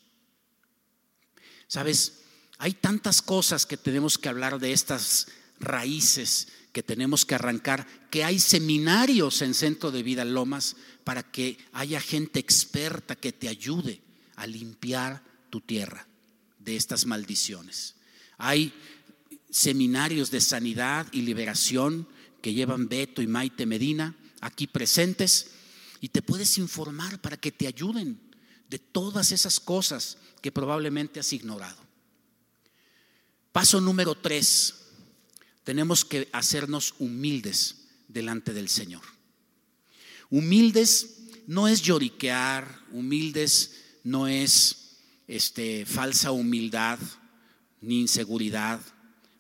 ¿Sabes? 1.68 2.22
Hay 2.60 2.74
tantas 2.74 3.22
cosas 3.22 3.66
que 3.66 3.76
tenemos 3.76 4.18
que 4.18 4.30
hablar 4.30 4.60
de 4.60 4.72
estas 4.72 5.28
raíces 5.60 6.48
que 6.72 6.84
tenemos 6.84 7.26
que 7.26 7.34
arrancar, 7.34 7.88
que 8.12 8.24
hay 8.24 8.40
seminarios 8.40 9.42
en 9.42 9.56
Centro 9.56 9.90
de 9.90 10.04
Vida 10.04 10.24
Lomas 10.24 10.76
para 11.04 11.24
que 11.24 11.58
haya 11.74 12.00
gente 12.00 12.40
experta 12.40 13.16
que 13.16 13.34
te 13.34 13.48
ayude 13.48 14.00
a 14.36 14.46
limpiar 14.46 15.24
tu 15.50 15.60
tierra 15.60 16.08
de 16.60 16.76
estas 16.76 17.08
maldiciones. 17.08 17.96
Hay 18.38 18.72
seminarios 19.50 20.32
de 20.32 20.42
sanidad 20.42 21.08
y 21.12 21.22
liberación 21.22 22.08
que 22.42 22.54
llevan 22.54 22.88
Beto 22.88 23.22
y 23.22 23.28
Maite 23.28 23.66
Medina 23.66 24.16
aquí 24.42 24.68
presentes 24.68 25.52
y 26.02 26.10
te 26.10 26.22
puedes 26.22 26.58
informar 26.58 27.20
para 27.22 27.38
que 27.38 27.52
te 27.52 27.68
ayuden 27.68 28.20
de 28.70 28.80
todas 28.80 29.32
esas 29.32 29.60
cosas 29.60 30.18
que 30.42 30.52
probablemente 30.52 31.20
has 31.20 31.34
ignorado. 31.34 31.78
Paso 33.52 33.82
número 33.82 34.16
tres, 34.16 34.76
tenemos 35.64 36.06
que 36.06 36.30
hacernos 36.32 36.94
humildes 37.00 37.88
delante 38.08 38.54
del 38.54 38.70
Señor. 38.70 39.04
Humildes 40.30 41.18
no 41.48 41.68
es 41.68 41.82
lloriquear, 41.82 42.82
humildes 42.92 43.72
no 44.04 44.28
es 44.28 44.98
este, 45.28 45.86
falsa 45.86 46.32
humildad 46.32 47.00
ni 47.82 48.02
inseguridad. 48.02 48.80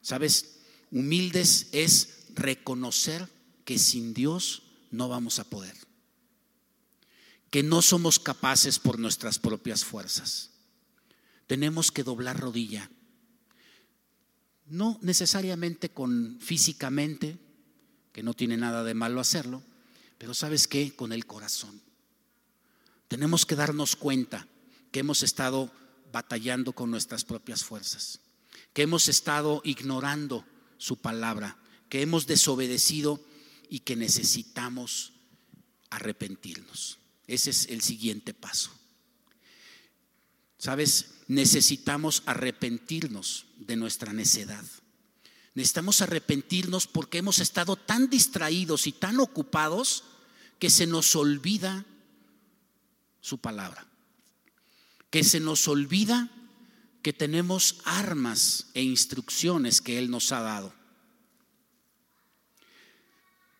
¿Sabes? 0.07 0.59
Humildes 0.89 1.67
es 1.73 2.27
reconocer 2.33 3.27
que 3.65 3.77
sin 3.77 4.13
Dios 4.13 4.63
no 4.89 5.09
vamos 5.09 5.37
a 5.37 5.43
poder. 5.43 5.75
Que 7.49 7.61
no 7.61 7.81
somos 7.81 8.17
capaces 8.17 8.79
por 8.79 8.99
nuestras 8.99 9.37
propias 9.37 9.83
fuerzas. 9.83 10.51
Tenemos 11.45 11.91
que 11.91 12.05
doblar 12.05 12.39
rodilla 12.39 12.89
no 14.67 14.97
necesariamente 15.01 15.89
con 15.89 16.39
físicamente, 16.39 17.37
que 18.13 18.23
no 18.23 18.33
tiene 18.33 18.55
nada 18.55 18.85
de 18.85 18.93
malo 18.93 19.19
hacerlo, 19.19 19.61
pero 20.17 20.33
sabes 20.33 20.69
qué, 20.69 20.95
con 20.95 21.11
el 21.11 21.25
corazón. 21.25 21.81
Tenemos 23.09 23.45
que 23.45 23.57
darnos 23.57 23.97
cuenta 23.97 24.47
que 24.89 24.99
hemos 24.99 25.21
estado 25.21 25.69
batallando 26.13 26.71
con 26.71 26.91
nuestras 26.91 27.25
propias 27.25 27.65
fuerzas, 27.65 28.21
que 28.77 28.83
hemos 28.83 29.07
estado 29.07 29.63
ignorando 29.65 30.45
su 30.77 30.97
palabra, 30.97 31.57
que 31.89 32.03
hemos 32.03 32.27
desobedecido 32.27 33.19
y 33.71 33.79
que 33.79 33.95
necesitamos 33.95 35.13
arrepentirnos. 35.89 36.99
Ese 37.25 37.49
es 37.49 37.65
el 37.69 37.81
siguiente 37.81 38.35
paso. 38.35 38.69
¿Sabes? 40.59 41.15
Necesitamos 41.27 42.21
arrepentirnos 42.27 43.47
de 43.55 43.77
nuestra 43.77 44.13
necedad. 44.13 44.63
Necesitamos 45.55 46.03
arrepentirnos 46.03 46.85
porque 46.85 47.17
hemos 47.17 47.39
estado 47.39 47.77
tan 47.77 48.11
distraídos 48.11 48.85
y 48.85 48.91
tan 48.91 49.19
ocupados 49.19 50.03
que 50.59 50.69
se 50.69 50.85
nos 50.85 51.15
olvida 51.15 51.83
su 53.21 53.39
palabra. 53.39 53.87
Que 55.09 55.23
se 55.23 55.39
nos 55.39 55.67
olvida 55.67 56.29
que 57.01 57.13
tenemos 57.13 57.79
armas 57.85 58.67
e 58.73 58.81
instrucciones 58.81 59.81
que 59.81 59.97
Él 59.97 60.09
nos 60.09 60.31
ha 60.31 60.41
dado. 60.41 60.73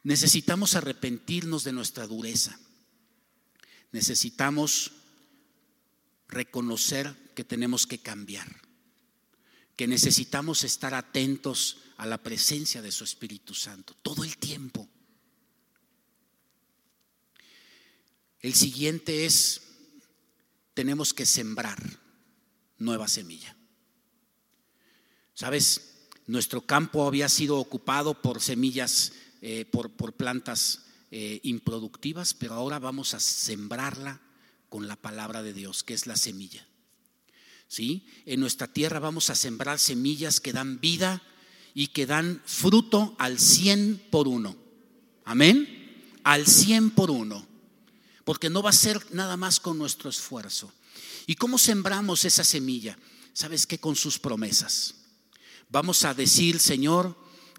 Necesitamos 0.03 0.75
arrepentirnos 0.75 1.63
de 1.63 1.73
nuestra 1.73 2.07
dureza. 2.07 2.59
Necesitamos 3.91 4.91
reconocer 6.27 7.15
que 7.35 7.43
tenemos 7.43 7.87
que 7.87 7.99
cambiar, 7.99 8.61
que 9.75 9.87
necesitamos 9.87 10.63
estar 10.63 10.93
atentos 10.93 11.77
a 11.97 12.05
la 12.05 12.21
presencia 12.21 12.81
de 12.81 12.91
su 12.91 13.03
Espíritu 13.03 13.53
Santo 13.53 13.95
todo 14.01 14.23
el 14.23 14.37
tiempo. 14.37 14.87
El 18.39 18.53
siguiente 18.53 19.25
es, 19.25 19.61
tenemos 20.73 21.13
que 21.13 21.25
sembrar 21.25 22.06
nueva 22.79 23.07
semilla. 23.07 23.55
¿Sabes? 25.33 25.93
Nuestro 26.25 26.61
campo 26.61 27.07
había 27.07 27.29
sido 27.29 27.57
ocupado 27.57 28.21
por 28.21 28.41
semillas, 28.41 29.13
eh, 29.41 29.65
por, 29.65 29.91
plantas 30.13 30.85
eh, 31.11 31.39
improductivas, 31.43 32.33
pero 32.33 32.55
ahora 32.55 32.79
vamos 32.79 33.13
a 33.13 33.19
sembrarla 33.19 34.19
con 34.69 34.87
la 34.87 34.95
palabra 34.95 35.43
de 35.43 35.53
Dios, 35.53 35.83
que 35.83 35.93
es 35.93 36.07
la 36.07 36.17
semilla. 36.17 36.67
¿Sí? 37.67 38.05
En 38.25 38.39
nuestra 38.39 38.67
tierra 38.67 38.99
vamos 38.99 39.29
a 39.29 39.35
sembrar 39.35 39.79
semillas 39.79 40.39
que 40.39 40.53
dan 40.53 40.79
vida 40.79 41.21
y 41.73 41.87
que 41.87 42.05
dan 42.05 42.41
fruto 42.45 43.15
al 43.19 43.39
cien 43.39 44.01
por 44.09 44.27
uno. 44.27 44.55
Amén. 45.23 46.19
Al 46.23 46.47
cien 46.47 46.89
por 46.91 47.11
uno. 47.11 47.45
porque 48.25 48.49
no 48.49 48.61
va 48.61 48.71
a 48.71 48.73
ser 48.73 49.01
nada 49.13 49.37
más 49.37 49.61
con 49.61 49.77
nuestro 49.77 50.09
esfuerzo. 50.09 50.73
¿Y 51.27 51.35
cómo 51.35 51.57
sembramos 51.57 52.25
esa 52.25 52.45
semilla? 52.45 52.97
¿Sabes 53.33 53.67
qué? 53.67 53.77
Con 53.77 53.95
sus 53.95 54.17
promesas. 54.17 54.95
Vamos 55.69 56.05
a 56.05 56.13
decir, 56.13 56.57
Señor, 56.59 57.15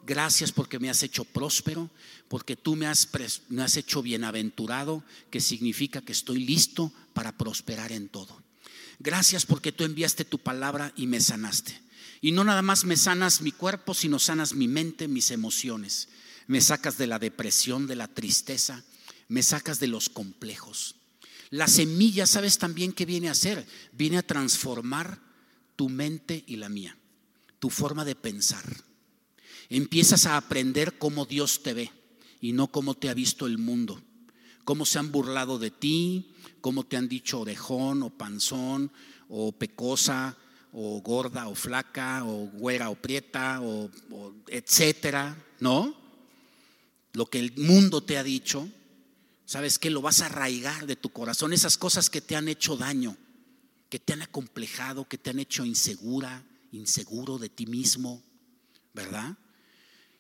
gracias 0.07 0.51
porque 0.51 0.79
me 0.79 0.89
has 0.89 1.03
hecho 1.03 1.25
próspero, 1.25 1.91
porque 2.29 2.57
tú 2.57 2.75
me 2.75 2.87
has, 2.87 3.07
me 3.51 3.63
has 3.63 3.77
hecho 3.77 4.03
bienaventurado, 4.03 5.05
que 5.31 5.41
significa 5.41 6.01
que 6.01 6.13
estoy 6.13 6.45
listo 6.45 6.93
para 7.13 7.37
prosperar 7.37 7.93
en 7.93 8.09
todo. 8.09 8.43
Gracias 8.99 9.45
porque 9.45 9.71
tú 9.71 9.85
enviaste 9.85 10.25
tu 10.25 10.39
palabra 10.39 10.93
y 10.97 11.07
me 11.07 11.21
sanaste. 11.21 11.79
Y 12.23 12.33
no 12.33 12.45
nada 12.45 12.63
más 12.63 12.85
me 12.85 12.97
sanas 12.97 13.43
mi 13.43 13.53
cuerpo, 13.53 13.93
sino 13.93 14.19
sanas 14.19 14.55
mi 14.55 14.67
mente, 14.67 15.09
mis 15.09 15.31
emociones. 15.31 16.09
Me 16.47 16.63
sacas 16.63 16.97
de 16.97 17.07
la 17.07 17.19
depresión, 17.19 17.87
de 17.87 17.97
la 17.97 18.09
tristeza, 18.09 18.83
me 19.29 19.43
sacas 19.43 19.79
de 19.79 19.89
los 19.89 20.09
complejos. 20.09 20.98
La 21.51 21.67
semilla, 21.67 22.27
¿sabes 22.27 22.59
también 22.59 22.93
qué 22.93 23.07
viene 23.07 23.29
a 23.29 23.33
hacer? 23.33 23.67
Viene 23.93 24.19
a 24.19 24.27
transformar 24.27 25.21
tu 25.77 25.89
mente 25.89 26.45
y 26.47 26.57
la 26.57 26.69
mía, 26.69 26.97
tu 27.59 27.71
forma 27.71 28.05
de 28.05 28.15
pensar. 28.15 28.65
Empiezas 29.71 30.27
a 30.27 30.37
aprender 30.37 30.99
cómo 30.99 31.25
Dios 31.25 31.63
te 31.63 31.75
ve 31.75 31.93
y 32.41 32.53
no 32.53 32.69
cómo 32.69 32.95
te 32.95 33.09
ha 33.09 33.15
visto 33.15 33.47
el 33.47 33.59
mundo, 33.59 34.03
cómo 34.65 34.85
se 34.85 34.99
han 34.99 35.13
burlado 35.13 35.59
de 35.59 35.71
ti, 35.71 36.33
cómo 36.61 36.85
te 36.85 36.97
han 36.97 37.09
dicho 37.09 37.41
orejón 37.41 38.03
o 38.03 38.11
panzón 38.11 38.91
o 39.29 39.53
pecosa 39.53 40.37
o 40.73 41.01
gorda 41.01 41.49
o 41.49 41.55
flaca 41.55 42.25
o 42.25 42.47
güera 42.49 42.91
o 42.91 42.95
prieta 42.95 43.61
o, 43.63 43.91
etcétera, 44.49 45.37
¿no? 45.61 45.95
Lo 47.13 47.27
que 47.27 47.39
el 47.39 47.57
mundo 47.57 48.03
te 48.03 48.19
ha 48.19 48.23
dicho, 48.23 48.69
¿sabes 49.49 49.79
qué? 49.79 49.89
Lo 49.89 50.03
vas 50.03 50.21
a 50.21 50.27
arraigar 50.27 50.87
de 50.87 50.95
tu 50.95 51.09
corazón, 51.09 51.55
esas 51.55 51.79
cosas 51.79 52.11
que 52.11 52.21
te 52.21 52.37
han 52.37 52.49
hecho 52.49 52.77
daño, 52.77 53.17
que 53.89 53.99
te 53.99 54.13
han 54.13 54.21
acomplejado, 54.21 55.09
que 55.09 55.17
te 55.17 55.31
han 55.31 55.39
hecho 55.39 55.65
insegura, 55.65 56.45
inseguro 56.71 57.39
de 57.39 57.49
ti 57.49 57.65
mismo, 57.65 58.23
¿verdad? 58.93 59.39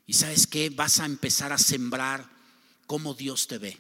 Y 0.06 0.14
sabes 0.14 0.46
qué? 0.46 0.70
Vas 0.70 1.00
a 1.00 1.04
empezar 1.04 1.52
a 1.52 1.58
sembrar 1.58 2.26
como 2.86 3.12
Dios 3.12 3.48
te 3.48 3.58
ve. 3.58 3.76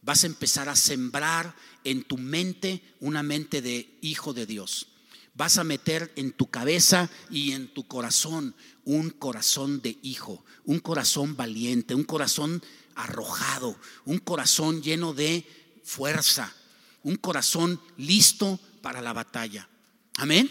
Vas 0.00 0.22
a 0.22 0.28
empezar 0.28 0.68
a 0.68 0.76
sembrar 0.76 1.56
en 1.82 2.04
tu 2.04 2.16
mente 2.16 2.80
una 3.00 3.24
mente 3.24 3.62
de 3.62 3.98
hijo 4.00 4.32
de 4.32 4.46
Dios 4.46 4.86
vas 5.34 5.58
a 5.58 5.64
meter 5.64 6.12
en 6.16 6.32
tu 6.32 6.46
cabeza 6.46 7.10
y 7.28 7.52
en 7.52 7.68
tu 7.68 7.86
corazón 7.86 8.54
un 8.84 9.10
corazón 9.10 9.80
de 9.82 9.98
hijo, 10.02 10.44
un 10.64 10.78
corazón 10.78 11.36
valiente, 11.36 11.94
un 11.94 12.04
corazón 12.04 12.62
arrojado, 12.94 13.78
un 14.04 14.18
corazón 14.18 14.82
lleno 14.82 15.14
de 15.14 15.46
fuerza, 15.84 16.54
un 17.02 17.16
corazón 17.16 17.80
listo 17.96 18.58
para 18.82 19.00
la 19.00 19.12
batalla. 19.12 19.68
Amén. 20.16 20.50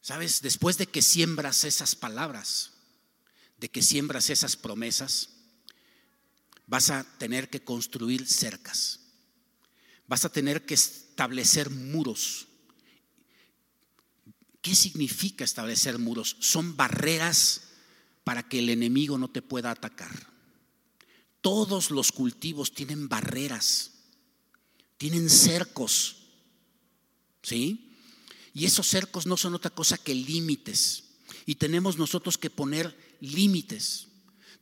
Sabes, 0.00 0.42
después 0.42 0.78
de 0.78 0.86
que 0.86 1.02
siembras 1.02 1.64
esas 1.64 1.94
palabras, 1.94 2.72
de 3.58 3.68
que 3.68 3.82
siembras 3.82 4.30
esas 4.30 4.56
promesas, 4.56 5.30
vas 6.66 6.90
a 6.90 7.04
tener 7.18 7.50
que 7.50 7.62
construir 7.62 8.26
cercas. 8.26 9.00
Vas 10.06 10.24
a 10.24 10.32
tener 10.32 10.64
que 10.64 10.74
establecer 10.74 11.70
muros. 11.70 12.48
¿Qué 14.62 14.74
significa 14.74 15.44
establecer 15.44 15.98
muros? 15.98 16.36
Son 16.40 16.76
barreras 16.76 17.69
para 18.24 18.48
que 18.48 18.58
el 18.58 18.68
enemigo 18.68 19.18
no 19.18 19.28
te 19.28 19.42
pueda 19.42 19.70
atacar. 19.70 20.28
Todos 21.40 21.90
los 21.90 22.12
cultivos 22.12 22.72
tienen 22.72 23.08
barreras, 23.08 23.92
tienen 24.98 25.30
cercos, 25.30 26.16
¿sí? 27.42 27.96
Y 28.52 28.66
esos 28.66 28.86
cercos 28.86 29.26
no 29.26 29.36
son 29.36 29.54
otra 29.54 29.70
cosa 29.70 29.96
que 29.96 30.14
límites. 30.14 31.04
Y 31.46 31.54
tenemos 31.54 31.96
nosotros 31.96 32.36
que 32.36 32.50
poner 32.50 33.16
límites. 33.20 34.08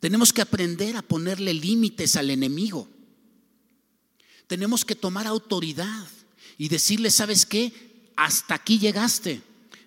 Tenemos 0.00 0.32
que 0.32 0.42
aprender 0.42 0.96
a 0.96 1.02
ponerle 1.02 1.54
límites 1.54 2.16
al 2.16 2.30
enemigo. 2.30 2.88
Tenemos 4.46 4.84
que 4.84 4.94
tomar 4.94 5.26
autoridad 5.26 6.06
y 6.56 6.68
decirle, 6.68 7.10
¿sabes 7.10 7.44
qué? 7.44 8.12
Hasta 8.16 8.54
aquí 8.54 8.78
llegaste. 8.78 9.42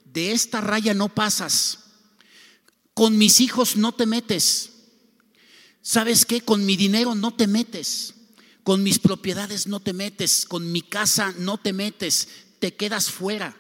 De 0.06 0.32
esta 0.32 0.62
raya 0.62 0.94
no 0.94 1.10
pasas. 1.10 1.81
Con 2.94 3.18
mis 3.18 3.40
hijos 3.40 3.76
no 3.76 3.94
te 3.94 4.06
metes. 4.06 4.72
¿Sabes 5.82 6.26
qué? 6.26 6.42
Con 6.42 6.66
mi 6.66 6.78
dinero 6.78 7.16
no 7.16 7.34
te 7.34 7.48
metes. 7.48 8.14
Con 8.64 8.84
mis 8.84 9.00
propiedades 9.00 9.68
no 9.68 9.80
te 9.80 9.94
metes. 9.94 10.46
Con 10.46 10.72
mi 10.72 10.82
casa 10.82 11.34
no 11.38 11.58
te 11.58 11.74
metes. 11.74 12.28
Te 12.60 12.76
quedas 12.76 13.10
fuera. 13.10 13.58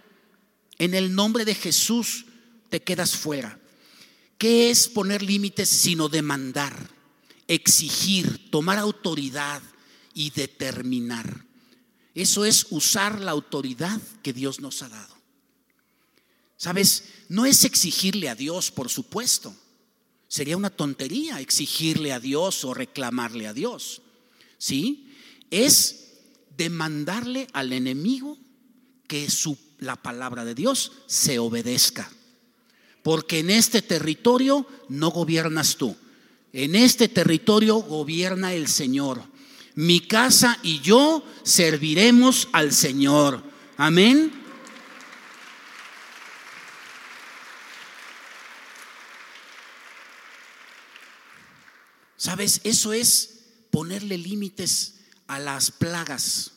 En 0.77 0.93
el 0.93 1.15
nombre 1.15 1.45
de 1.45 1.55
Jesús 1.55 2.25
te 2.69 2.81
quedas 2.81 3.15
fuera. 3.15 3.59
¿Qué 4.37 4.71
es 4.71 4.87
poner 4.87 5.21
límites 5.21 5.69
sino 5.69 6.09
demandar, 6.09 6.89
exigir, 7.47 8.49
tomar 8.49 8.79
autoridad 8.79 9.61
y 10.15 10.31
determinar? 10.31 11.45
Eso 12.15 12.45
es 12.45 12.65
usar 12.71 13.21
la 13.21 13.31
autoridad 13.31 14.01
que 14.23 14.33
Dios 14.33 14.59
nos 14.59 14.81
ha 14.81 14.89
dado. 14.89 15.20
¿Sabes? 16.61 17.05
No 17.27 17.47
es 17.47 17.63
exigirle 17.63 18.29
a 18.29 18.35
Dios, 18.35 18.69
por 18.69 18.87
supuesto. 18.89 19.55
Sería 20.27 20.55
una 20.55 20.69
tontería 20.69 21.39
exigirle 21.39 22.13
a 22.13 22.19
Dios 22.19 22.63
o 22.63 22.75
reclamarle 22.75 23.47
a 23.47 23.53
Dios. 23.53 24.03
¿Sí? 24.59 25.11
Es 25.49 26.19
demandarle 26.55 27.47
al 27.53 27.73
enemigo 27.73 28.37
que 29.07 29.27
la 29.79 29.95
palabra 29.95 30.45
de 30.45 30.53
Dios 30.53 30.91
se 31.07 31.39
obedezca. 31.39 32.11
Porque 33.01 33.39
en 33.39 33.49
este 33.49 33.81
territorio 33.81 34.67
no 34.87 35.09
gobiernas 35.09 35.77
tú. 35.77 35.95
En 36.53 36.75
este 36.75 37.07
territorio 37.07 37.77
gobierna 37.77 38.53
el 38.53 38.67
Señor 38.67 39.31
mi 39.75 40.01
casa 40.01 40.59
y 40.63 40.79
yo 40.79 41.23
serviremos 41.43 42.49
al 42.51 42.71
Señor. 42.71 43.43
Amén. 43.77 44.40
¿Sabes? 52.21 52.61
Eso 52.63 52.93
es 52.93 53.39
ponerle 53.71 54.15
límites 54.15 54.99
a 55.25 55.39
las 55.39 55.71
plagas, 55.71 56.51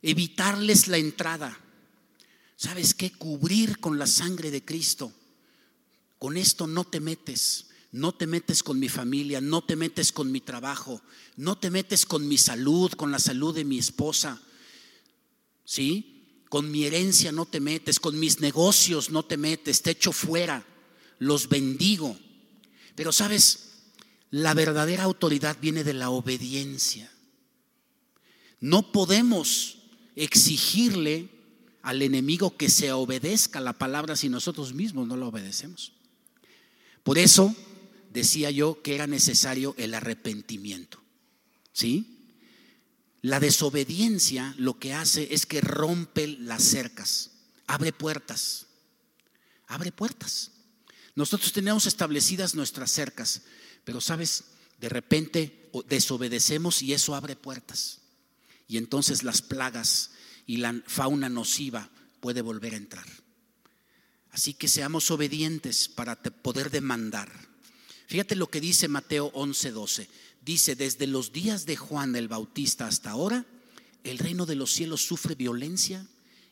evitarles 0.00 0.88
la 0.88 0.96
entrada. 0.96 1.60
¿Sabes 2.56 2.94
qué? 2.94 3.12
Cubrir 3.12 3.80
con 3.80 3.98
la 3.98 4.06
sangre 4.06 4.50
de 4.50 4.64
Cristo. 4.64 5.12
Con 6.18 6.38
esto 6.38 6.66
no 6.66 6.84
te 6.84 7.00
metes. 7.00 7.66
No 7.90 8.14
te 8.14 8.26
metes 8.26 8.62
con 8.62 8.78
mi 8.78 8.88
familia, 8.88 9.42
no 9.42 9.62
te 9.62 9.76
metes 9.76 10.10
con 10.10 10.32
mi 10.32 10.40
trabajo, 10.40 11.02
no 11.36 11.58
te 11.58 11.68
metes 11.68 12.06
con 12.06 12.26
mi 12.26 12.38
salud, 12.38 12.92
con 12.92 13.12
la 13.12 13.18
salud 13.18 13.54
de 13.54 13.66
mi 13.66 13.78
esposa. 13.78 14.40
¿Sí? 15.66 16.38
Con 16.48 16.70
mi 16.70 16.84
herencia 16.84 17.30
no 17.30 17.44
te 17.44 17.60
metes, 17.60 18.00
con 18.00 18.18
mis 18.18 18.40
negocios 18.40 19.10
no 19.10 19.22
te 19.22 19.36
metes, 19.36 19.82
te 19.82 19.90
echo 19.90 20.12
fuera, 20.12 20.64
los 21.18 21.50
bendigo. 21.50 22.18
Pero 22.94 23.12
sabes, 23.12 23.71
la 24.32 24.54
verdadera 24.54 25.04
autoridad 25.04 25.58
viene 25.60 25.84
de 25.84 25.92
la 25.92 26.08
obediencia. 26.08 27.12
No 28.60 28.90
podemos 28.90 29.76
exigirle 30.16 31.28
al 31.82 32.00
enemigo 32.00 32.56
que 32.56 32.70
se 32.70 32.92
obedezca 32.92 33.60
la 33.60 33.74
palabra 33.74 34.16
si 34.16 34.30
nosotros 34.30 34.72
mismos 34.72 35.06
no 35.06 35.18
la 35.18 35.26
obedecemos. 35.26 35.92
Por 37.02 37.18
eso 37.18 37.54
decía 38.10 38.50
yo 38.50 38.80
que 38.80 38.94
era 38.94 39.06
necesario 39.06 39.74
el 39.76 39.92
arrepentimiento. 39.92 41.02
¿Sí? 41.74 42.30
La 43.20 43.38
desobediencia 43.38 44.54
lo 44.56 44.78
que 44.78 44.94
hace 44.94 45.34
es 45.34 45.44
que 45.44 45.60
rompe 45.60 46.26
las 46.26 46.62
cercas, 46.62 47.32
abre 47.66 47.92
puertas, 47.92 48.66
abre 49.66 49.92
puertas. 49.92 50.52
Nosotros 51.14 51.52
tenemos 51.52 51.86
establecidas 51.86 52.54
nuestras 52.54 52.90
cercas, 52.90 53.42
pero 53.84 54.00
sabes, 54.00 54.44
de 54.80 54.88
repente 54.88 55.70
desobedecemos 55.88 56.82
y 56.82 56.92
eso 56.92 57.14
abre 57.14 57.36
puertas. 57.36 58.00
Y 58.68 58.76
entonces 58.76 59.22
las 59.22 59.42
plagas 59.42 60.10
y 60.46 60.58
la 60.58 60.82
fauna 60.86 61.28
nociva 61.28 61.90
puede 62.20 62.42
volver 62.42 62.74
a 62.74 62.78
entrar. 62.78 63.06
Así 64.30 64.54
que 64.54 64.68
seamos 64.68 65.10
obedientes 65.10 65.88
para 65.88 66.20
poder 66.22 66.70
demandar. 66.70 67.30
Fíjate 68.06 68.34
lo 68.34 68.48
que 68.48 68.60
dice 68.60 68.88
Mateo 68.88 69.30
11:12. 69.32 70.08
Dice, 70.40 70.74
desde 70.74 71.06
los 71.06 71.32
días 71.32 71.66
de 71.66 71.76
Juan 71.76 72.16
el 72.16 72.28
Bautista 72.28 72.86
hasta 72.86 73.10
ahora, 73.10 73.46
el 74.02 74.18
reino 74.18 74.46
de 74.46 74.56
los 74.56 74.72
cielos 74.72 75.06
sufre 75.06 75.34
violencia 75.34 76.06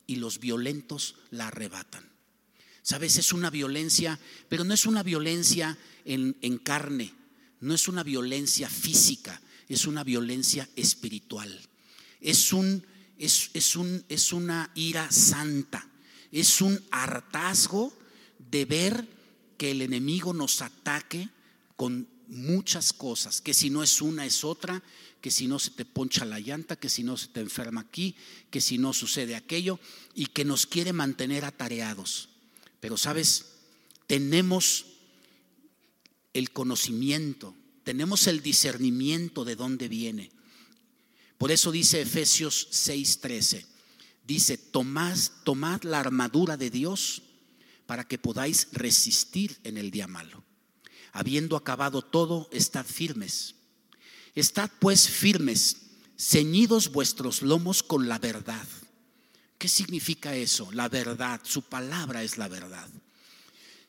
y 0.07 0.17
los 0.17 0.39
violentos 0.39 1.17
la 1.31 1.49
arrebatan. 1.49 2.09
Sabes, 2.83 3.17
es 3.17 3.33
una 3.33 3.51
violencia, 3.51 4.19
pero 4.49 4.65
no 4.65 4.75
es 4.75 4.87
una 4.87 5.03
violencia 5.03 5.77
en, 6.05 6.37
en 6.41 6.59
carne, 6.59 7.13
no 7.61 7.75
es 7.75 7.89
una 7.89 8.03
violencia 8.03 8.69
física, 8.69 9.41
es 9.69 9.87
una 9.87 10.05
violencia 10.05 10.69
espiritual. 10.77 11.61
Es, 12.21 12.53
un, 12.53 12.85
es, 13.19 13.51
es, 13.55 13.77
un, 13.77 14.05
es 14.09 14.33
una 14.33 14.71
ira 14.75 15.11
santa. 15.11 15.87
Es 16.33 16.61
un 16.61 16.81
hartazgo 16.91 17.97
de 18.51 18.65
ver 18.65 19.09
que 19.57 19.73
el 19.73 19.83
enemigo 19.83 20.33
nos 20.33 20.63
ataque 20.63 21.29
con 21.77 22.09
muchas 22.29 22.93
cosas, 22.93 23.41
que 23.41 23.55
si 23.55 23.71
no 23.71 23.83
es 23.83 24.01
una 24.01 24.25
es 24.25 24.45
otra, 24.45 24.83
que 25.21 25.31
si 25.31 25.47
no 25.47 25.59
se 25.59 25.71
te 25.71 25.85
poncha 25.85 26.25
la 26.25 26.39
llanta, 26.39 26.77
que 26.77 26.89
si 26.89 27.03
no 27.03 27.17
se 27.17 27.29
te 27.29 27.41
enferma 27.41 27.83
aquí, 27.83 28.15
que 28.51 28.61
si 28.61 28.79
no 28.79 28.93
sucede 28.93 29.37
aquello, 29.37 29.79
y 30.15 30.27
que 30.27 30.45
nos 30.45 30.67
quiere 30.67 30.93
mantener 30.93 31.45
atareados. 31.45 32.29
Pero 32.81 32.97
sabes, 32.97 33.47
tenemos 34.07 34.87
el 36.33 36.51
conocimiento, 36.51 37.55
tenemos 37.85 38.27
el 38.27 38.43
discernimiento 38.43 39.45
de 39.45 39.57
dónde 39.57 39.89
viene. 39.89 40.31
Por 41.39 41.51
eso 41.51 41.73
dice 41.73 42.03
Efesios 42.03 42.69
6:13, 42.71 43.65
dice, 44.27 44.59
tomad, 44.59 45.19
tomad 45.45 45.83
la 45.83 46.01
armadura 46.01 46.57
de 46.57 46.71
Dios 46.71 47.23
para 47.87 48.07
que 48.07 48.19
podáis 48.19 48.69
resistir 48.73 49.59
en 49.65 49.77
el 49.77 49.91
día 49.91 50.07
malo. 50.07 50.45
Habiendo 51.13 51.57
acabado 51.57 52.03
todo, 52.03 52.49
estad 52.53 52.87
firmes. 52.87 53.57
Estad 54.35 54.71
pues 54.79 55.09
firmes, 55.09 55.79
ceñidos 56.17 56.93
vuestros 56.93 57.43
lomos 57.43 57.83
con 57.83 58.07
la 58.09 58.19
verdad. 58.19 58.67
¿Qué 59.59 59.69
significa 59.69 60.37
eso? 60.37 60.71
La 60.73 60.89
verdad, 60.89 61.41
su 61.43 61.63
palabra 61.63 62.23
es 62.23 62.39
la 62.39 62.49
verdad. 62.49 62.89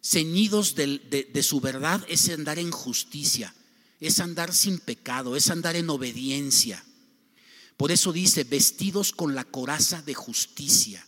Ceñidos 0.03 0.75
de, 0.75 1.43
su 1.43 1.61
verdad 1.61 2.03
es 2.07 2.27
andar 2.29 2.57
en 2.57 2.71
justicia, 2.71 3.53
es 3.99 4.19
andar 4.19 4.53
sin 4.53 4.79
pecado, 4.79 5.35
es 5.35 5.49
andar 5.49 5.75
en 5.75 5.89
obediencia. 5.89 6.83
Por 7.77 7.91
eso 7.91 8.11
dice, 8.11 8.43
vestidos 8.43 9.11
con 9.11 9.35
la 9.35 9.43
coraza 9.43 10.01
de 10.01 10.13
justicia. 10.13 11.05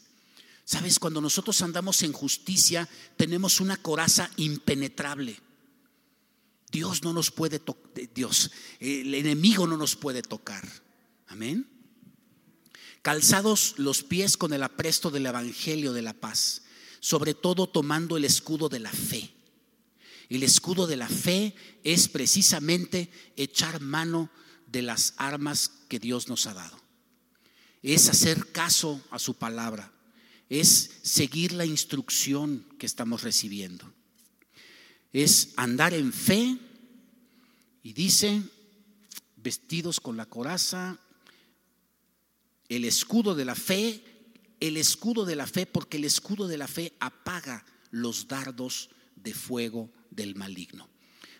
Sabes, 0.66 1.00
cuando 1.00 1.22
nosotros 1.22 1.62
andamos 1.62 2.04
en 2.04 2.14
justicia, 2.14 2.88
tenemos 3.18 3.60
una 3.60 3.78
coraza 3.78 4.30
impenetrable. 4.38 5.39
Dios 6.72 7.04
no 7.04 7.14
nos 7.14 7.30
puede 7.30 7.60
tocar, 7.60 7.91
Dios, 8.16 8.50
el 8.80 9.14
enemigo 9.14 9.68
no 9.68 9.78
nos 9.78 9.96
puede 9.96 10.24
tocar. 10.24 10.68
Amén. 11.28 11.68
Calzados 13.04 13.76
los 13.78 14.04
pies 14.04 14.38
con 14.38 14.54
el 14.54 14.64
apresto 14.64 15.12
del 15.12 15.26
Evangelio 15.26 15.94
de 15.94 16.02
la 16.02 16.14
paz, 16.14 16.62
sobre 17.04 17.34
todo 17.34 17.68
tomando 17.68 18.16
el 18.16 18.24
escudo 18.24 18.70
de 18.70 18.80
la 18.80 18.91
fe. 18.91 19.34
El 20.30 20.43
escudo 20.43 20.88
de 20.88 20.95
la 20.95 21.10
fe 21.10 21.54
es 21.84 22.08
precisamente 22.08 23.12
echar 23.36 23.82
mano 23.82 24.30
de 24.68 24.84
las 24.84 25.14
armas 25.18 25.70
que 25.89 25.99
Dios 25.99 26.30
nos 26.30 26.47
ha 26.47 26.54
dado. 26.54 26.80
Es 27.82 28.08
hacer 28.08 28.54
caso 28.54 29.04
a 29.12 29.20
su 29.20 29.34
palabra. 29.34 29.91
Es 30.47 30.91
seguir 31.04 31.51
la 31.51 31.66
instrucción 31.66 32.66
que 32.80 32.86
estamos 32.86 33.24
recibiendo 33.24 33.91
es 35.14 35.54
andar 35.58 35.93
en 35.93 36.12
fe 36.12 36.58
y 37.84 37.93
dice, 37.93 38.41
vestidos 39.38 39.99
con 39.99 40.18
la 40.18 40.26
coraza, 40.26 40.97
el 42.68 42.84
escudo 42.84 43.36
de 43.36 43.45
la 43.45 43.54
fe, 43.54 44.04
el 44.64 44.78
escudo 44.78 45.26
de 45.26 45.36
la 45.36 45.45
fe, 45.45 45.66
porque 45.66 45.97
el 45.97 46.05
escudo 46.05 46.47
de 46.47 46.55
la 46.55 46.70
fe 46.70 46.93
apaga 47.01 47.66
los 47.91 48.30
dardos 48.30 48.89
de 49.18 49.34
fuego 49.34 49.91
del 50.09 50.36
maligno. 50.36 50.89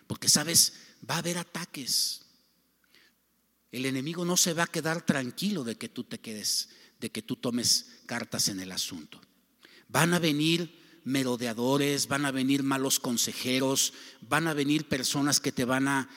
Porque 0.06 0.28
sabes, 0.28 0.74
va 1.08 1.14
a 1.14 1.18
haber 1.18 1.38
ataques. 1.38 2.26
El 3.72 3.86
enemigo 3.86 4.26
no 4.26 4.36
se 4.36 4.52
va 4.52 4.64
a 4.64 4.70
quedar 4.70 5.06
tranquilo 5.06 5.64
de 5.64 5.78
que 5.78 5.88
tú 5.88 6.04
te 6.04 6.20
quedes, 6.20 6.68
de 7.00 7.10
que 7.10 7.22
tú 7.22 7.36
tomes 7.36 8.02
cartas 8.04 8.48
en 8.48 8.60
el 8.60 8.70
asunto. 8.70 9.22
Van 9.88 10.12
a 10.12 10.18
venir 10.18 10.83
merodeadores, 11.04 12.08
van 12.08 12.24
a 12.24 12.30
venir 12.30 12.62
malos 12.62 12.98
consejeros, 12.98 13.92
van 14.22 14.48
a 14.48 14.54
venir 14.54 14.88
personas 14.88 15.38
que 15.38 15.52
te 15.52 15.64
van 15.64 15.86
a, 15.86 16.08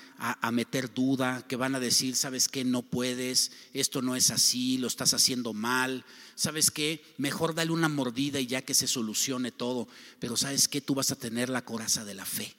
meter 0.52 0.94
duda, 0.94 1.46
que 1.48 1.58
van 1.58 1.76
a 1.76 1.80
decir, 1.80 2.16
sabes 2.16 2.48
que 2.48 2.64
no 2.64 2.82
puedes, 2.82 3.52
esto 3.74 4.02
no 4.02 4.16
es 4.16 4.32
así, 4.32 4.78
lo 4.78 4.88
estás 4.88 5.14
haciendo 5.14 5.54
mal, 5.54 6.06
sabes 6.36 6.72
que 6.72 7.04
mejor 7.18 7.54
dale 7.54 7.72
una 7.72 7.90
mordida 7.90 8.40
y 8.40 8.48
ya 8.48 8.62
que 8.62 8.74
se 8.74 8.88
solucione 8.88 9.52
todo, 9.52 9.88
pero 10.20 10.38
sabes 10.38 10.68
que 10.68 10.82
tú 10.82 10.96
vas 10.96 11.12
a 11.12 11.18
tener 11.18 11.50
la 11.50 11.66
coraza 11.66 12.06
de 12.06 12.16
la 12.16 12.26
fe 12.26 12.56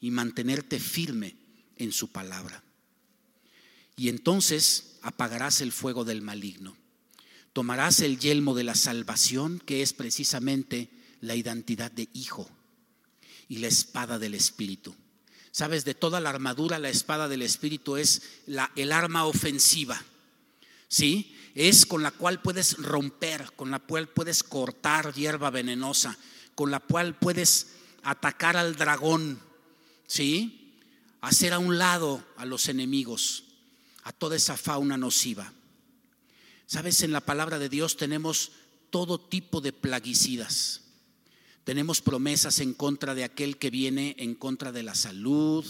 y 0.00 0.10
mantenerte 0.10 0.78
firme 0.78 1.36
en 1.76 1.90
su 1.90 2.08
palabra. 2.08 2.62
Y 3.96 4.10
entonces 4.10 4.98
apagarás 5.00 5.62
el 5.62 5.72
fuego 5.72 6.04
del 6.04 6.20
maligno. 6.20 6.76
Tomarás 7.54 8.00
el 8.00 8.18
yelmo 8.18 8.54
de 8.54 8.64
la 8.64 8.74
salvación, 8.74 9.58
que 9.64 9.80
es 9.80 9.94
precisamente 9.94 10.90
la 11.26 11.34
identidad 11.34 11.90
de 11.90 12.08
hijo 12.12 12.48
y 13.48 13.58
la 13.58 13.68
espada 13.68 14.18
del 14.18 14.34
Espíritu. 14.34 14.94
Sabes, 15.50 15.84
de 15.84 15.94
toda 15.94 16.20
la 16.20 16.30
armadura, 16.30 16.78
la 16.78 16.90
espada 16.90 17.28
del 17.28 17.42
Espíritu 17.42 17.96
es 17.96 18.22
la, 18.46 18.70
el 18.76 18.92
arma 18.92 19.24
ofensiva. 19.24 20.02
¿Sí? 20.88 21.34
Es 21.54 21.86
con 21.86 22.02
la 22.02 22.10
cual 22.10 22.40
puedes 22.42 22.76
romper, 22.76 23.52
con 23.56 23.70
la 23.70 23.80
cual 23.80 24.08
puedes 24.08 24.42
cortar 24.42 25.14
hierba 25.14 25.50
venenosa, 25.50 26.16
con 26.54 26.70
la 26.70 26.80
cual 26.80 27.18
puedes 27.18 27.68
atacar 28.02 28.56
al 28.56 28.76
dragón, 28.76 29.40
¿sí? 30.06 30.74
Hacer 31.22 31.54
a 31.54 31.58
un 31.58 31.78
lado 31.78 32.24
a 32.36 32.44
los 32.44 32.68
enemigos, 32.68 33.44
a 34.04 34.12
toda 34.12 34.36
esa 34.36 34.56
fauna 34.56 34.96
nociva. 34.96 35.52
Sabes, 36.66 37.02
en 37.02 37.12
la 37.12 37.20
palabra 37.20 37.58
de 37.58 37.68
Dios 37.68 37.96
tenemos 37.96 38.52
todo 38.90 39.18
tipo 39.18 39.60
de 39.60 39.72
plaguicidas. 39.72 40.82
Tenemos 41.66 42.00
promesas 42.00 42.60
en 42.60 42.74
contra 42.74 43.16
de 43.16 43.24
aquel 43.24 43.56
que 43.56 43.70
viene 43.70 44.14
en 44.20 44.36
contra 44.36 44.70
de 44.70 44.84
la 44.84 44.94
salud, 44.94 45.66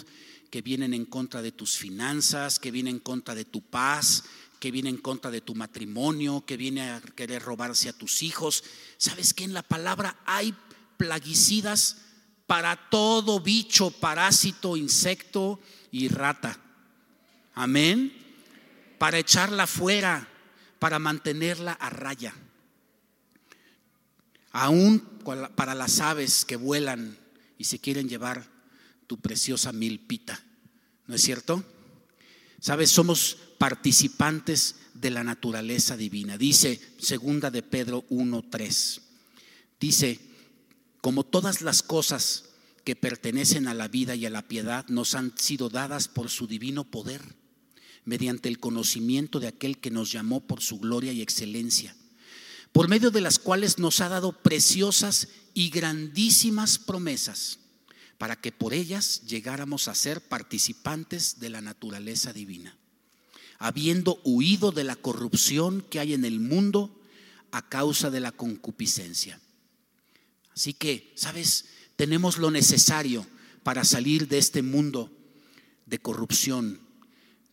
que 0.50 0.60
vienen 0.60 0.92
en 0.92 1.06
contra 1.06 1.40
de 1.40 1.52
tus 1.52 1.78
finanzas, 1.78 2.58
que 2.58 2.70
viene 2.70 2.90
en 2.90 2.98
contra 2.98 3.34
de 3.34 3.46
tu 3.46 3.62
paz, 3.62 4.24
que 4.60 4.70
viene 4.70 4.90
en 4.90 4.98
contra 4.98 5.30
de 5.30 5.40
tu 5.40 5.54
matrimonio, 5.54 6.44
que 6.44 6.58
viene 6.58 6.82
a 6.82 7.00
querer 7.00 7.42
robarse 7.42 7.88
a 7.88 7.94
tus 7.94 8.22
hijos. 8.22 8.62
¿Sabes 8.98 9.32
que 9.32 9.44
en 9.44 9.54
la 9.54 9.62
palabra 9.62 10.18
hay 10.26 10.54
plaguicidas 10.98 12.02
para 12.46 12.90
todo 12.90 13.40
bicho, 13.40 13.90
parásito, 13.90 14.76
insecto 14.76 15.60
y 15.92 16.08
rata? 16.08 16.60
Amén. 17.54 18.12
Para 18.98 19.18
echarla 19.18 19.66
fuera, 19.66 20.28
para 20.78 20.98
mantenerla 20.98 21.72
a 21.72 21.88
raya 21.88 22.34
aún 24.56 25.00
para 25.54 25.74
las 25.74 26.00
aves 26.00 26.46
que 26.46 26.56
vuelan 26.56 27.18
y 27.58 27.64
se 27.64 27.78
quieren 27.78 28.08
llevar 28.08 28.48
tu 29.06 29.20
preciosa 29.20 29.70
milpita. 29.72 30.42
¿No 31.06 31.14
es 31.14 31.22
cierto? 31.22 31.62
Sabes, 32.58 32.90
somos 32.90 33.36
participantes 33.58 34.76
de 34.94 35.10
la 35.10 35.22
naturaleza 35.22 35.96
divina. 35.96 36.38
Dice 36.38 36.80
segunda 36.98 37.50
de 37.50 37.62
Pedro 37.62 38.06
1:3. 38.08 39.00
Dice, 39.78 40.20
como 41.02 41.24
todas 41.24 41.60
las 41.60 41.82
cosas 41.82 42.46
que 42.82 42.96
pertenecen 42.96 43.68
a 43.68 43.74
la 43.74 43.88
vida 43.88 44.14
y 44.14 44.24
a 44.24 44.30
la 44.30 44.48
piedad 44.48 44.86
nos 44.88 45.14
han 45.14 45.36
sido 45.36 45.68
dadas 45.68 46.08
por 46.08 46.30
su 46.30 46.46
divino 46.46 46.84
poder, 46.84 47.20
mediante 48.04 48.48
el 48.48 48.58
conocimiento 48.58 49.38
de 49.38 49.48
aquel 49.48 49.78
que 49.78 49.90
nos 49.90 50.10
llamó 50.10 50.40
por 50.40 50.62
su 50.62 50.78
gloria 50.78 51.12
y 51.12 51.20
excelencia 51.20 51.94
por 52.76 52.88
medio 52.88 53.10
de 53.10 53.22
las 53.22 53.38
cuales 53.38 53.78
nos 53.78 54.02
ha 54.02 54.10
dado 54.10 54.32
preciosas 54.32 55.28
y 55.54 55.70
grandísimas 55.70 56.78
promesas, 56.78 57.58
para 58.18 58.36
que 58.36 58.52
por 58.52 58.74
ellas 58.74 59.22
llegáramos 59.22 59.88
a 59.88 59.94
ser 59.94 60.20
participantes 60.20 61.40
de 61.40 61.48
la 61.48 61.62
naturaleza 61.62 62.34
divina, 62.34 62.76
habiendo 63.58 64.20
huido 64.24 64.72
de 64.72 64.84
la 64.84 64.94
corrupción 64.94 65.86
que 65.88 66.00
hay 66.00 66.12
en 66.12 66.26
el 66.26 66.38
mundo 66.38 67.00
a 67.50 67.66
causa 67.66 68.10
de 68.10 68.20
la 68.20 68.30
concupiscencia. 68.30 69.40
Así 70.54 70.74
que, 70.74 71.14
¿sabes? 71.16 71.70
Tenemos 71.96 72.36
lo 72.36 72.50
necesario 72.50 73.26
para 73.62 73.84
salir 73.84 74.28
de 74.28 74.36
este 74.36 74.60
mundo 74.60 75.10
de 75.86 75.98
corrupción, 75.98 76.78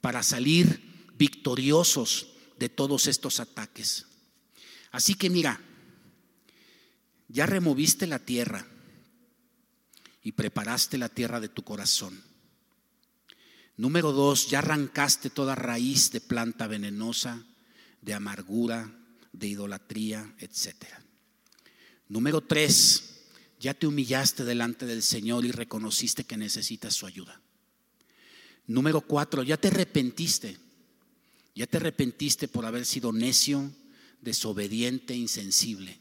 para 0.01 0.21
salir 0.21 0.81
victoriosos 1.17 2.27
de 2.59 2.67
todos 2.67 3.07
estos 3.07 3.39
ataques. 3.39 4.07
Así 4.93 5.15
que 5.15 5.29
mira, 5.29 5.59
ya 7.27 7.47
removiste 7.47 8.05
la 8.05 8.19
tierra 8.19 8.63
y 10.21 10.33
preparaste 10.33 10.99
la 10.99 11.09
tierra 11.09 11.39
de 11.39 11.49
tu 11.49 11.63
corazón. 11.63 12.21
Número 13.75 14.11
dos, 14.11 14.47
ya 14.51 14.59
arrancaste 14.59 15.31
toda 15.31 15.55
raíz 15.55 16.11
de 16.11 16.21
planta 16.21 16.67
venenosa, 16.67 17.43
de 18.01 18.13
amargura, 18.13 18.93
de 19.31 19.47
idolatría, 19.47 20.31
etc. 20.37 20.85
Número 22.07 22.41
tres, 22.41 23.23
ya 23.59 23.73
te 23.73 23.87
humillaste 23.87 24.43
delante 24.43 24.85
del 24.85 25.01
Señor 25.01 25.43
y 25.43 25.51
reconociste 25.51 26.23
que 26.23 26.37
necesitas 26.37 26.93
su 26.93 27.07
ayuda. 27.07 27.41
Número 28.67 29.01
cuatro, 29.01 29.41
ya 29.41 29.57
te 29.57 29.69
arrepentiste. 29.69 30.55
Ya 31.55 31.65
te 31.65 31.77
arrepentiste 31.77 32.47
por 32.47 32.67
haber 32.67 32.85
sido 32.85 33.11
necio, 33.11 33.71
desobediente, 34.23 35.15
insensible. 35.15 35.99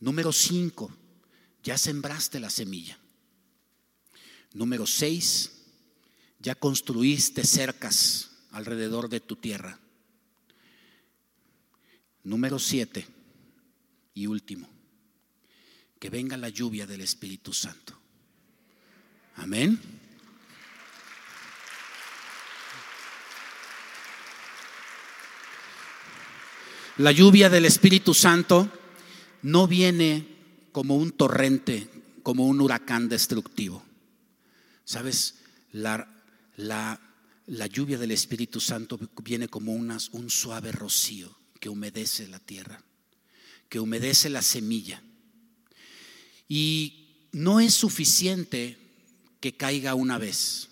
Número 0.00 0.32
cinco, 0.32 0.90
ya 1.62 1.76
sembraste 1.76 2.38
la 2.40 2.50
semilla. 2.50 2.98
Número 4.54 4.86
seis, 4.86 5.52
ya 6.38 6.54
construiste 6.54 7.44
cercas 7.44 8.30
alrededor 8.52 9.08
de 9.08 9.20
tu 9.20 9.36
tierra. 9.36 9.78
Número 12.22 12.58
siete 12.58 13.06
y 14.14 14.26
último, 14.26 14.68
que 15.98 16.10
venga 16.10 16.36
la 16.36 16.48
lluvia 16.48 16.86
del 16.86 17.00
Espíritu 17.00 17.52
Santo. 17.52 17.98
Amén. 19.36 19.97
La 26.98 27.12
lluvia 27.12 27.48
del 27.48 27.64
Espíritu 27.64 28.12
Santo 28.12 28.68
no 29.42 29.68
viene 29.68 30.26
como 30.72 30.96
un 30.96 31.12
torrente, 31.12 31.88
como 32.24 32.46
un 32.46 32.60
huracán 32.60 33.08
destructivo. 33.08 33.84
¿Sabes? 34.84 35.36
La, 35.70 36.10
la, 36.56 37.00
lluvia 37.68 37.98
del 37.98 38.10
Espíritu 38.10 38.58
Santo 38.58 38.98
viene 39.22 39.46
como 39.46 39.72
un 39.72 40.30
suave 40.30 40.72
rocío 40.72 41.38
que 41.60 41.68
humedece 41.68 42.26
la 42.26 42.40
tierra, 42.40 42.82
que 43.68 43.78
humedece 43.78 44.28
la 44.28 44.42
semilla. 44.42 45.00
Y 46.48 47.28
no 47.30 47.60
es 47.60 47.74
suficiente 47.74 48.76
que 49.38 49.56
caiga 49.56 49.94
una 49.94 50.18
vez. 50.18 50.68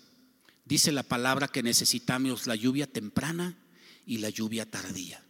Dice 0.65 0.91
la 0.91 1.03
palabra 1.03 1.47
que 1.47 1.63
necesitamos 1.63 2.47
la 2.47 2.55
lluvia 2.55 2.85
temprana 2.85 3.55
y 4.05 4.17
la 4.17 4.29
lluvia 4.29 4.69
tardía. 4.69 5.23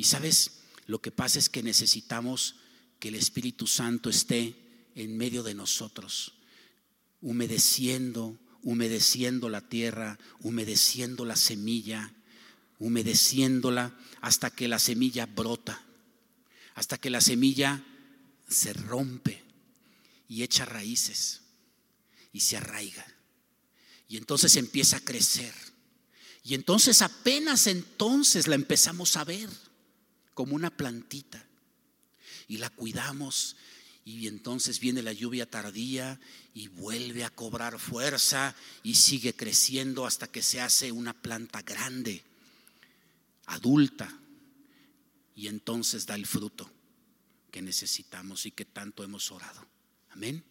Y 0.00 0.04
sabes, 0.04 0.52
lo 0.86 1.02
que 1.02 1.10
pasa 1.10 1.38
es 1.38 1.50
que 1.50 1.62
necesitamos 1.62 2.54
que 2.98 3.08
el 3.08 3.16
Espíritu 3.16 3.66
Santo 3.66 4.08
esté 4.08 4.56
en 4.94 5.14
medio 5.18 5.42
de 5.42 5.52
nosotros, 5.52 6.32
humedeciendo, 7.20 8.40
humedeciendo 8.62 9.50
la 9.50 9.60
tierra, 9.60 10.18
humedeciendo 10.40 11.26
la 11.26 11.36
semilla, 11.36 12.14
humedeciéndola 12.78 13.94
hasta 14.22 14.48
que 14.48 14.68
la 14.68 14.78
semilla 14.78 15.26
brota, 15.26 15.84
hasta 16.76 16.96
que 16.96 17.10
la 17.10 17.20
semilla 17.20 17.84
se 18.48 18.72
rompe 18.72 19.44
y 20.30 20.44
echa 20.44 20.64
raíces 20.64 21.42
y 22.32 22.40
se 22.40 22.56
arraiga. 22.56 23.04
Y 24.08 24.16
entonces 24.16 24.56
empieza 24.56 24.96
a 24.96 25.04
crecer. 25.04 25.52
Y 26.42 26.54
entonces 26.54 27.02
apenas 27.02 27.66
entonces 27.66 28.48
la 28.48 28.54
empezamos 28.54 29.18
a 29.18 29.24
ver 29.24 29.50
como 30.40 30.56
una 30.56 30.74
plantita 30.74 31.46
y 32.48 32.56
la 32.56 32.70
cuidamos 32.70 33.56
y 34.06 34.26
entonces 34.26 34.80
viene 34.80 35.02
la 35.02 35.12
lluvia 35.12 35.44
tardía 35.44 36.18
y 36.54 36.68
vuelve 36.68 37.24
a 37.24 37.28
cobrar 37.28 37.78
fuerza 37.78 38.56
y 38.82 38.94
sigue 38.94 39.34
creciendo 39.34 40.06
hasta 40.06 40.28
que 40.28 40.40
se 40.40 40.62
hace 40.62 40.92
una 40.92 41.12
planta 41.12 41.60
grande, 41.60 42.24
adulta, 43.44 44.18
y 45.36 45.48
entonces 45.48 46.06
da 46.06 46.14
el 46.14 46.24
fruto 46.24 46.72
que 47.50 47.60
necesitamos 47.60 48.46
y 48.46 48.52
que 48.52 48.64
tanto 48.64 49.04
hemos 49.04 49.30
orado. 49.32 49.68
Amén. 50.08 50.42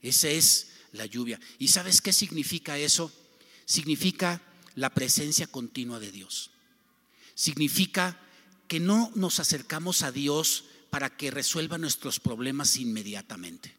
Esa 0.00 0.30
es 0.30 0.68
la 0.92 1.04
lluvia. 1.04 1.38
¿Y 1.58 1.68
sabes 1.68 2.00
qué 2.00 2.14
significa 2.14 2.78
eso? 2.78 3.12
Significa 3.66 4.40
la 4.74 4.88
presencia 4.88 5.46
continua 5.46 6.00
de 6.00 6.12
Dios. 6.12 6.50
Significa 7.34 8.24
que 8.68 8.80
no 8.80 9.10
nos 9.14 9.40
acercamos 9.40 10.02
a 10.02 10.12
Dios 10.12 10.64
para 10.90 11.16
que 11.16 11.30
resuelva 11.30 11.78
nuestros 11.78 12.20
problemas 12.20 12.76
inmediatamente, 12.76 13.74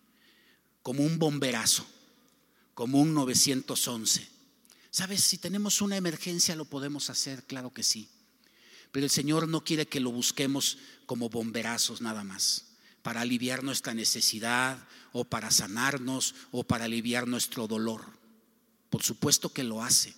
como 0.81 1.03
un 1.03 1.19
bomberazo, 1.19 1.85
como 2.73 2.99
un 2.99 3.13
911. 3.13 4.27
¿Sabes? 4.91 5.23
Si 5.23 5.37
tenemos 5.37 5.81
una 5.81 5.95
emergencia 5.95 6.55
lo 6.55 6.65
podemos 6.65 7.11
hacer, 7.11 7.43
claro 7.45 7.71
que 7.71 7.83
sí. 7.83 8.09
Pero 8.91 9.05
el 9.05 9.11
Señor 9.11 9.47
no 9.47 9.63
quiere 9.63 9.87
que 9.87 9.99
lo 9.99 10.11
busquemos 10.11 10.79
como 11.05 11.29
bomberazos 11.29 12.01
nada 12.01 12.23
más, 12.23 12.65
para 13.03 13.21
aliviar 13.21 13.63
nuestra 13.63 13.93
necesidad 13.93 14.87
o 15.11 15.23
para 15.23 15.51
sanarnos 15.51 16.33
o 16.51 16.63
para 16.63 16.85
aliviar 16.85 17.27
nuestro 17.27 17.67
dolor. 17.67 18.05
Por 18.89 19.03
supuesto 19.03 19.53
que 19.53 19.63
lo 19.63 19.83
hace, 19.83 20.15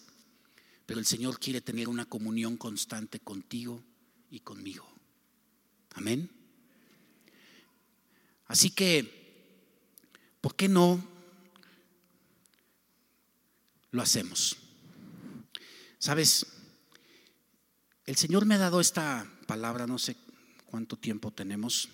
pero 0.86 1.02
el 1.02 1.06
Señor 1.06 1.40
quiere 1.40 1.60
tener 1.60 1.90
una 1.90 2.06
comunión 2.06 2.56
constante 2.56 3.20
contigo 3.20 3.84
y 4.32 4.40
conmigo. 4.40 4.88
Amén. 5.92 6.30
Así 8.48 8.72
que, 8.72 9.08
¿por 10.42 10.56
qué 10.56 10.68
no 10.68 11.06
lo 13.92 14.02
hacemos? 14.02 14.58
Sabes, 16.00 16.48
el 18.06 18.16
Señor 18.16 18.46
me 18.46 18.56
ha 18.56 18.58
dado 18.58 18.82
esta 18.82 19.32
palabra, 19.46 19.86
no 19.86 20.00
sé 20.00 20.16
cuánto 20.66 20.98
tiempo 20.98 21.32
tenemos. 21.32 21.90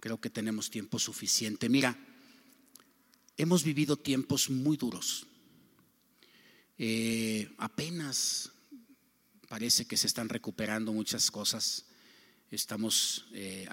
Creo 0.00 0.20
que 0.20 0.30
tenemos 0.30 0.70
tiempo 0.70 0.98
suficiente. 0.98 1.68
Mira, 1.68 1.96
hemos 3.36 3.64
vivido 3.64 3.96
tiempos 3.96 4.50
muy 4.50 4.76
duros. 4.76 5.26
Eh, 6.78 7.54
apenas 7.58 8.51
parece 9.52 9.84
que 9.84 9.98
se 9.98 10.06
están 10.06 10.30
recuperando 10.30 10.94
muchas 10.94 11.30
cosas. 11.30 11.84
Estamos 12.50 13.26
eh, 13.34 13.68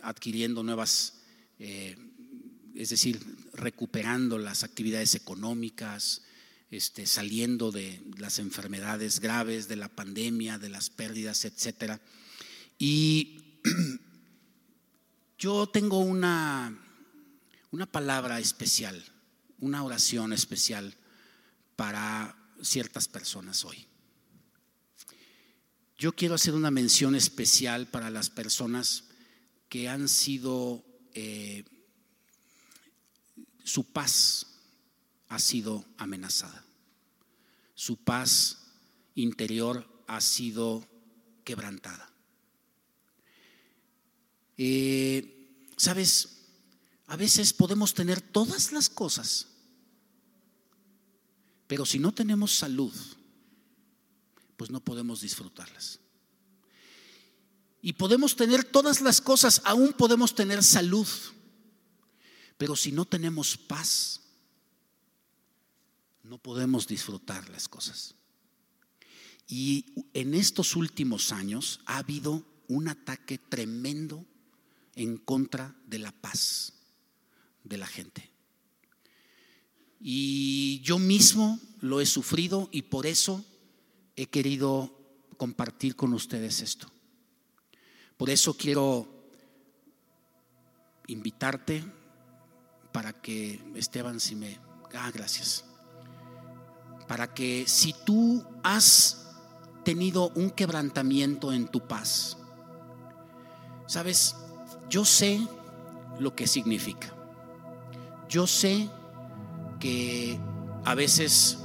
adquiriendo 0.00 0.64
nuevas, 0.64 1.20
eh, 1.60 1.96
es 2.74 2.88
decir, 2.88 3.20
recuperando 3.52 4.38
las 4.38 4.64
actividades 4.64 5.14
económicas, 5.14 6.22
este, 6.72 7.06
saliendo 7.06 7.70
de 7.70 8.02
las 8.18 8.40
enfermedades 8.40 9.20
graves, 9.20 9.68
de 9.68 9.76
la 9.76 9.88
pandemia, 9.88 10.58
de 10.58 10.70
las 10.70 10.90
pérdidas, 10.90 11.44
etcétera. 11.44 12.00
Y 12.80 13.60
yo 15.38 15.68
tengo 15.68 16.00
una, 16.00 16.84
una 17.70 17.86
palabra 17.86 18.40
especial, 18.40 19.04
una 19.60 19.84
oración 19.84 20.32
especial 20.32 20.96
para 21.76 22.36
ciertas 22.60 23.06
personas 23.06 23.64
hoy. 23.64 23.86
Yo 26.02 26.16
quiero 26.16 26.34
hacer 26.34 26.54
una 26.54 26.72
mención 26.72 27.14
especial 27.14 27.86
para 27.86 28.10
las 28.10 28.28
personas 28.28 29.04
que 29.68 29.88
han 29.88 30.08
sido, 30.08 30.84
eh, 31.14 31.62
su 33.62 33.84
paz 33.84 34.48
ha 35.28 35.38
sido 35.38 35.84
amenazada, 35.98 36.64
su 37.76 37.98
paz 37.98 38.72
interior 39.14 39.86
ha 40.08 40.20
sido 40.20 40.84
quebrantada. 41.44 42.10
Eh, 44.56 45.70
Sabes, 45.76 46.48
a 47.06 47.16
veces 47.16 47.52
podemos 47.52 47.94
tener 47.94 48.20
todas 48.20 48.72
las 48.72 48.88
cosas, 48.88 49.46
pero 51.68 51.86
si 51.86 52.00
no 52.00 52.12
tenemos 52.12 52.56
salud, 52.56 52.92
pues 54.56 54.70
no 54.70 54.80
podemos 54.80 55.20
disfrutarlas. 55.20 56.00
Y 57.80 57.94
podemos 57.94 58.36
tener 58.36 58.64
todas 58.64 59.00
las 59.00 59.20
cosas, 59.20 59.60
aún 59.64 59.92
podemos 59.92 60.34
tener 60.34 60.62
salud, 60.62 61.08
pero 62.56 62.76
si 62.76 62.92
no 62.92 63.04
tenemos 63.04 63.56
paz, 63.56 64.20
no 66.22 66.38
podemos 66.38 66.86
disfrutar 66.86 67.48
las 67.48 67.68
cosas. 67.68 68.14
Y 69.48 70.06
en 70.14 70.34
estos 70.34 70.76
últimos 70.76 71.32
años 71.32 71.80
ha 71.86 71.98
habido 71.98 72.46
un 72.68 72.88
ataque 72.88 73.38
tremendo 73.38 74.24
en 74.94 75.18
contra 75.18 75.74
de 75.86 75.98
la 75.98 76.12
paz 76.12 76.72
de 77.64 77.76
la 77.76 77.86
gente. 77.86 78.30
Y 80.00 80.80
yo 80.80 80.98
mismo 80.98 81.60
lo 81.80 82.00
he 82.00 82.06
sufrido 82.06 82.68
y 82.72 82.82
por 82.82 83.06
eso 83.06 83.44
he 84.16 84.26
querido 84.26 84.90
compartir 85.36 85.96
con 85.96 86.12
ustedes 86.14 86.60
esto. 86.60 86.86
Por 88.16 88.30
eso 88.30 88.56
quiero 88.56 89.08
invitarte 91.06 91.84
para 92.92 93.12
que, 93.12 93.60
Esteban, 93.74 94.20
si 94.20 94.36
me... 94.36 94.58
Ah, 94.94 95.10
gracias. 95.12 95.64
Para 97.08 97.32
que 97.32 97.64
si 97.66 97.94
tú 98.04 98.44
has 98.62 99.30
tenido 99.84 100.30
un 100.30 100.50
quebrantamiento 100.50 101.52
en 101.52 101.66
tu 101.66 101.86
paz, 101.88 102.36
sabes, 103.86 104.36
yo 104.88 105.04
sé 105.04 105.40
lo 106.20 106.36
que 106.36 106.46
significa. 106.46 107.12
Yo 108.28 108.46
sé 108.46 108.88
que 109.80 110.38
A 110.84 110.94
veces 110.94 111.58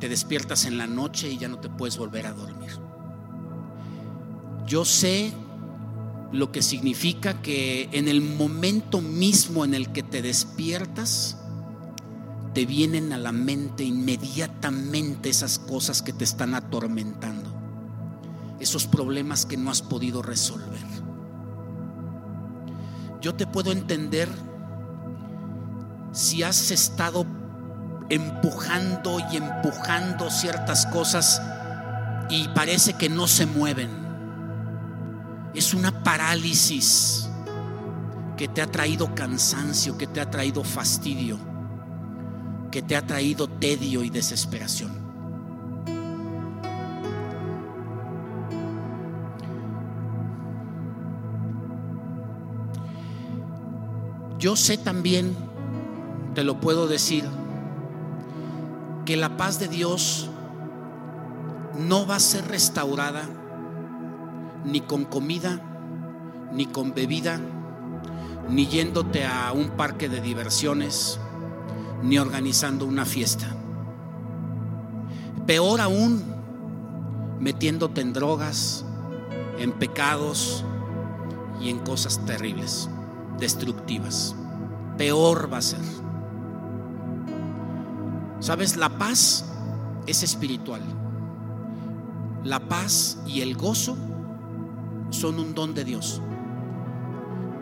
te 0.00 0.08
despiertas 0.08 0.64
en 0.66 0.78
la 0.78 0.86
noche 0.86 1.30
y 1.30 1.38
ya 1.38 1.48
no 1.48 1.58
te 1.58 1.68
puedes 1.68 1.96
volver 1.96 2.26
a 2.26 2.32
dormir. 2.32 2.72
Yo 4.66 4.84
sé 4.84 5.32
lo 6.32 6.50
que 6.52 6.62
significa 6.62 7.40
que 7.40 7.88
en 7.92 8.08
el 8.08 8.20
momento 8.20 9.00
mismo 9.00 9.64
en 9.64 9.74
el 9.74 9.92
que 9.92 10.02
te 10.02 10.22
despiertas, 10.22 11.38
te 12.52 12.66
vienen 12.66 13.12
a 13.12 13.18
la 13.18 13.32
mente 13.32 13.84
inmediatamente 13.84 15.28
esas 15.28 15.58
cosas 15.58 16.02
que 16.02 16.12
te 16.12 16.24
están 16.24 16.54
atormentando, 16.54 17.50
esos 18.60 18.86
problemas 18.86 19.46
que 19.46 19.56
no 19.56 19.70
has 19.70 19.82
podido 19.82 20.22
resolver. 20.22 20.86
Yo 23.20 23.34
te 23.34 23.46
puedo 23.46 23.72
entender 23.72 24.28
si 26.12 26.42
has 26.42 26.70
estado 26.70 27.26
empujando 28.08 29.18
y 29.32 29.36
empujando 29.36 30.30
ciertas 30.30 30.86
cosas 30.86 31.42
y 32.28 32.48
parece 32.48 32.94
que 32.94 33.08
no 33.08 33.26
se 33.26 33.46
mueven. 33.46 33.90
Es 35.54 35.74
una 35.74 36.02
parálisis 36.02 37.28
que 38.36 38.48
te 38.48 38.62
ha 38.62 38.66
traído 38.66 39.14
cansancio, 39.14 39.96
que 39.96 40.06
te 40.06 40.20
ha 40.20 40.30
traído 40.30 40.62
fastidio, 40.62 41.38
que 42.70 42.82
te 42.82 42.96
ha 42.96 43.06
traído 43.06 43.48
tedio 43.48 44.02
y 44.04 44.10
desesperación. 44.10 45.06
Yo 54.38 54.54
sé 54.54 54.76
también, 54.76 55.34
te 56.34 56.44
lo 56.44 56.60
puedo 56.60 56.86
decir, 56.86 57.24
que 59.06 59.16
la 59.16 59.36
paz 59.36 59.60
de 59.60 59.68
Dios 59.68 60.28
no 61.78 62.06
va 62.06 62.16
a 62.16 62.20
ser 62.20 62.46
restaurada 62.48 63.22
ni 64.64 64.80
con 64.80 65.04
comida, 65.04 65.60
ni 66.52 66.66
con 66.66 66.92
bebida, 66.92 67.40
ni 68.50 68.66
yéndote 68.66 69.24
a 69.24 69.52
un 69.52 69.70
parque 69.70 70.08
de 70.08 70.20
diversiones, 70.20 71.20
ni 72.02 72.18
organizando 72.18 72.84
una 72.84 73.04
fiesta. 73.04 73.46
Peor 75.46 75.80
aún, 75.80 76.24
metiéndote 77.38 78.00
en 78.00 78.12
drogas, 78.12 78.84
en 79.58 79.70
pecados 79.72 80.64
y 81.60 81.70
en 81.70 81.78
cosas 81.78 82.26
terribles, 82.26 82.90
destructivas. 83.38 84.34
Peor 84.98 85.52
va 85.52 85.58
a 85.58 85.62
ser. 85.62 86.05
Sabes, 88.40 88.76
la 88.76 88.90
paz 88.90 89.44
es 90.06 90.22
espiritual. 90.22 90.82
La 92.44 92.60
paz 92.60 93.18
y 93.26 93.40
el 93.40 93.56
gozo 93.56 93.96
son 95.10 95.38
un 95.38 95.54
don 95.54 95.74
de 95.74 95.84
Dios. 95.84 96.20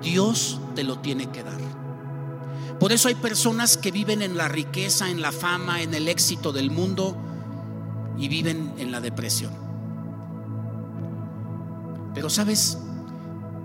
Dios 0.03 0.61
te 0.75 0.85
lo 0.85 0.99
tiene 0.99 1.31
que 1.31 1.43
dar. 1.43 1.61
Por 2.81 2.93
eso 2.93 3.09
hay 3.09 3.15
personas 3.15 3.77
que 3.77 3.93
viven 3.93 4.21
en 4.21 4.37
la 4.37 4.49
riqueza, 4.49 5.09
en 5.09 5.23
la 5.23 5.33
fama, 5.33 5.81
en 5.81 5.95
el 5.95 6.09
éxito 6.09 6.53
del 6.53 6.71
mundo 6.71 7.17
y 8.19 8.29
viven 8.29 8.75
en 8.79 8.91
la 8.91 9.01
depresión. 9.01 9.53
Pero 12.15 12.29
sabes, 12.29 12.79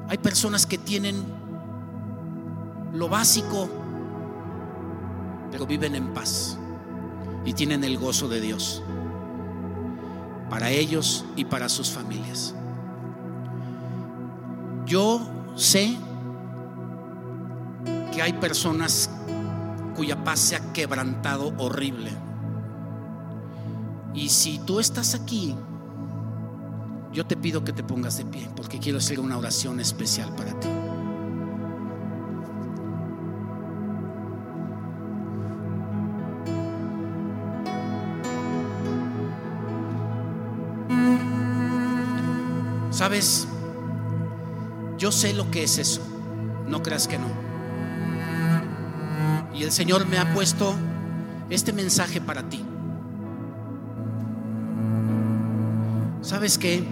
hay 0.07 0.17
personas 0.19 0.65
que 0.65 0.77
tienen 0.77 1.25
lo 2.93 3.09
básico, 3.09 3.67
pero 5.51 5.65
viven 5.65 5.95
en 5.95 6.13
paz 6.13 6.58
y 7.45 7.53
tienen 7.53 7.83
el 7.83 7.97
gozo 7.97 8.27
de 8.27 8.41
Dios 8.41 8.81
para 10.49 10.71
ellos 10.71 11.25
y 11.35 11.45
para 11.45 11.69
sus 11.69 11.89
familias. 11.89 12.55
Yo 14.85 15.21
sé 15.55 15.95
que 18.11 18.21
hay 18.21 18.33
personas 18.33 19.09
cuya 19.95 20.23
paz 20.23 20.39
se 20.39 20.55
ha 20.55 20.73
quebrantado 20.73 21.53
horrible. 21.57 22.11
Y 24.13 24.29
si 24.29 24.59
tú 24.59 24.79
estás 24.79 25.13
aquí, 25.13 25.55
yo 27.13 27.25
te 27.25 27.37
pido 27.37 27.63
que 27.63 27.73
te 27.73 27.83
pongas 27.83 28.17
de 28.17 28.25
pie 28.25 28.49
porque 28.55 28.79
quiero 28.79 28.97
hacer 28.97 29.19
una 29.19 29.37
oración 29.37 29.79
especial 29.79 30.33
para 30.35 30.59
ti. 30.59 30.67
Sabes, 42.99 43.47
yo 44.97 45.13
sé 45.13 45.33
lo 45.33 45.49
que 45.49 45.63
es 45.63 45.77
eso, 45.77 46.01
no 46.67 46.83
creas 46.83 47.07
que 47.07 47.17
no. 47.17 47.27
Y 49.53 49.63
el 49.63 49.71
Señor 49.71 50.05
me 50.05 50.17
ha 50.17 50.33
puesto 50.33 50.75
este 51.49 51.71
mensaje 51.71 52.19
para 52.19 52.43
ti. 52.49 52.61
¿Sabes 56.19 56.57
qué? 56.57 56.83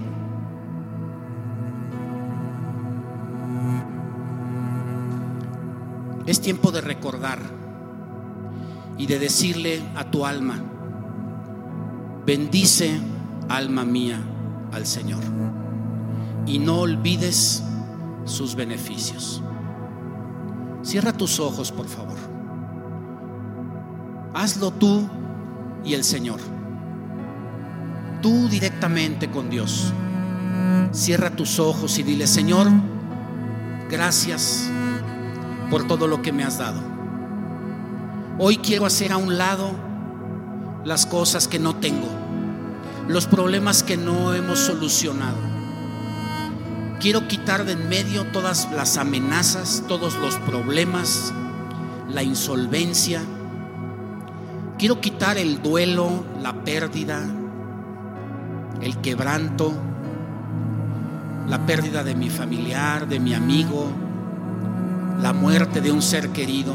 Es 6.25 6.39
tiempo 6.39 6.71
de 6.71 6.79
recordar 6.79 7.39
y 8.97 9.07
de 9.07 9.19
decirle 9.19 9.83
a 9.97 10.09
tu 10.09 10.25
alma, 10.25 10.57
bendice 12.25 12.97
alma 13.49 13.83
mía 13.83 14.21
al 14.71 14.85
Señor 14.85 15.66
y 16.47 16.59
no 16.59 16.79
olvides 16.79 17.61
sus 18.25 18.55
beneficios. 18.55 19.41
Cierra 20.81 21.11
tus 21.11 21.39
ojos, 21.39 21.71
por 21.71 21.87
favor. 21.87 22.17
Hazlo 24.33 24.71
tú 24.71 25.07
y 25.83 25.93
el 25.93 26.03
Señor. 26.05 26.39
Tú 28.21 28.47
directamente 28.47 29.29
con 29.29 29.49
Dios. 29.49 29.91
Cierra 30.91 31.29
tus 31.31 31.59
ojos 31.59 31.99
y 31.99 32.03
dile, 32.03 32.25
Señor, 32.25 32.67
gracias 33.89 34.69
por 35.69 35.85
todo 35.85 36.07
lo 36.07 36.21
que 36.21 36.31
me 36.31 36.45
has 36.45 36.57
dado. 36.57 36.79
Hoy 38.39 38.57
quiero 38.57 38.85
hacer 38.85 39.11
a 39.11 39.17
un 39.17 39.37
lado 39.37 39.71
las 40.85 41.05
cosas 41.05 41.47
que 41.49 41.59
no 41.59 41.75
tengo, 41.75 42.07
los 43.09 43.27
problemas 43.27 43.83
que 43.83 43.97
no 43.97 44.33
hemos 44.33 44.59
solucionado 44.59 45.56
Quiero 46.99 47.27
quitar 47.27 47.63
de 47.63 47.73
en 47.73 47.89
medio 47.89 48.25
todas 48.25 48.71
las 48.71 48.97
amenazas, 48.97 49.83
todos 49.87 50.15
los 50.15 50.35
problemas, 50.37 51.31
la 52.09 52.23
insolvencia. 52.23 53.21
Quiero 54.79 54.99
quitar 54.99 55.37
el 55.37 55.61
duelo, 55.61 56.25
la 56.41 56.63
pérdida, 56.63 57.21
el 58.81 58.97
quebranto, 58.97 59.73
la 61.47 61.67
pérdida 61.67 62.03
de 62.03 62.15
mi 62.15 62.31
familiar, 62.31 63.07
de 63.07 63.19
mi 63.19 63.35
amigo, 63.35 63.91
la 65.21 65.33
muerte 65.33 65.81
de 65.81 65.91
un 65.91 66.01
ser 66.01 66.29
querido. 66.29 66.73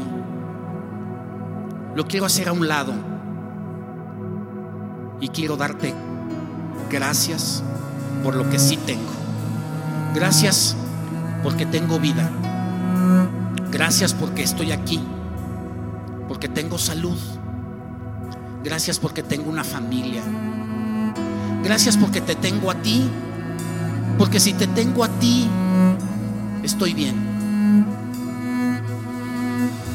Lo 1.95 2.07
quiero 2.07 2.25
hacer 2.25 2.47
a 2.47 2.53
un 2.53 2.67
lado 2.69 2.93
y 5.19 5.27
quiero 5.27 5.57
darte 5.57 5.93
gracias 6.89 7.61
por 8.23 8.35
lo 8.35 8.49
que 8.49 8.57
sí 8.57 8.77
tengo. 8.77 9.12
Gracias 10.13 10.75
porque 11.41 11.65
tengo 11.65 11.99
vida. 11.99 12.29
Gracias 13.71 14.13
porque 14.13 14.43
estoy 14.43 14.71
aquí. 14.71 15.01
Porque 16.27 16.47
tengo 16.47 16.77
salud. 16.77 17.17
Gracias 18.63 18.99
porque 18.99 19.23
tengo 19.23 19.49
una 19.49 19.63
familia. 19.63 20.21
Gracias 21.63 21.97
porque 21.97 22.21
te 22.21 22.35
tengo 22.35 22.69
a 22.69 22.75
ti. 22.75 23.09
Porque 24.19 24.39
si 24.39 24.53
te 24.53 24.67
tengo 24.67 25.03
a 25.03 25.09
ti, 25.09 25.47
estoy 26.61 26.93
bien. 26.93 27.15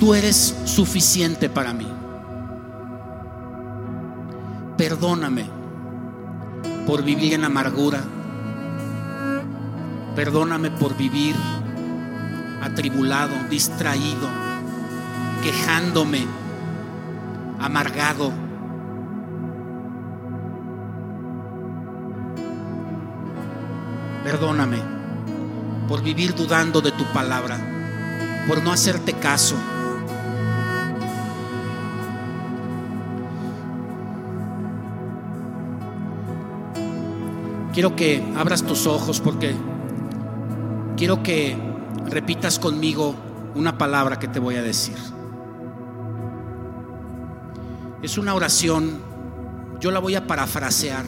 Tú 0.01 0.14
eres 0.14 0.57
suficiente 0.64 1.49
para 1.49 1.73
mí. 1.73 1.87
Perdóname 4.77 5.47
por 6.87 7.05
vivir 7.05 7.35
en 7.35 7.45
amargura 7.45 8.03
Perdóname 10.19 10.73
por 10.73 10.97
vivir 10.97 11.37
atribulado, 12.61 13.37
distraído, 13.49 14.29
quejándome, 15.45 16.27
amargado. 17.61 18.33
Perdóname 24.25 24.79
por 25.87 26.03
vivir 26.03 26.35
dudando 26.35 26.81
de 26.81 26.91
tu 26.91 27.05
palabra, 27.12 27.57
por 28.49 28.61
no 28.61 28.73
hacerte 28.73 29.12
caso. 29.12 29.55
Quiero 37.73 37.95
que 37.95 38.35
abras 38.37 38.64
tus 38.64 38.89
ojos 38.89 39.21
porque 39.21 39.55
quiero 40.99 41.22
que 41.22 41.57
repitas 42.07 42.59
conmigo 42.59 43.14
una 43.55 43.78
palabra 43.78 44.18
que 44.18 44.26
te 44.26 44.40
voy 44.40 44.57
a 44.57 44.62
decir. 44.62 44.96
Es 48.03 48.18
una 48.18 48.34
oración, 48.34 48.99
yo 49.78 49.92
la 49.92 50.01
voy 50.01 50.16
a 50.16 50.26
parafrasear, 50.26 51.05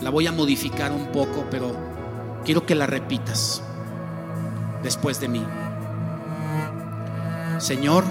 la 0.00 0.08
voy 0.08 0.26
a 0.26 0.32
modificar 0.32 0.92
un 0.92 1.12
poco, 1.12 1.44
pero 1.50 1.76
quiero 2.42 2.64
que 2.64 2.74
la 2.74 2.86
repitas 2.86 3.62
después 4.82 5.20
de 5.20 5.28
mí. 5.28 5.44
Señor, 7.58 8.02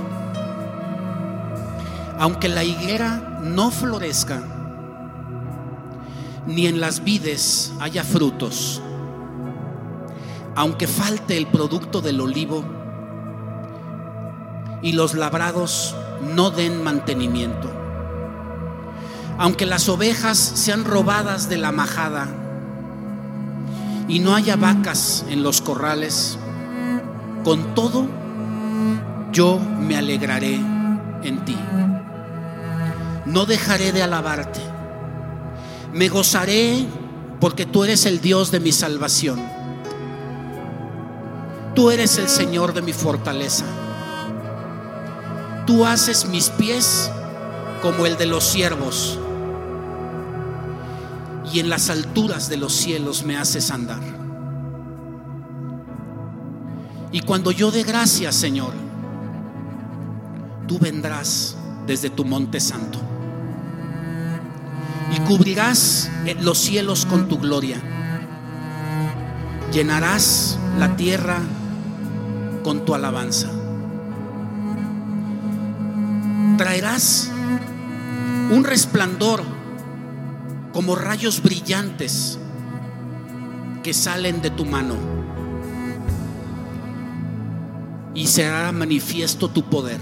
aunque 2.19 2.47
la 2.47 2.63
higuera 2.63 3.39
no 3.41 3.71
florezca, 3.71 4.39
ni 6.45 6.67
en 6.67 6.79
las 6.79 7.03
vides 7.03 7.73
haya 7.79 8.03
frutos, 8.03 8.83
aunque 10.55 10.87
falte 10.87 11.37
el 11.37 11.47
producto 11.47 12.01
del 12.01 12.21
olivo 12.21 12.63
y 14.81 14.93
los 14.93 15.13
labrados 15.13 15.95
no 16.33 16.49
den 16.49 16.83
mantenimiento, 16.83 17.69
aunque 19.37 19.65
las 19.65 19.89
ovejas 19.89 20.37
sean 20.37 20.85
robadas 20.85 21.49
de 21.49 21.57
la 21.57 21.71
majada 21.71 22.27
y 24.07 24.19
no 24.19 24.35
haya 24.35 24.55
vacas 24.55 25.25
en 25.29 25.43
los 25.43 25.61
corrales, 25.61 26.37
con 27.43 27.75
todo 27.75 28.07
yo 29.31 29.59
me 29.59 29.97
alegraré 29.97 30.55
en 31.23 31.43
ti. 31.43 31.57
No 33.25 33.45
dejaré 33.45 33.91
de 33.91 34.03
alabarte. 34.03 34.61
Me 35.91 36.07
gozaré 36.07 36.85
porque 37.41 37.65
tú 37.65 37.83
eres 37.83 38.05
el 38.05 38.21
Dios 38.21 38.51
de 38.51 38.59
mi 38.59 38.71
salvación. 38.71 39.54
Tú 41.75 41.91
eres 41.91 42.17
el 42.17 42.29
Señor 42.29 42.73
de 42.73 42.81
mi 42.81 42.93
fortaleza. 42.93 43.65
Tú 45.67 45.85
haces 45.85 46.25
mis 46.25 46.49
pies 46.49 47.11
como 47.81 48.05
el 48.05 48.17
de 48.17 48.25
los 48.25 48.45
siervos 48.45 49.19
y 51.51 51.59
en 51.59 51.69
las 51.69 51.89
alturas 51.89 52.49
de 52.49 52.57
los 52.57 52.73
cielos 52.73 53.23
me 53.23 53.35
haces 53.37 53.71
andar. 53.71 54.01
Y 57.11 57.19
cuando 57.21 57.51
yo 57.51 57.71
dé 57.71 57.83
gracias, 57.83 58.35
Señor, 58.35 58.73
tú 60.67 60.79
vendrás 60.79 61.57
desde 61.87 62.09
tu 62.09 62.25
monte 62.25 62.59
santo 62.59 62.99
y 65.15 65.19
cubrirás 65.21 66.09
los 66.41 66.57
cielos 66.57 67.05
con 67.05 67.27
tu 67.27 67.37
gloria. 67.37 67.81
Llenarás 69.71 70.57
la 70.77 70.95
tierra 70.95 71.39
con 72.65 72.83
tu 72.83 72.95
alabanza. 72.95 73.47
Traerás 76.57 77.31
un 78.51 78.63
resplandor 78.63 79.43
como 80.73 80.95
rayos 80.95 81.43
brillantes 81.43 82.39
que 83.83 83.93
salen 83.93 84.41
de 84.41 84.49
tu 84.49 84.65
mano. 84.65 84.95
Y 88.15 88.25
será 88.25 88.71
manifiesto 88.71 89.47
tu 89.49 89.69
poder 89.69 89.99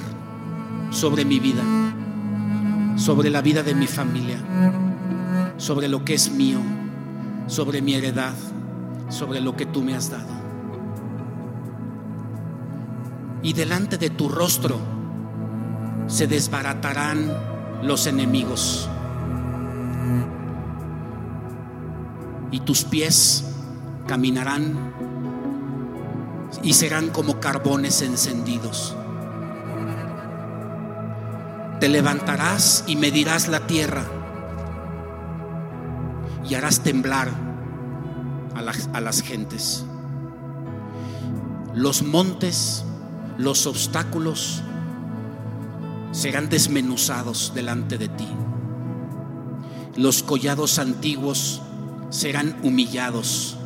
sobre 0.89 1.25
mi 1.25 1.41
vida, 1.41 1.63
sobre 2.95 3.29
la 3.29 3.41
vida 3.41 3.61
de 3.63 3.75
mi 3.75 3.87
familia, 3.87 4.37
sobre 5.57 5.89
lo 5.89 6.05
que 6.05 6.13
es 6.13 6.31
mío, 6.31 6.61
sobre 7.47 7.81
mi 7.81 7.95
heredad, 7.95 8.35
sobre 9.09 9.41
lo 9.41 9.53
que 9.57 9.65
tú 9.65 9.81
me 9.81 9.95
has 9.95 10.09
dado. 10.09 10.42
Y 13.43 13.53
delante 13.53 13.97
de 13.97 14.09
tu 14.09 14.29
rostro 14.29 14.79
se 16.07 16.27
desbaratarán 16.27 17.31
los 17.83 18.07
enemigos. 18.07 18.89
Y 22.51 22.61
tus 22.61 22.83
pies 22.85 23.45
caminarán 24.07 24.93
y 26.61 26.73
serán 26.73 27.09
como 27.09 27.39
carbones 27.39 28.01
encendidos. 28.01 28.95
Te 31.79 31.89
levantarás 31.89 32.85
y 32.87 32.95
medirás 32.95 33.49
la 33.49 33.67
tierra 33.67 34.05
y 36.47 36.55
harás 36.55 36.81
temblar 36.81 37.29
a 38.55 38.61
las, 38.61 38.89
a 38.93 39.01
las 39.01 39.21
gentes. 39.21 39.85
Los 41.73 42.03
montes, 42.03 42.85
los 43.43 43.67
obstáculos 43.67 44.61
serán 46.11 46.49
desmenuzados 46.49 47.51
delante 47.53 47.97
de 47.97 48.07
ti. 48.07 48.27
Los 49.95 50.23
collados 50.23 50.79
antiguos 50.79 51.61
serán 52.09 52.57
humillados, 52.63 53.57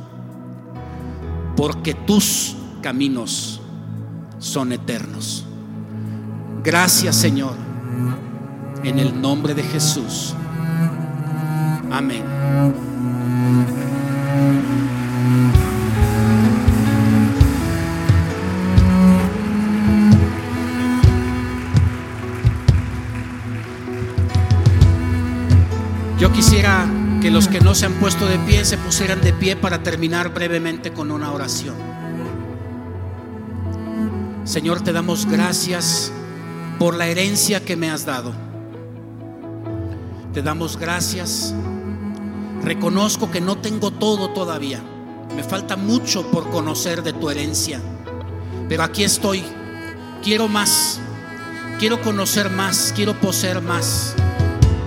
porque 1.55 1.93
tus 1.93 2.55
caminos 2.81 3.61
son 4.39 4.71
eternos. 4.71 5.45
Gracias 6.63 7.15
Señor, 7.15 7.55
en 8.83 8.99
el 8.99 9.21
nombre 9.21 9.53
de 9.53 9.63
Jesús. 9.63 10.33
Amén. 11.91 12.86
Que 27.27 27.33
los 27.33 27.49
que 27.49 27.59
no 27.59 27.75
se 27.75 27.85
han 27.85 27.95
puesto 27.95 28.25
de 28.25 28.39
pie 28.39 28.63
se 28.63 28.77
pusieran 28.77 29.19
de 29.19 29.33
pie 29.33 29.57
para 29.57 29.83
terminar 29.83 30.33
brevemente 30.33 30.93
con 30.93 31.11
una 31.11 31.33
oración. 31.33 31.75
Señor, 34.45 34.79
te 34.79 34.93
damos 34.93 35.25
gracias 35.25 36.13
por 36.79 36.95
la 36.95 37.07
herencia 37.07 37.65
que 37.65 37.75
me 37.75 37.89
has 37.91 38.05
dado. 38.05 38.31
Te 40.33 40.41
damos 40.41 40.77
gracias. 40.77 41.53
Reconozco 42.63 43.29
que 43.29 43.41
no 43.41 43.57
tengo 43.57 43.91
todo 43.91 44.29
todavía. 44.29 44.81
Me 45.35 45.43
falta 45.43 45.75
mucho 45.75 46.31
por 46.31 46.49
conocer 46.49 47.03
de 47.03 47.11
tu 47.11 47.29
herencia. 47.29 47.81
Pero 48.69 48.83
aquí 48.83 49.03
estoy. 49.03 49.43
Quiero 50.23 50.47
más. 50.47 51.01
Quiero 51.77 52.01
conocer 52.01 52.49
más. 52.49 52.93
Quiero 52.95 53.19
poseer 53.19 53.61
más. 53.61 54.15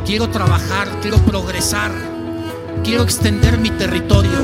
Quiero 0.06 0.30
trabajar. 0.30 0.88
Quiero 1.02 1.18
progresar. 1.18 2.09
Quiero 2.84 3.02
extender 3.02 3.58
mi 3.58 3.70
territorio. 3.70 4.38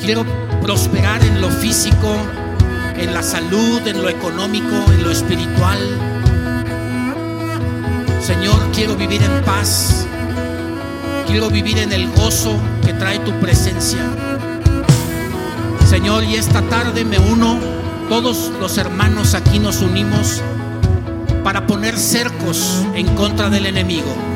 Quiero 0.00 0.24
prosperar 0.60 1.22
en 1.24 1.40
lo 1.40 1.48
físico, 1.48 2.14
en 2.96 3.14
la 3.14 3.22
salud, 3.22 3.86
en 3.86 4.02
lo 4.02 4.08
económico, 4.08 4.74
en 4.92 5.02
lo 5.02 5.10
espiritual. 5.10 5.78
Señor, 8.20 8.60
quiero 8.74 8.96
vivir 8.96 9.22
en 9.22 9.42
paz. 9.44 10.06
Quiero 11.26 11.48
vivir 11.48 11.78
en 11.78 11.92
el 11.92 12.10
gozo 12.12 12.56
que 12.84 12.92
trae 12.92 13.18
tu 13.20 13.32
presencia. 13.40 14.00
Señor, 15.88 16.24
y 16.24 16.34
esta 16.34 16.62
tarde 16.62 17.04
me 17.04 17.18
uno, 17.18 17.58
todos 18.08 18.50
los 18.60 18.78
hermanos 18.78 19.34
aquí 19.34 19.58
nos 19.58 19.80
unimos 19.80 20.42
para 21.42 21.66
poner 21.66 21.96
cercos 21.96 22.84
en 22.94 23.06
contra 23.14 23.48
del 23.48 23.66
enemigo. 23.66 24.29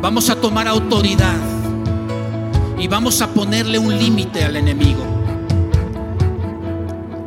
Vamos 0.00 0.30
a 0.30 0.36
tomar 0.36 0.68
autoridad 0.68 1.34
y 2.78 2.86
vamos 2.86 3.20
a 3.20 3.26
ponerle 3.34 3.80
un 3.80 3.98
límite 3.98 4.44
al 4.44 4.54
enemigo. 4.54 5.04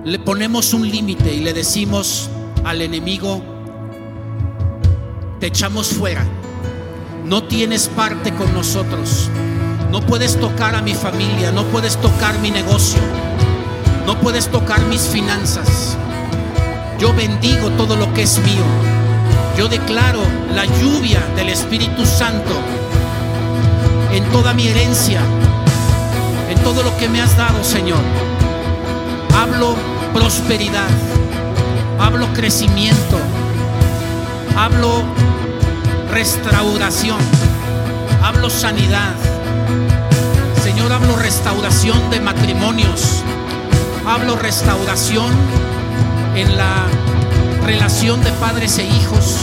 Le 0.06 0.18
ponemos 0.20 0.74
un 0.74 0.90
límite 0.90 1.34
y 1.34 1.42
le 1.42 1.54
decimos 1.54 2.30
al 2.64 2.82
enemigo, 2.82 3.42
te 5.42 5.48
echamos 5.48 5.90
fuera, 5.90 6.26
no 7.26 7.44
tienes 7.44 7.90
parte 7.90 8.34
con 8.34 8.54
nosotros, 8.54 9.30
no 9.92 10.00
puedes 10.00 10.40
tocar 10.40 10.74
a 10.74 10.82
mi 10.82 10.94
familia, 10.94 11.52
no 11.52 11.66
puedes 11.66 11.98
tocar 11.98 12.40
mi 12.40 12.52
negocio, 12.52 13.02
no 14.06 14.18
puedes 14.22 14.48
tocar 14.48 14.80
mis 14.86 15.02
finanzas. 15.02 15.98
Yo 17.00 17.14
bendigo 17.14 17.70
todo 17.72 17.98
lo 17.98 18.14
que 18.14 18.24
es 18.24 18.40
mío. 18.40 19.01
Yo 19.58 19.68
declaro 19.68 20.22
la 20.54 20.66
lluvia 20.66 21.22
del 21.36 21.50
Espíritu 21.50 22.06
Santo 22.06 22.54
en 24.12 24.24
toda 24.32 24.54
mi 24.54 24.68
herencia, 24.68 25.22
en 26.50 26.58
todo 26.64 26.84
lo 26.84 26.96
que 26.98 27.08
me 27.10 27.22
has 27.22 27.36
dado, 27.38 27.64
Señor. 27.64 28.00
Hablo 29.36 29.76
prosperidad, 30.14 30.90
hablo 32.00 32.28
crecimiento, 32.34 33.18
hablo 34.58 35.04
restauración, 36.12 37.20
hablo 38.24 38.50
sanidad, 38.50 39.16
Señor, 40.64 40.92
hablo 40.92 41.16
restauración 41.16 42.10
de 42.12 42.20
matrimonios. 42.20 43.24
Hablo 44.06 44.36
restauración 44.36 45.32
en 46.36 46.56
la 46.56 46.86
relación 47.64 48.24
de 48.24 48.32
padres 48.34 48.78
e 48.78 48.86
hijos. 48.86 49.38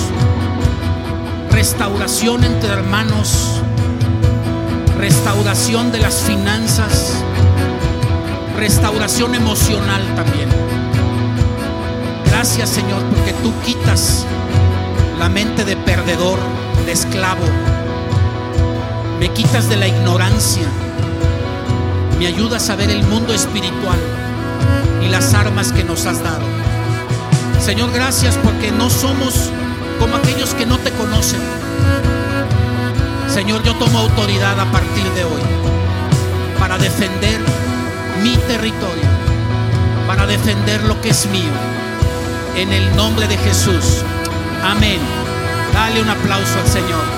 Restauración 1.50 2.44
entre 2.44 2.70
hermanos. 2.70 3.62
Restauración 4.98 5.92
de 5.92 5.98
las 5.98 6.22
finanzas. 6.22 7.22
Restauración 8.56 9.34
emocional 9.34 10.02
también. 10.14 10.48
Gracias 12.26 12.70
Señor 12.70 13.02
porque 13.04 13.32
tú 13.42 13.52
quitas 13.64 14.24
la 15.18 15.28
mente 15.28 15.64
de 15.64 15.76
perdedor, 15.76 16.38
de 16.86 16.92
esclavo. 16.92 17.44
Me 19.18 19.28
quitas 19.30 19.68
de 19.68 19.76
la 19.76 19.88
ignorancia. 19.88 20.66
Me 22.18 22.26
ayudas 22.26 22.68
a 22.70 22.76
ver 22.76 22.90
el 22.90 23.04
mundo 23.04 23.32
espiritual 23.32 23.98
y 25.04 25.08
las 25.08 25.34
armas 25.34 25.72
que 25.72 25.84
nos 25.84 26.06
has 26.06 26.22
dado. 26.22 26.57
Señor, 27.60 27.92
gracias 27.92 28.36
porque 28.36 28.70
no 28.70 28.88
somos 28.88 29.50
como 29.98 30.16
aquellos 30.16 30.54
que 30.54 30.64
no 30.64 30.78
te 30.78 30.90
conocen. 30.92 31.40
Señor, 33.28 33.62
yo 33.62 33.74
tomo 33.74 33.98
autoridad 33.98 34.58
a 34.58 34.70
partir 34.72 35.04
de 35.14 35.24
hoy 35.24 35.42
para 36.58 36.78
defender 36.78 37.40
mi 38.22 38.36
territorio, 38.48 39.04
para 40.06 40.26
defender 40.26 40.82
lo 40.84 41.00
que 41.00 41.10
es 41.10 41.26
mío. 41.26 41.52
En 42.56 42.72
el 42.72 42.96
nombre 42.96 43.28
de 43.28 43.36
Jesús. 43.36 44.02
Amén. 44.64 44.98
Dale 45.72 46.02
un 46.02 46.08
aplauso 46.08 46.58
al 46.58 46.66
Señor. 46.66 47.17